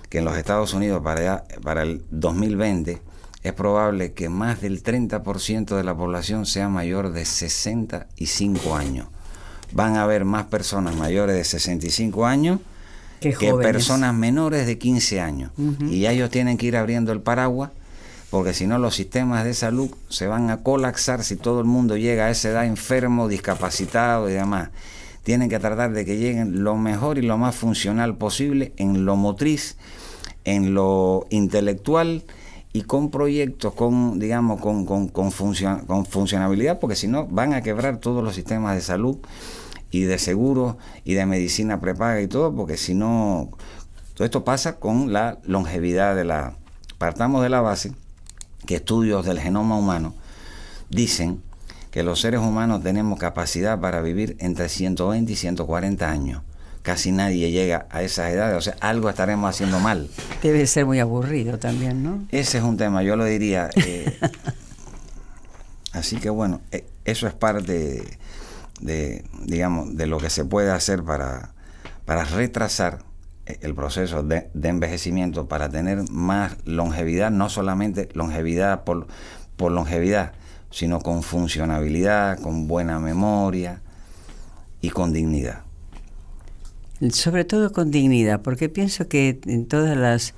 que 0.10 0.18
en 0.18 0.26
los 0.26 0.36
Estados 0.36 0.74
Unidos 0.74 1.02
para, 1.02 1.46
para 1.64 1.84
el 1.84 2.04
2020 2.10 3.11
es 3.44 3.54
probable 3.54 4.14
que 4.14 4.30
más 4.30 4.62
del 4.62 4.84
30% 4.84 5.76
de 5.76 5.84
la 5.84 5.96
población 5.96 6.46
sea 6.46 6.70
mayor 6.70 7.12
de 7.12 7.26
65 7.26 8.76
años. 8.76 9.08
Van 9.72 9.96
a 9.96 10.04
haber 10.04 10.26
más 10.26 10.46
personas 10.46 10.96
mayores 10.96 11.36
de 11.36 11.44
65 11.44 12.26
años 12.26 12.60
que, 13.20 13.54
personas 13.62 14.14
menores 14.14 14.68
de 14.68 14.78
15 14.78 15.22
años. 15.22 15.52
Y 15.90 16.06
ellos 16.06 16.30
tienen 16.30 16.58
que 16.58 16.68
ir 16.68 16.78
abriendo 16.78 17.12
el 17.12 17.22
paraguas 17.22 17.72
porque 18.30 18.54
si 18.54 18.66
no 18.66 18.80
los 18.80 18.96
sistemas 18.96 19.44
de 19.44 19.54
salud 19.54 19.92
se 20.08 20.26
van 20.26 20.50
a 20.50 20.64
colapsar 20.64 21.24
si 21.24 21.36
todo 21.36 21.60
el 21.60 21.66
mundo 21.66 21.98
llega 21.98 22.26
a 22.26 22.30
esa 22.30 22.50
edad 22.50 22.66
enfermo, 22.66 23.28
discapacitado 23.28 24.30
y 24.30 24.34
demás. 24.34 24.70
Tienen 25.24 25.50
que 25.50 25.60
tratar 25.60 25.92
de 25.92 26.06
que 26.06 26.18
lleguen 26.18 26.64
lo 26.64 26.78
mejor 26.78 27.18
y 27.18 27.24
lo 27.24 27.38
más 27.38 27.56
funcional 27.56 28.16
posible 28.16 28.72
en 28.78 29.06
lo 29.06 29.18
motriz, 29.18 29.76
en 30.46 30.74
lo 30.74 31.28
intelectual 31.30 32.24
y 32.74 32.84
con 32.84 33.12
proyectos, 33.12 33.74
con, 33.74 34.20
digamos, 34.20 34.62
con, 34.62 34.86
con, 34.86 35.10
con, 35.10 35.32
con 35.32 36.06
funcionabilidad, 36.06 36.80
porque 36.80 36.96
si 36.96 37.08
no 37.08 37.28
van 37.28 37.54
a 37.54 37.62
quebrar 37.62 37.98
todos 37.98 38.24
los 38.24 38.36
sistemas 38.36 38.76
de 38.76 38.82
salud 38.82 39.18
y 39.92 40.02
de 40.04 40.18
seguro 40.18 40.78
y 41.04 41.14
de 41.14 41.26
medicina 41.26 41.82
prepaga 41.82 42.22
y 42.22 42.28
todo, 42.28 42.56
porque 42.56 42.78
si 42.78 42.94
no, 42.94 43.50
todo 44.14 44.26
esto 44.26 44.46
pasa 44.46 44.80
con 44.80 45.12
la 45.12 45.40
longevidad 45.44 46.16
de 46.16 46.24
la... 46.24 46.56
Partamos 46.98 47.42
de 47.42 47.50
la 47.50 47.62
base 47.62 47.94
que 48.66 48.76
estudios 48.76 49.26
del 49.26 49.40
genoma 49.40 49.76
humano 49.76 50.14
dicen 50.90 51.42
que 51.90 52.04
los 52.04 52.22
seres 52.22 52.40
humanos 52.40 52.84
tenemos 52.84 53.20
capacidad 53.20 53.80
para 53.82 54.02
vivir 54.02 54.38
entre 54.40 54.70
120 54.70 55.32
y 55.32 55.36
140 55.36 56.10
años 56.10 56.44
casi 56.82 57.12
nadie 57.12 57.52
llega 57.52 57.88
a 57.90 58.02
esas 58.02 58.32
edades, 58.32 58.58
o 58.58 58.62
sea, 58.62 58.76
algo 58.80 59.10
estaremos 59.10 59.50
haciendo 59.50 59.80
mal. 59.80 60.10
Debe 60.42 60.66
ser 60.68 60.86
muy 60.86 61.00
aburrido 61.00 61.60
también, 61.60 62.04
¿no? 62.04 62.26
Ese 62.32 62.58
es 62.58 62.64
un 62.64 62.78
tema, 62.78 63.04
yo 63.04 63.16
lo 63.16 63.26
diría. 63.26 63.70
Eh, 63.76 64.18
así 65.94 66.18
que 66.18 66.30
bueno, 66.30 66.62
eh, 66.72 66.86
eso 67.06 67.28
es 67.28 67.34
parte 67.34 68.20
de, 68.82 69.26
digamos, 69.46 69.96
de 69.96 70.08
lo 70.08 70.18
que 70.18 70.30
se 70.30 70.46
puede 70.46 70.72
hacer 70.72 71.04
para, 71.04 71.54
para 72.06 72.26
retrasar 72.26 73.00
eh, 73.46 73.60
el 73.62 73.76
proceso 73.76 74.24
de, 74.24 74.50
de, 74.54 74.70
envejecimiento, 74.70 75.48
para 75.48 75.70
tener 75.70 76.10
más 76.10 76.58
longevidad, 76.66 77.32
no 77.32 77.50
solamente 77.50 78.10
longevidad 78.14 78.84
por, 78.84 79.08
por 79.56 79.72
longevidad, 79.72 80.34
sino 80.72 81.00
con 81.00 81.22
funcionabilidad, 81.22 82.40
con 82.40 82.68
buena 82.68 83.00
memoria 83.00 83.82
y 84.82 84.90
con 84.90 85.14
dignidad. 85.14 85.64
Sobre 87.10 87.46
todo 87.46 87.72
con 87.72 87.90
dignidad, 87.90 88.42
porque 88.42 88.70
pienso 88.70 89.08
que 89.08 89.40
en 89.46 89.66
todas 89.66 89.98
las 89.98 90.36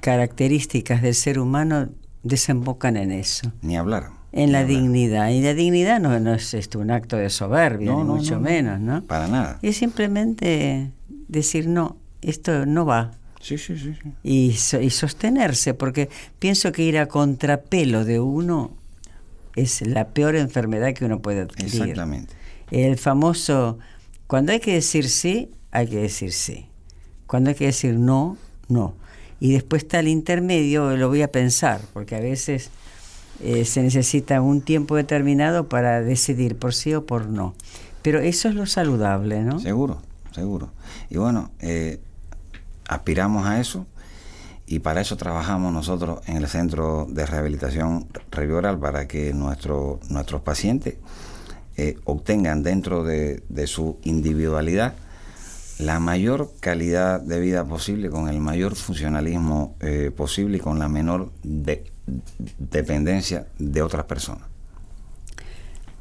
características 0.00 1.02
del 1.02 1.14
ser 1.14 1.38
humano 1.38 1.88
desembocan 2.22 2.96
en 2.96 3.12
eso. 3.12 3.52
Ni 3.62 3.76
hablar. 3.76 4.10
En 4.32 4.52
la 4.52 4.64
dignidad. 4.64 5.30
Y 5.30 5.40
la 5.40 5.54
dignidad 5.54 6.00
no, 6.00 6.18
no 6.20 6.34
es 6.34 6.52
esto, 6.54 6.78
un 6.78 6.90
acto 6.90 7.16
de 7.16 7.30
soberbia, 7.30 7.94
ni 7.94 8.04
mucho 8.04 8.38
menos, 8.38 8.80
¿no? 8.80 9.02
Para 9.04 9.28
nada. 9.28 9.58
Y 9.62 9.68
es 9.68 9.76
simplemente 9.76 10.90
decir, 11.28 11.68
no, 11.68 11.96
esto 12.22 12.66
no 12.66 12.84
va. 12.84 13.12
Sí, 13.40 13.58
sí, 13.58 13.78
sí. 13.78 13.94
Y, 14.22 14.56
y 14.80 14.90
sostenerse, 14.90 15.72
porque 15.74 16.10
pienso 16.38 16.72
que 16.72 16.82
ir 16.82 16.98
a 16.98 17.06
contrapelo 17.06 18.04
de 18.04 18.20
uno 18.20 18.72
es 19.54 19.80
la 19.86 20.08
peor 20.08 20.36
enfermedad 20.36 20.92
que 20.92 21.04
uno 21.04 21.20
puede 21.22 21.42
adquirir. 21.42 21.80
Exactamente. 21.80 22.34
El 22.70 22.98
famoso, 22.98 23.78
cuando 24.26 24.52
hay 24.52 24.60
que 24.60 24.74
decir 24.74 25.08
sí, 25.08 25.50
hay 25.70 25.88
que 25.88 25.98
decir 25.98 26.32
sí. 26.32 26.66
Cuando 27.26 27.50
hay 27.50 27.56
que 27.56 27.66
decir 27.66 27.94
no, 27.94 28.36
no. 28.68 28.94
Y 29.40 29.52
después 29.52 29.82
está 29.82 29.98
el 29.98 30.08
intermedio, 30.08 30.96
lo 30.96 31.08
voy 31.08 31.22
a 31.22 31.30
pensar, 31.30 31.80
porque 31.92 32.16
a 32.16 32.20
veces 32.20 32.70
eh, 33.42 33.64
se 33.64 33.82
necesita 33.82 34.40
un 34.40 34.62
tiempo 34.62 34.96
determinado 34.96 35.68
para 35.68 36.00
decidir 36.00 36.56
por 36.56 36.72
sí 36.74 36.94
o 36.94 37.04
por 37.04 37.26
no. 37.26 37.54
Pero 38.02 38.20
eso 38.20 38.48
es 38.48 38.54
lo 38.54 38.66
saludable, 38.66 39.42
¿no? 39.42 39.58
Seguro, 39.58 40.00
seguro. 40.32 40.70
Y 41.10 41.18
bueno, 41.18 41.50
eh, 41.60 42.00
aspiramos 42.88 43.46
a 43.46 43.60
eso 43.60 43.86
y 44.66 44.78
para 44.78 45.00
eso 45.00 45.16
trabajamos 45.16 45.72
nosotros 45.72 46.20
en 46.26 46.38
el 46.38 46.48
Centro 46.48 47.06
de 47.10 47.26
Rehabilitación 47.26 48.06
Revioral 48.30 48.78
para 48.78 49.06
que 49.06 49.34
nuestro, 49.34 50.00
nuestros 50.08 50.40
pacientes 50.40 50.94
eh, 51.76 51.98
obtengan 52.04 52.62
dentro 52.62 53.04
de, 53.04 53.42
de 53.48 53.66
su 53.66 53.98
individualidad 54.02 54.94
la 55.78 56.00
mayor 56.00 56.52
calidad 56.60 57.20
de 57.20 57.40
vida 57.40 57.64
posible, 57.64 58.10
con 58.10 58.28
el 58.28 58.40
mayor 58.40 58.74
funcionalismo 58.74 59.76
eh, 59.80 60.10
posible 60.16 60.56
y 60.58 60.60
con 60.60 60.78
la 60.78 60.88
menor 60.88 61.30
dependencia 62.58 63.46
de 63.58 63.82
otras 63.82 64.04
personas. 64.04 64.44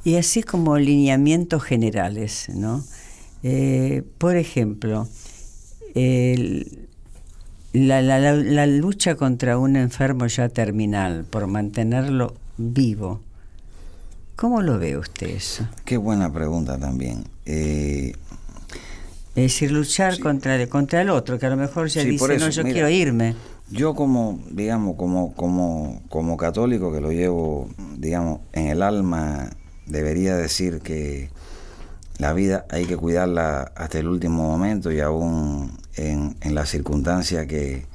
Y 0.03 0.15
así 0.15 0.43
como 0.43 0.77
lineamientos 0.77 1.63
generales, 1.63 2.47
¿no? 2.53 2.83
Eh, 3.43 4.03
por 4.17 4.35
ejemplo, 4.35 5.07
la, 7.75 8.01
la, 8.01 8.67
lucha 8.67 9.15
contra 9.15 9.57
un 9.57 9.75
enfermo 9.75 10.27
ya 10.27 10.49
terminal, 10.49 11.25
por 11.25 11.47
mantenerlo 11.47 12.35
vivo, 12.57 13.19
¿cómo 14.35 14.61
lo 14.61 14.79
ve 14.79 14.97
usted 14.97 15.27
eso? 15.27 15.67
Qué 15.83 15.97
buena 15.97 16.31
pregunta 16.31 16.77
también. 16.77 17.25
Eh, 17.45 18.15
es 19.35 19.43
decir, 19.43 19.71
luchar 19.71 20.17
contra, 20.19 20.55
el, 20.55 20.69
contra 20.69 21.01
el 21.01 21.09
otro, 21.09 21.37
que 21.37 21.45
a 21.45 21.49
lo 21.49 21.57
mejor 21.57 21.89
ya 21.89 22.03
dice, 22.03 22.37
no, 22.37 22.49
yo 22.49 22.63
quiero 22.63 22.89
irme. 22.89 23.35
Yo 23.69 23.93
como, 23.93 24.39
digamos, 24.49 24.95
como, 24.95 25.33
como, 25.33 26.01
como 26.07 26.37
católico 26.37 26.93
que 26.93 27.01
lo 27.01 27.11
llevo, 27.11 27.67
digamos, 27.97 28.39
en 28.53 28.67
el 28.67 28.81
alma, 28.81 29.49
debería 29.87 30.37
decir 30.37 30.79
que 30.79 31.29
la 32.17 32.31
vida 32.31 32.65
hay 32.69 32.85
que 32.85 32.95
cuidarla 32.95 33.73
hasta 33.75 33.99
el 33.99 34.07
último 34.07 34.43
momento 34.43 34.89
y 34.89 35.01
aún 35.01 35.71
en, 35.97 36.37
en 36.39 36.55
la 36.55 36.65
circunstancia 36.65 37.45
que, 37.45 37.85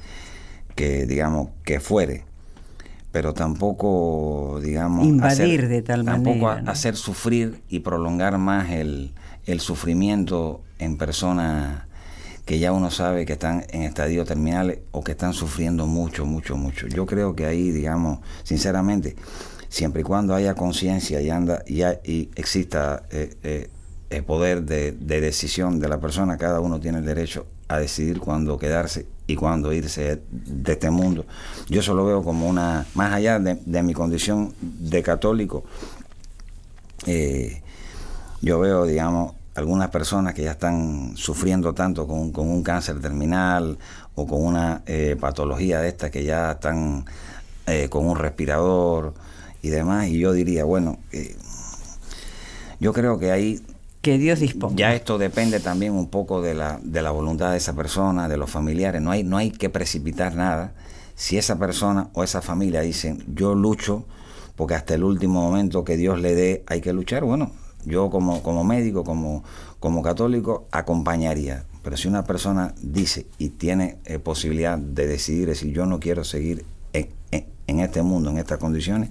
que, 0.75 1.07
digamos, 1.07 1.49
que 1.63 1.79
fuere. 1.79 2.23
Pero 3.11 3.33
tampoco, 3.33 4.59
digamos, 4.63 5.07
invadir 5.07 5.67
de 5.67 5.81
tal 5.81 6.05
tampoco 6.05 6.49
hacer 6.49 6.95
sufrir 6.95 7.61
y 7.67 7.79
prolongar 7.79 8.37
más 8.37 8.69
el, 8.69 9.11
el 9.45 9.59
sufrimiento 9.59 10.61
en 10.81 10.97
personas 10.97 11.83
que 12.45 12.59
ya 12.59 12.71
uno 12.71 12.89
sabe 12.89 13.25
que 13.25 13.33
están 13.33 13.65
en 13.69 13.83
estadios 13.83 14.27
terminales 14.27 14.79
o 14.91 15.03
que 15.03 15.11
están 15.11 15.33
sufriendo 15.33 15.85
mucho, 15.85 16.25
mucho, 16.25 16.57
mucho. 16.57 16.87
Yo 16.87 17.05
creo 17.05 17.35
que 17.35 17.45
ahí, 17.45 17.71
digamos, 17.71 18.19
sinceramente, 18.43 19.15
siempre 19.69 20.01
y 20.01 20.03
cuando 20.03 20.33
haya 20.33 20.55
conciencia 20.55 21.21
y 21.21 21.29
anda 21.29 21.63
y, 21.67 21.81
exista 22.35 23.03
eh, 23.11 23.37
eh, 23.43 23.69
el 24.09 24.23
poder 24.23 24.63
de, 24.63 24.91
decisión 24.91 25.79
de 25.79 25.87
la 25.87 25.99
persona, 25.99 26.37
cada 26.37 26.59
uno 26.59 26.79
tiene 26.79 26.97
el 26.97 27.05
derecho 27.05 27.45
a 27.67 27.77
decidir 27.77 28.19
cuándo 28.19 28.57
quedarse 28.57 29.05
y 29.27 29.35
cuándo 29.35 29.71
irse 29.71 30.21
de 30.31 30.71
este 30.73 30.89
mundo. 30.89 31.25
Yo 31.69 31.79
eso 31.79 31.93
lo 31.93 32.05
veo 32.05 32.23
como 32.23 32.49
una, 32.49 32.85
más 32.95 33.13
allá 33.13 33.39
de, 33.39 33.83
mi 33.83 33.93
condición 33.93 34.53
de 34.59 35.03
católico, 35.03 35.63
eh, 37.05 37.61
yo 38.41 38.59
veo, 38.59 38.85
digamos, 38.85 39.35
algunas 39.55 39.89
personas 39.89 40.33
que 40.33 40.43
ya 40.43 40.51
están 40.51 41.15
sufriendo 41.15 41.73
tanto 41.73 42.07
con, 42.07 42.31
un 42.35 42.63
cáncer 42.63 42.99
terminal 43.01 43.77
o 44.15 44.25
con 44.25 44.43
una 44.43 44.81
eh, 44.85 45.17
patología 45.19 45.81
de 45.81 45.89
esta 45.89 46.09
que 46.09 46.23
ya 46.23 46.51
están 46.51 47.05
eh, 47.67 47.89
con 47.89 48.05
un 48.05 48.17
respirador 48.17 49.13
y 49.61 49.69
demás. 49.69 50.07
Y 50.07 50.19
yo 50.19 50.31
diría, 50.33 50.63
bueno, 50.63 50.99
eh, 51.11 51.35
yo 52.79 52.93
creo 52.93 53.19
que 53.19 53.31
ahí... 53.31 53.61
Que 54.01 54.17
Dios 54.17 54.39
disponga. 54.39 54.75
Ya 54.75 54.95
esto 54.95 55.19
depende 55.19 55.59
también 55.59 55.93
un 55.93 56.09
poco 56.09 56.41
de 56.41 56.55
la, 56.55 56.79
de 56.81 57.03
la 57.03 57.11
voluntad 57.11 57.51
de 57.51 57.57
esa 57.57 57.75
persona, 57.75 58.27
de 58.27 58.37
los 58.37 58.49
familiares. 58.49 58.99
No 58.99 59.11
hay, 59.11 59.23
no 59.23 59.37
hay 59.37 59.51
que 59.51 59.69
precipitar 59.69 60.35
nada. 60.35 60.73
Si 61.13 61.37
esa 61.37 61.59
persona 61.59 62.09
o 62.13 62.23
esa 62.23 62.41
familia 62.41 62.81
dicen, 62.81 63.23
yo 63.35 63.53
lucho, 63.53 64.05
porque 64.55 64.73
hasta 64.73 64.95
el 64.95 65.03
último 65.03 65.41
momento 65.41 65.83
que 65.83 65.97
Dios 65.97 66.19
le 66.19 66.33
dé 66.33 66.63
hay 66.65 66.81
que 66.81 66.93
luchar, 66.93 67.23
bueno, 67.23 67.51
yo 67.85 68.09
como, 68.09 68.43
como 68.43 68.63
médico, 68.63 69.03
como, 69.03 69.43
como 69.79 70.01
católico, 70.01 70.67
acompañaría. 70.71 71.65
Pero 71.83 71.97
si 71.97 72.07
una 72.07 72.23
persona 72.23 72.73
dice 72.81 73.25
y 73.37 73.49
tiene 73.49 73.97
eh, 74.05 74.19
posibilidad 74.19 74.77
de 74.77 75.07
decidir, 75.07 75.47
decir, 75.47 75.73
yo 75.73 75.85
no 75.85 75.99
quiero 75.99 76.23
seguir 76.23 76.63
en, 76.93 77.09
en, 77.67 77.79
este 77.79 78.03
mundo, 78.03 78.29
en 78.29 78.37
estas 78.37 78.59
condiciones, 78.59 79.09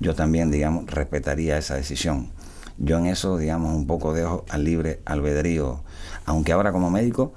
yo 0.00 0.14
también, 0.14 0.50
digamos, 0.50 0.86
respetaría 0.86 1.58
esa 1.58 1.76
decisión. 1.76 2.30
Yo 2.76 2.98
en 2.98 3.06
eso, 3.06 3.36
digamos, 3.36 3.74
un 3.74 3.86
poco 3.86 4.14
dejo 4.14 4.44
al 4.48 4.64
libre 4.64 5.00
albedrío, 5.04 5.80
aunque 6.26 6.52
ahora 6.52 6.72
como 6.72 6.90
médico 6.90 7.32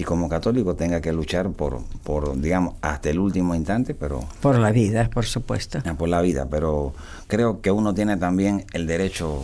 y 0.00 0.04
como 0.04 0.28
católico 0.28 0.76
tenga 0.76 1.00
que 1.00 1.12
luchar 1.12 1.50
por, 1.50 1.82
por, 2.04 2.40
digamos, 2.40 2.74
hasta 2.80 3.10
el 3.10 3.18
último 3.18 3.54
instante, 3.54 3.94
pero... 3.94 4.20
Por 4.40 4.58
la 4.58 4.72
vida, 4.72 5.10
por 5.10 5.26
supuesto. 5.26 5.80
Ah, 5.84 5.94
por 5.94 6.08
la 6.08 6.22
vida, 6.22 6.46
pero 6.50 6.94
creo 7.26 7.60
que 7.60 7.70
uno 7.70 7.92
tiene 7.92 8.16
también 8.16 8.64
el 8.72 8.86
derecho 8.86 9.40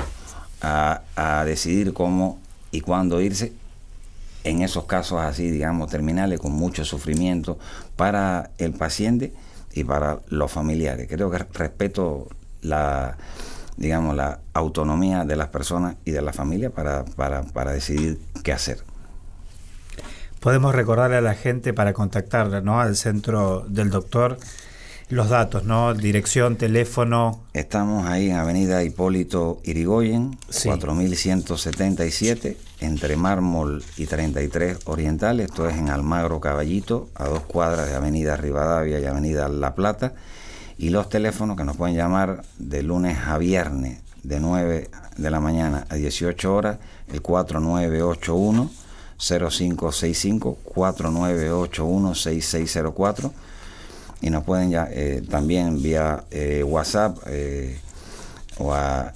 a, 0.66 1.44
decidir 1.44 1.92
cómo 1.92 2.40
y 2.70 2.80
cuándo 2.80 3.20
irse 3.20 3.52
en 4.44 4.62
esos 4.62 4.84
casos 4.84 5.20
así, 5.20 5.50
digamos, 5.50 5.90
terminales, 5.90 6.40
con 6.40 6.52
mucho 6.52 6.84
sufrimiento 6.84 7.58
para 7.96 8.50
el 8.58 8.72
paciente 8.72 9.32
y 9.72 9.84
para 9.84 10.20
los 10.28 10.50
familiares. 10.50 11.08
Creo 11.08 11.30
que 11.30 11.38
respeto 11.38 12.28
la, 12.62 13.16
digamos, 13.76 14.14
la 14.14 14.40
autonomía 14.52 15.24
de 15.24 15.36
las 15.36 15.48
personas 15.48 15.96
y 16.04 16.12
de 16.12 16.22
la 16.22 16.32
familia 16.32 16.70
para, 16.70 17.04
para, 17.04 17.42
para 17.42 17.72
decidir 17.72 18.20
qué 18.44 18.52
hacer. 18.52 18.82
Podemos 20.40 20.74
recordarle 20.74 21.16
a 21.16 21.20
la 21.20 21.34
gente 21.34 21.72
para 21.72 21.92
contactarla, 21.92 22.60
¿no? 22.60 22.80
Al 22.80 22.94
centro 22.94 23.64
del 23.68 23.90
doctor 23.90 24.38
los 25.08 25.28
datos, 25.28 25.64
¿no? 25.64 25.94
Dirección, 25.94 26.56
teléfono. 26.56 27.40
Estamos 27.52 28.06
ahí 28.08 28.30
en 28.30 28.36
Avenida 28.36 28.82
Hipólito 28.82 29.60
Irigoyen, 29.62 30.36
4177, 30.64 32.56
entre 32.80 33.16
Mármol 33.16 33.84
y 33.96 34.06
33 34.06 34.78
Oriental. 34.86 35.38
Esto 35.40 35.68
es 35.68 35.76
en 35.76 35.90
Almagro 35.90 36.40
Caballito, 36.40 37.08
a 37.14 37.28
dos 37.28 37.42
cuadras 37.42 37.88
de 37.88 37.94
Avenida 37.94 38.36
Rivadavia 38.36 38.98
y 38.98 39.06
Avenida 39.06 39.48
La 39.48 39.76
Plata. 39.76 40.14
Y 40.76 40.90
los 40.90 41.08
teléfonos 41.08 41.56
que 41.56 41.64
nos 41.64 41.76
pueden 41.76 41.94
llamar 41.94 42.42
de 42.58 42.82
lunes 42.82 43.16
a 43.26 43.38
viernes, 43.38 44.00
de 44.24 44.40
9 44.40 44.90
de 45.16 45.30
la 45.30 45.38
mañana 45.38 45.86
a 45.88 45.94
18 45.94 46.52
horas, 46.52 46.78
el 47.12 47.22
4981 47.22 48.70
0565 49.18 50.58
4981 50.64 52.14
6604 52.14 53.45
y 54.20 54.30
nos 54.30 54.44
pueden 54.44 54.70
ya 54.70 54.88
eh, 54.90 55.22
también 55.28 55.82
vía 55.82 56.24
eh, 56.30 56.62
WhatsApp 56.62 57.18
eh, 57.26 57.78
o 58.58 58.72
a, 58.72 59.12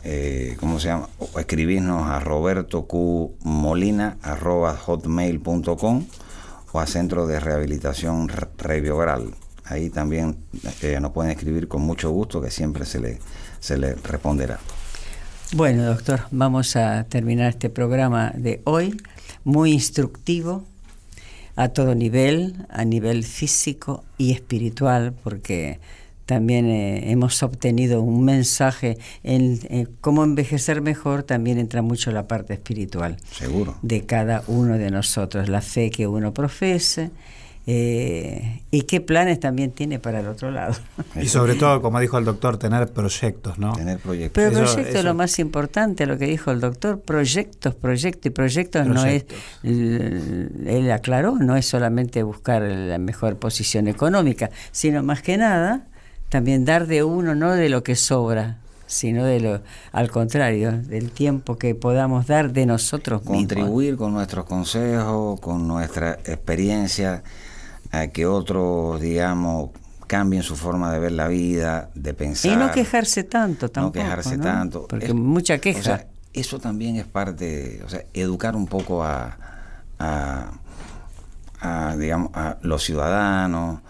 ¿cómo 0.59 0.79
se 0.79 0.89
llama? 0.89 1.09
O 1.19 1.39
escribirnos 1.41 2.07
a 2.07 2.21
roberto 2.21 2.87
q 2.87 3.37
molina 3.43 4.19
arroba 4.21 4.77
hotmail.com 4.77 6.05
o 6.73 6.79
a 6.79 6.87
Centro 6.87 7.27
de 7.27 7.41
Rehabilitación 7.41 8.29
Reviogral. 8.59 9.35
Ahí 9.65 9.89
también 9.89 10.37
nos 11.01 11.13
pueden 11.13 11.31
escribir 11.31 11.69
con 11.69 11.81
mucho 11.81 12.11
gusto 12.11 12.43
que 12.43 12.51
siempre 12.51 12.85
se 12.85 13.01
le, 13.01 13.19
se 13.61 13.79
le 13.79 13.95
responderá. 13.95 14.59
Bueno, 15.53 15.85
doctor, 15.85 16.21
vamos 16.31 16.77
a 16.77 17.05
terminar 17.05 17.49
este 17.49 17.71
programa 17.71 18.33
de 18.37 18.61
hoy, 18.65 19.01
muy 19.43 19.73
instructivo, 19.73 20.65
a 21.57 21.69
todo 21.69 21.95
nivel, 21.95 22.67
a 22.69 22.85
nivel 22.85 23.25
físico 23.25 24.05
y 24.19 24.33
espiritual, 24.33 25.13
porque 25.23 25.79
también 26.31 26.67
eh, 26.67 27.11
hemos 27.11 27.43
obtenido 27.43 28.03
un 28.03 28.25
mensaje 28.25 28.99
en, 29.25 29.89
cómo 30.01 30.23
envejecer 30.23 30.81
mejor, 30.81 31.25
también 31.25 31.59
entra 31.59 31.83
mucho 31.83 32.13
la 32.13 32.29
parte 32.29 32.55
espiritual. 32.55 33.17
Seguro. 33.33 33.77
De 33.83 34.07
cada 34.07 34.45
uno 34.47 34.79
de 34.79 34.93
nosotros, 34.93 35.49
la 35.49 35.61
fe 35.61 35.91
que 35.91 36.07
uno 36.07 36.33
profese 36.33 37.11
eh, 37.67 38.63
y 38.71 38.83
qué 38.83 39.01
planes 39.01 39.39
también 39.39 39.71
tiene 39.73 39.99
para 39.99 40.21
el 40.21 40.29
otro 40.29 40.51
lado. 40.51 40.75
Y 41.21 41.27
sobre 41.29 41.55
todo, 41.55 41.83
como 41.83 42.01
dijo 42.01 42.19
el 42.19 42.25
doctor, 42.25 42.57
tener 42.57 42.89
proyectos, 42.93 43.59
¿no? 43.59 43.73
Tener 43.73 43.99
proyectos. 43.99 44.43
Pero 44.43 44.65
proyectos 44.65 44.95
es 44.95 45.05
lo 45.05 45.15
más 45.15 45.39
importante, 45.39 46.07
lo 46.07 46.19
que 46.19 46.27
dijo 46.27 46.51
el 46.51 46.61
doctor, 46.61 47.01
proyectos, 47.01 47.75
proyectos 47.75 48.27
y 48.27 48.31
proyectos, 48.31 48.87
no 48.87 49.05
es, 49.05 49.27
él 49.63 50.91
aclaró, 50.93 51.37
no 51.37 51.57
es 51.57 51.67
solamente 51.67 52.23
buscar 52.23 52.63
la 52.63 52.99
mejor 52.99 53.37
posición 53.37 53.89
económica, 53.89 54.51
sino 54.73 55.03
más 55.03 55.23
que 55.23 55.37
nada 55.37 55.87
también 56.31 56.65
dar 56.65 56.87
de 56.87 57.03
uno, 57.03 57.35
no 57.35 57.53
de 57.53 57.69
lo 57.69 57.83
que 57.83 57.97
sobra, 57.97 58.59
sino 58.87 59.25
de 59.25 59.41
lo 59.41 59.61
al 59.93 60.11
contrario, 60.11 60.73
del 60.73 61.11
tiempo 61.11 61.57
que 61.57 61.75
podamos 61.75 62.27
dar 62.27 62.53
de 62.53 62.67
nosotros 62.67 63.23
Contribuir 63.23 63.97
con 63.97 64.13
nuestros 64.13 64.47
consejos, 64.47 65.39
con 65.41 65.69
nuestra 65.69 66.15
experiencia 66.25 67.23
a 67.91 68.09
que 68.09 68.27
otros, 68.27 69.01
digamos, 69.01 69.71
cambien 70.07 70.43
su 70.43 70.57
forma 70.57 70.93
de 70.93 70.99
ver 70.99 71.13
la 71.13 71.29
vida, 71.29 71.91
de 71.95 72.15
pensar. 72.15 72.53
Y 72.53 72.57
no 72.57 72.71
quejarse 72.73 73.25
tanto 73.25 73.69
tampoco. 73.69 73.99
No 73.99 74.05
quejarse 74.05 74.39
tanto. 74.39 74.87
Porque 74.89 75.15
mucha 75.15 75.59
queja. 75.59 76.07
eso 76.33 76.59
también 76.59 76.97
es 76.97 77.07
parte, 77.07 77.81
o 77.85 77.89
sea, 77.89 78.05
educar 78.13 78.57
un 78.57 78.67
poco 78.67 79.05
a, 79.05 79.37
a, 81.61 81.97
digamos, 81.97 82.31
a 82.35 82.59
los 82.63 82.83
ciudadanos, 82.83 83.81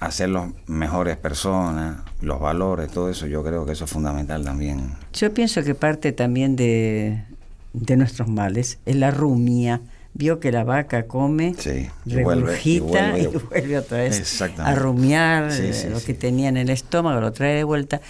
hacerlos 0.00 0.50
mejores 0.66 1.16
personas, 1.16 1.98
los 2.20 2.40
valores, 2.40 2.90
todo 2.90 3.08
eso, 3.08 3.26
yo 3.26 3.44
creo 3.44 3.64
que 3.64 3.72
eso 3.72 3.84
es 3.84 3.90
fundamental 3.90 4.44
también. 4.44 4.94
Yo 5.12 5.32
pienso 5.32 5.62
que 5.62 5.74
parte 5.74 6.12
también 6.12 6.56
de, 6.56 7.24
de 7.72 7.96
nuestros 7.96 8.28
males 8.28 8.78
es 8.86 8.96
la 8.96 9.10
rumia 9.10 9.80
vio 10.14 10.38
que 10.40 10.52
la 10.52 10.64
vaca 10.64 11.06
come, 11.06 11.54
Sí, 11.58 11.88
y 12.06 12.22
vuelve, 12.22 12.42
y 12.64 12.80
regurgita 12.80 13.18
y 13.18 13.26
vuelve. 13.50 13.78
otra 13.78 13.98
vez 13.98 14.42
a 14.58 14.74
rumiar 14.74 15.52
Sí, 15.52 15.62
eh, 15.66 15.72
sí, 15.72 15.88
lo 15.88 16.00
que 16.00 16.14
tenía 16.14 16.48
en 16.48 16.56
el 16.56 16.70
estómago, 16.70 17.20
lo 17.20 17.32
trae 17.32 17.54
de 17.54 17.64
vuelta. 17.64 18.00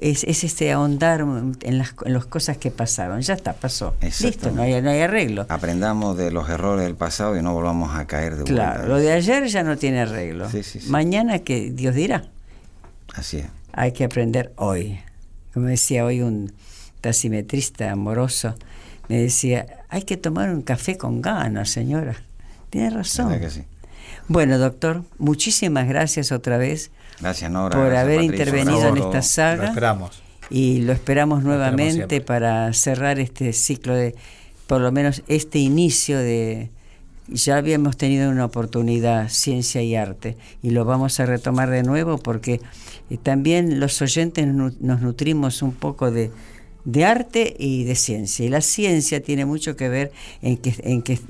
Es, 0.00 0.22
es 0.24 0.44
este 0.44 0.70
ahondar 0.70 1.20
en 1.62 1.78
las, 1.78 1.94
en 2.04 2.12
las 2.12 2.26
cosas 2.26 2.58
que 2.58 2.70
pasaron. 2.70 3.20
Ya 3.22 3.34
está, 3.34 3.54
pasó. 3.54 3.94
Listo, 4.20 4.50
no 4.52 4.62
hay, 4.62 4.80
no 4.82 4.90
hay 4.90 5.00
arreglo. 5.00 5.46
Aprendamos 5.48 6.16
de 6.16 6.30
los 6.30 6.48
errores 6.48 6.84
del 6.84 6.94
pasado 6.94 7.36
y 7.36 7.42
no 7.42 7.52
volvamos 7.54 7.96
a 7.96 8.06
caer 8.06 8.36
de 8.36 8.44
Claro, 8.44 8.80
vuelta. 8.80 8.88
lo 8.88 8.98
de 8.98 9.12
ayer 9.12 9.46
ya 9.48 9.62
no 9.64 9.76
tiene 9.76 10.00
arreglo. 10.00 10.46
Mañana 10.88 11.38
que 11.40 11.70
Dios 11.72 11.94
dirá. 11.94 12.24
Así 13.14 13.38
es. 13.38 13.46
hay 13.72 13.92
que 13.92 14.04
aprender 14.04 14.52
hoy. 14.56 15.00
Como 15.54 15.66
decía 15.66 16.04
hoy 16.04 16.20
un 16.20 16.52
taximetrista 17.00 17.90
amoroso, 17.90 18.54
me 19.08 19.18
decía, 19.18 19.66
hay 19.88 20.02
que 20.02 20.16
tomar 20.16 20.50
un 20.50 20.62
café 20.62 20.96
con 20.96 21.22
ganas, 21.22 21.70
señora. 21.70 22.16
Tiene 22.70 22.90
razón. 22.90 23.30
¿Verdad 23.30 23.48
que 23.48 23.50
sí? 23.50 23.64
Bueno, 24.28 24.58
doctor, 24.58 25.04
muchísimas 25.18 25.88
gracias 25.88 26.32
otra 26.32 26.58
vez 26.58 26.90
Gracias, 27.20 27.50
Nora. 27.50 27.76
por 27.76 27.88
gracias, 27.88 28.04
haber 28.04 28.16
Patricio, 28.20 28.44
intervenido 28.44 28.88
en 28.88 28.96
esta 28.96 29.00
todos. 29.00 29.14
Lo 29.14 29.22
saga 29.22 29.68
esperamos. 29.68 30.22
y 30.50 30.80
lo 30.82 30.92
esperamos 30.92 31.42
nuevamente 31.42 32.20
para 32.20 32.72
cerrar 32.74 33.18
este 33.18 33.52
ciclo 33.52 33.94
de, 33.94 34.14
por 34.66 34.80
lo 34.80 34.92
menos 34.92 35.22
este 35.28 35.58
inicio 35.58 36.18
de, 36.18 36.70
ya 37.28 37.56
habíamos 37.56 37.96
tenido 37.96 38.30
una 38.30 38.44
oportunidad, 38.44 39.28
ciencia 39.30 39.82
y 39.82 39.96
arte, 39.96 40.36
y 40.62 40.70
lo 40.70 40.84
vamos 40.84 41.18
a 41.20 41.26
retomar 41.26 41.70
de 41.70 41.82
nuevo 41.82 42.18
porque 42.18 42.60
eh, 43.10 43.18
también 43.22 43.80
los 43.80 44.00
oyentes 44.02 44.46
nos 44.46 45.00
nutrimos 45.00 45.62
un 45.62 45.72
poco 45.72 46.10
de, 46.10 46.30
de 46.88 47.04
arte 47.04 47.54
y 47.58 47.84
de 47.84 47.94
ciencia. 47.94 48.46
Y 48.46 48.48
la 48.48 48.62
ciencia 48.62 49.22
tiene 49.22 49.44
mucho 49.44 49.76
que 49.76 49.90
ver 49.90 50.10
en 50.40 50.56
que, 50.56 50.74
en 50.84 51.02
que 51.02 51.20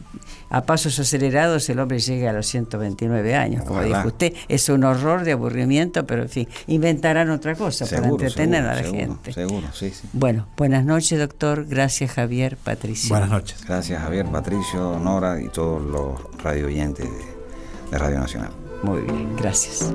a 0.51 0.63
pasos 0.63 0.97
acelerados 1.01 1.69
el 1.69 1.81
hombre 1.81 1.99
llegue 1.99 2.29
a 2.29 2.33
los 2.33 2.47
129 2.47 3.35
años, 3.35 3.65
como 3.65 3.81
Ojalá. 3.81 3.97
dijo 3.99 4.09
usted. 4.09 4.35
Es 4.47 4.69
un 4.69 4.85
horror 4.85 5.25
de 5.25 5.33
aburrimiento, 5.33 6.07
pero 6.07 6.23
en 6.23 6.29
fin, 6.29 6.49
inventarán 6.69 7.29
otra 7.31 7.57
cosa 7.57 7.87
para 7.87 8.07
entretener 8.07 8.63
seguro, 8.63 8.71
a 8.71 8.75
la 8.77 8.83
seguro, 8.83 9.01
gente. 9.01 9.33
Seguro, 9.33 9.67
sí, 9.73 9.91
sí. 9.91 10.09
Bueno, 10.13 10.47
buenas 10.57 10.85
noches, 10.85 11.19
doctor. 11.19 11.67
Gracias, 11.67 12.13
Javier, 12.13 12.57
Patricia. 12.57 13.09
Buenas 13.09 13.31
noches. 13.31 13.65
Gracias, 13.67 14.01
Javier, 14.01 14.27
Patricio, 14.27 15.01
Nora 15.01 15.43
y 15.43 15.49
todos 15.49 15.83
los 15.83 16.41
radio 16.41 16.67
oyentes 16.67 17.05
de, 17.05 17.91
de 17.91 17.99
Radio 17.99 18.21
Nacional. 18.21 18.51
Muy 18.85 19.01
bien, 19.01 19.35
gracias. 19.37 19.93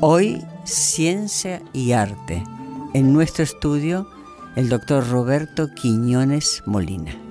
Hoy, 0.00 0.44
ciencia 0.62 1.60
y 1.72 1.90
arte. 1.90 2.44
En 2.94 3.12
nuestro 3.12 3.42
estudio, 3.42 4.08
el 4.54 4.68
doctor 4.68 5.08
Roberto 5.08 5.74
Quiñones 5.74 6.62
Molina. 6.66 7.27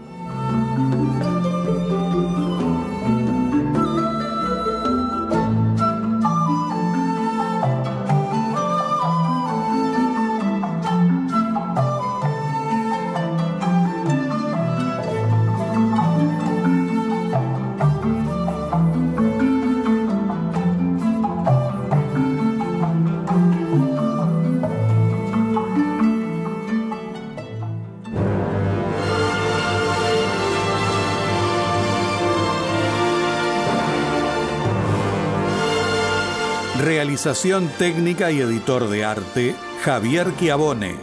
Realización 36.87 37.67
técnica 37.77 38.31
y 38.31 38.39
editor 38.39 38.87
de 38.87 39.03
arte, 39.03 39.55
Javier 39.83 40.33
Chiavone. 40.37 40.95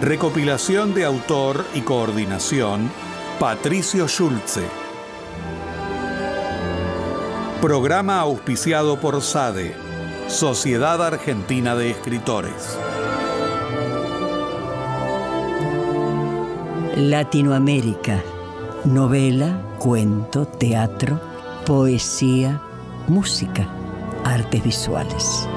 Recopilación 0.00 0.94
de 0.94 1.04
autor 1.04 1.62
y 1.74 1.82
coordinación, 1.82 2.90
Patricio 3.38 4.08
Schulze. 4.08 4.66
Programa 7.60 8.18
auspiciado 8.20 8.98
por 8.98 9.20
SADE, 9.20 9.74
Sociedad 10.28 11.04
Argentina 11.04 11.76
de 11.76 11.90
Escritores. 11.90 12.78
Latinoamérica. 16.96 18.22
Novela, 18.86 19.60
cuento, 19.78 20.46
teatro, 20.46 21.20
poesía, 21.66 22.58
música, 23.06 23.68
artes 24.24 24.62
visuales. 24.62 25.48